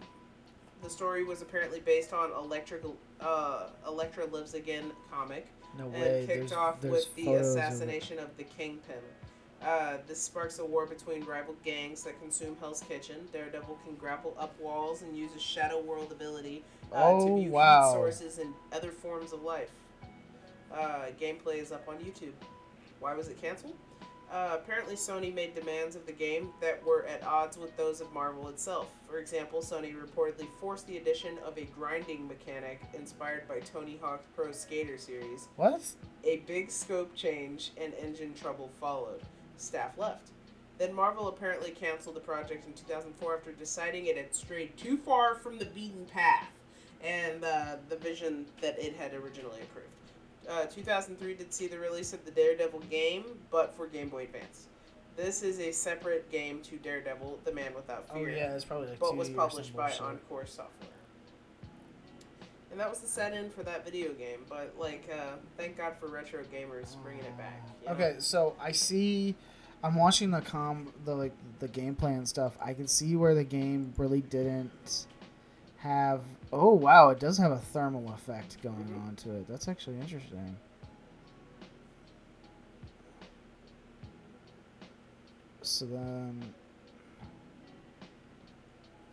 [0.82, 2.82] the story was apparently based on Electric,
[3.20, 5.46] uh, Elektra Lives Again comic
[5.78, 6.24] No and way.
[6.26, 7.60] kicked There's, off there's with the photos of it.
[7.60, 8.96] assassination of, the Kingpin.
[9.64, 13.28] Uh, this sparks a war between rival gangs that consume Hell's Kitchen.
[13.32, 17.50] Daredevil can grapple up walls and use his Shadow World ability uh, to Oh, view
[17.50, 17.88] wow.
[17.90, 19.70] heat sources and other forms of life.
[20.72, 22.32] Uh, gameplay is up on YouTube.
[23.00, 23.74] Why was it canceled?
[24.32, 28.10] Uh, apparently, Sony made demands of the game that were at odds with those of
[28.12, 28.86] Marvel itself.
[29.08, 34.26] For example, Sony reportedly forced the addition of a grinding mechanic inspired by Tony Hawk's
[34.36, 35.48] Pro Skater series.
[35.56, 35.82] What?
[36.22, 39.20] A big scope change and engine trouble followed.
[39.60, 40.30] Staff left.
[40.78, 45.34] Then Marvel apparently canceled the project in 2004 after deciding it had strayed too far
[45.34, 46.50] from the beaten path
[47.04, 49.88] and uh, the vision that it had originally approved.
[50.48, 54.66] Uh, 2003 did see the release of the Daredevil game, but for Game Boy Advance.
[55.16, 58.16] This is a separate game to Daredevil: The Man Without Fear.
[58.16, 60.00] Oh Fear yeah, it's probably like but 2D was published by bullshit.
[60.00, 60.89] Encore Software.
[62.70, 65.94] And that was the set in for that video game, but like, uh, thank God
[65.98, 67.62] for retro gamers bringing it back.
[67.82, 67.94] you know?
[67.94, 69.34] Okay, so I see.
[69.82, 72.56] I'm watching the com, the like the gameplay and stuff.
[72.64, 75.06] I can see where the game really didn't
[75.78, 76.20] have.
[76.52, 79.08] Oh wow, it does have a thermal effect going Mhm.
[79.08, 79.48] on to it.
[79.48, 80.56] That's actually interesting.
[85.62, 86.42] So then,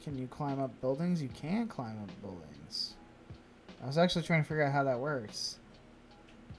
[0.03, 1.21] can you climb up buildings?
[1.21, 2.93] You can climb up buildings.
[3.84, 5.58] I was actually trying to figure out how that works.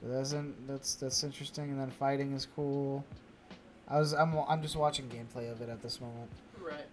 [0.01, 3.03] That's in, that's that's interesting, and then fighting is cool.
[3.87, 6.29] I was I'm I'm just watching gameplay of it at this moment.
[6.61, 6.85] Right.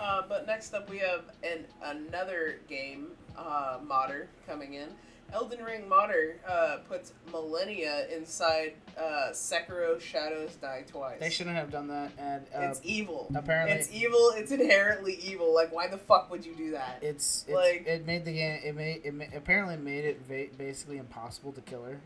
[0.00, 4.88] Uh, but next up, we have an another game uh, modder coming in.
[5.32, 11.20] Elden Ring modder uh, puts Malenia inside uh, Sekiro Shadows Die Twice.
[11.20, 13.28] They shouldn't have done that, and uh, It's evil.
[13.34, 14.32] apparently It's evil.
[14.36, 15.54] It's inherently evil.
[15.54, 16.98] Like, why the fuck would you do that?
[17.02, 20.54] it's, it's like- it made the game it made it ma- apparently made it va-
[20.56, 22.00] basically impossible to kill her,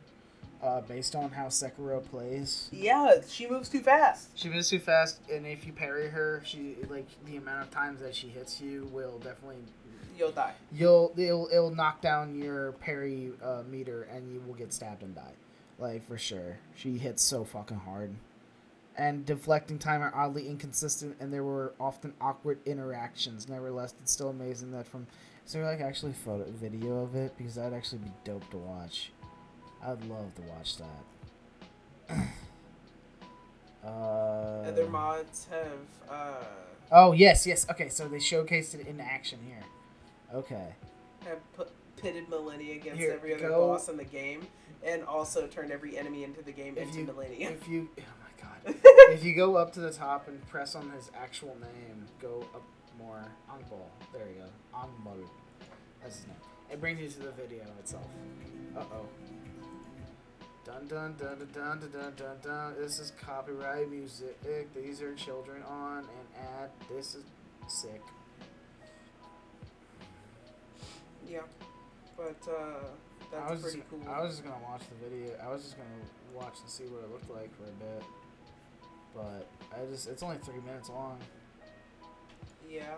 [0.62, 2.68] uh, based on how Sekiro plays.
[2.72, 4.30] Yeah, she moves too fast.
[4.36, 8.00] She moves too fast, and if you parry her, she like the amount of times
[8.00, 9.62] that she hits you will definitely
[10.20, 10.52] You'll die.
[10.70, 15.14] you'll it'll, it'll knock down your parry uh, meter and you will get stabbed and
[15.14, 15.32] die.
[15.78, 16.58] Like for sure.
[16.74, 18.14] She hits so fucking hard.
[18.98, 23.48] And deflecting time are oddly inconsistent and there were often awkward interactions.
[23.48, 25.06] Nevertheless it's still amazing that from
[25.46, 27.32] is there like actually photo video of it?
[27.38, 29.12] Because that'd actually be dope to watch.
[29.82, 32.18] I'd love to watch that.
[33.82, 36.10] Uh, Other mods have.
[36.10, 36.44] Uh,
[36.92, 37.66] oh yes yes.
[37.70, 39.64] Okay so they showcased it in action here
[40.34, 40.74] Okay.
[41.22, 43.68] I put, pitted Malenia against Here, every other go.
[43.68, 44.46] boss in the game,
[44.84, 47.50] and also turned every enemy into the game if into you, Malenia.
[47.52, 48.80] If you, oh my god,
[49.10, 52.62] if you go up to the top and press on his actual name, go up
[52.98, 53.24] more.
[53.50, 54.78] Angbol, there you go.
[54.78, 55.26] Angbol,
[56.02, 56.36] that's his name.
[56.70, 58.06] It brings you to the video itself.
[58.76, 59.06] Uh oh.
[60.64, 62.74] Dun dun dun dun dun dun dun dun.
[62.78, 64.38] This is copyright music.
[64.74, 66.70] These are children on and ad.
[66.88, 67.24] This is
[67.66, 68.00] sick.
[71.30, 71.40] Yeah,
[72.16, 72.84] but uh,
[73.30, 74.00] that's I was pretty just, cool.
[74.08, 75.34] I was just gonna watch the video.
[75.42, 75.88] I was just gonna
[76.34, 78.02] watch and see what it looked like for a bit.
[79.14, 81.18] But I just it's only three minutes long.
[82.70, 82.96] yeah.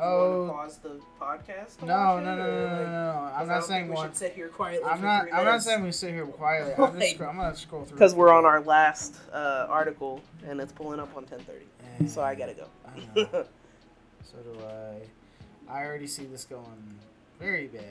[0.00, 1.82] Oh pause the podcast?
[1.82, 3.12] no, no, no, no, no, no, no!
[3.12, 4.88] 'cause I I'm don't saying we should sit here quietly.
[4.88, 5.26] I'm not.
[5.32, 6.72] I'm not saying we sit here quietly.
[6.78, 7.96] I'm, just, I'm gonna scroll through.
[7.96, 12.36] Because we're on our last uh, article, and it's pulling up on 10:30, so I
[12.36, 12.66] gotta go.
[12.86, 13.00] I
[14.22, 15.00] so do I.
[15.68, 16.98] I already see this going
[17.38, 17.82] very bad.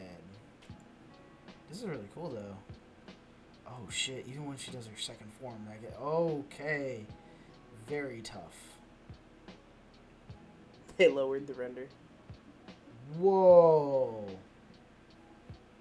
[1.70, 2.58] This is really cool though.
[3.68, 4.26] Oh shit!
[4.28, 7.06] Even when she does her second form, I get okay.
[7.88, 8.56] Very tough.
[10.98, 11.88] they lowered the render.
[13.18, 14.26] Whoa.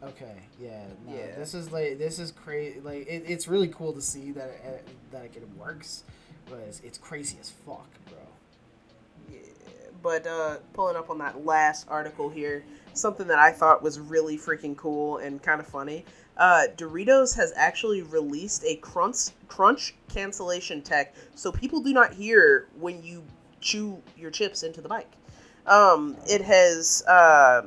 [0.03, 1.37] Okay, yeah, no, Yeah.
[1.37, 2.81] This is like this is crazy.
[2.81, 6.05] Like it, it's really cool to see that it, that it works,
[6.49, 8.19] but it's, it's crazy as fuck, bro.
[10.07, 12.65] But uh, pulling up on that last article here,
[12.95, 16.05] something that I thought was really freaking cool and kind of funny.
[16.37, 22.69] Uh, Doritos has actually released a crunch crunch cancellation tech, so people do not hear
[22.79, 23.25] when you
[23.61, 25.09] chew your chips into the mic.
[25.67, 27.63] Um, it has uh,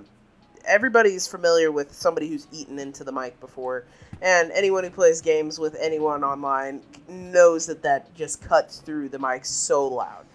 [0.64, 3.84] everybody's familiar with somebody who's eaten into the mic before,
[4.22, 9.20] and anyone who plays games with anyone online knows that that just cuts through the
[9.20, 10.26] mic so loud.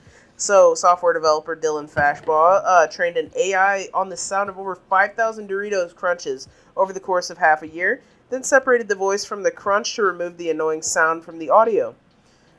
[0.44, 5.48] So, software developer Dylan Fashbaugh uh, trained an AI on the sound of over 5,000
[5.48, 9.50] Doritos crunches over the course of half a year, then separated the voice from the
[9.50, 11.94] crunch to remove the annoying sound from the audio.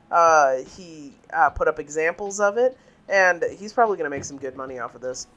[0.10, 2.76] Uh, he uh, put up examples of it,
[3.08, 5.28] and he's probably going to make some good money off of this,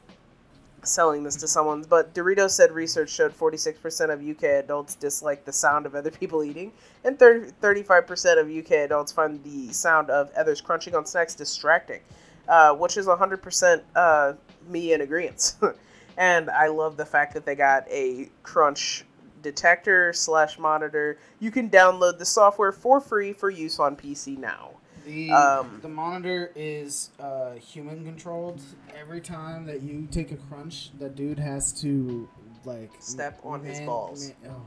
[0.83, 1.85] selling this to someone.
[1.87, 6.43] But Doritos said research showed 46% of UK adults dislike the sound of other people
[6.43, 6.73] eating,
[7.05, 12.01] and 30, 35% of UK adults find the sound of others crunching on snacks distracting,
[12.49, 14.33] uh, which is 100% uh,
[14.69, 15.55] me in agreement.
[16.17, 19.05] and I love the fact that they got a crunch
[19.43, 21.19] detector slash monitor.
[21.39, 24.71] You can download the software for free for use on PC now.
[25.07, 28.61] The Um, the monitor is uh, human controlled.
[28.99, 32.29] Every time that you take a crunch, that dude has to
[32.65, 34.33] like Step on his balls.
[34.43, 34.63] man- oh.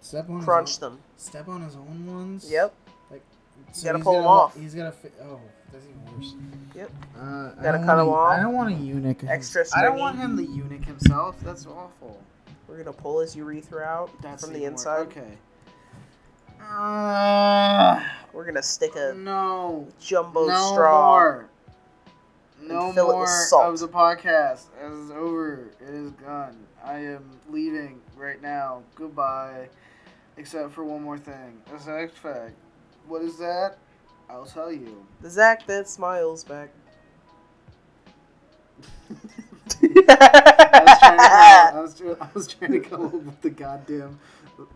[0.00, 1.00] Step on Crunch his own, them.
[1.16, 2.50] Step on his own ones.
[2.50, 2.74] Yep.
[3.72, 4.56] So gotta pull gotta let- off.
[4.56, 4.74] He's.
[4.74, 5.40] Fi- oh,
[5.72, 6.34] that's even worse.
[6.74, 6.90] Yep.
[7.18, 8.38] Uh, I Gotta cut 'em off.
[8.38, 9.24] I don't want a eunuch.
[9.24, 11.36] Extra I don't want him the eunuch himself.
[11.42, 12.20] That's awful.
[12.68, 14.70] We're gonna pull his urethra out That's from the worse.
[14.70, 14.98] inside.
[15.08, 15.38] Okay.
[16.60, 18.00] Uh,
[18.32, 19.86] We're gonna stick a no.
[20.00, 21.06] jumbo no straw.
[21.10, 21.48] more.
[22.62, 24.64] No and fill it more of the podcast.
[24.82, 25.70] It is over.
[25.80, 26.56] It is gone.
[26.84, 28.82] I am leaving right now.
[28.94, 29.68] Goodbye.
[30.38, 31.60] Except for one more thing.
[31.74, 32.54] A sex fact.
[33.08, 33.78] What is that?
[34.28, 35.04] I'll tell you.
[35.20, 36.70] The Zach that smiles back.
[40.08, 43.50] I was trying to come, I was, I was trying to come up with the
[43.50, 44.18] goddamn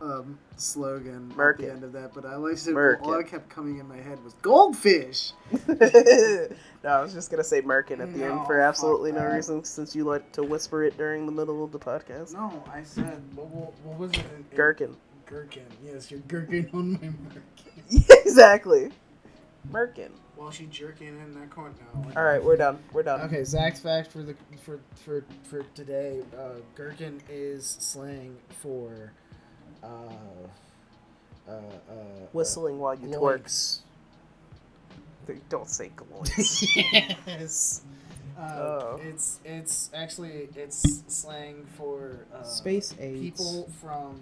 [0.01, 3.03] um, slogan at the end of that, but I like said Merkin.
[3.03, 5.33] all that kept coming in my head was goldfish.
[5.69, 5.79] no,
[6.85, 9.35] I was just gonna say Merkin at the No, end for absolutely no that.
[9.35, 12.35] reason, since you like to whisper it during the middle of the podcast.
[12.35, 14.19] No, I said what, what, what was it?
[14.19, 14.97] In, in- Gherkin.
[15.27, 15.65] Gherkin.
[15.85, 17.43] Yes, you're gherkin on my merkin.
[18.11, 18.91] exactly.
[19.71, 20.11] Merkin.
[20.37, 21.75] While she jerking in that corner.
[21.95, 22.13] No.
[22.17, 22.79] All right, we're done.
[22.93, 23.21] We're done.
[23.23, 24.35] Okay, Zach's fact for the
[24.65, 26.23] for for for today.
[26.37, 29.13] Uh, gherkin is slang for
[29.83, 29.87] uh,
[31.47, 31.93] uh, uh,
[32.33, 33.81] Whistling while you uh, twerk.
[35.49, 36.65] Don't say gloins.
[36.77, 37.83] yes.
[38.39, 39.01] Uh, Oh.
[39.03, 43.21] It's it's actually it's slang for uh, Space AIDS.
[43.21, 44.19] people from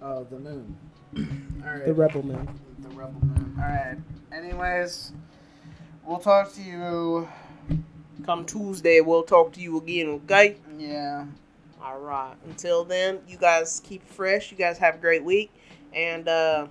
[0.00, 0.76] uh, the moon.
[1.16, 1.24] All
[1.64, 1.86] right.
[1.86, 2.48] the rebel man.
[2.78, 3.56] the rebel moon.
[3.58, 3.96] All right.
[4.32, 5.12] Anyways,
[6.04, 7.28] we'll talk to you.
[8.24, 10.08] Come Tuesday, we'll talk to you again.
[10.08, 10.56] Okay.
[10.78, 11.26] Yeah.
[11.82, 12.34] All right.
[12.44, 14.50] Until then, you guys keep fresh.
[14.50, 15.50] You guys have a great week,
[15.92, 16.66] and uh,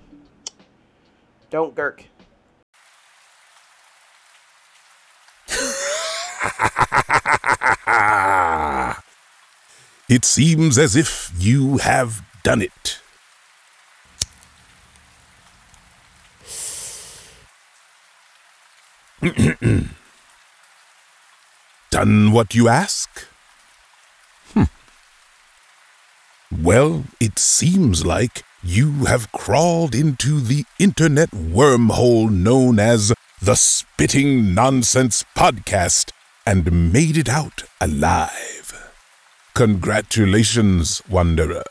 [1.49, 2.03] don't gurk.
[10.09, 12.99] It seems as if you have done it.
[21.91, 23.09] done what you ask?
[24.53, 24.63] Hmm.
[26.61, 34.53] Well, it seems like you have crawled into the internet wormhole known as the Spitting
[34.53, 36.11] Nonsense Podcast
[36.45, 38.93] and made it out alive.
[39.53, 41.63] Congratulations, Wanderer.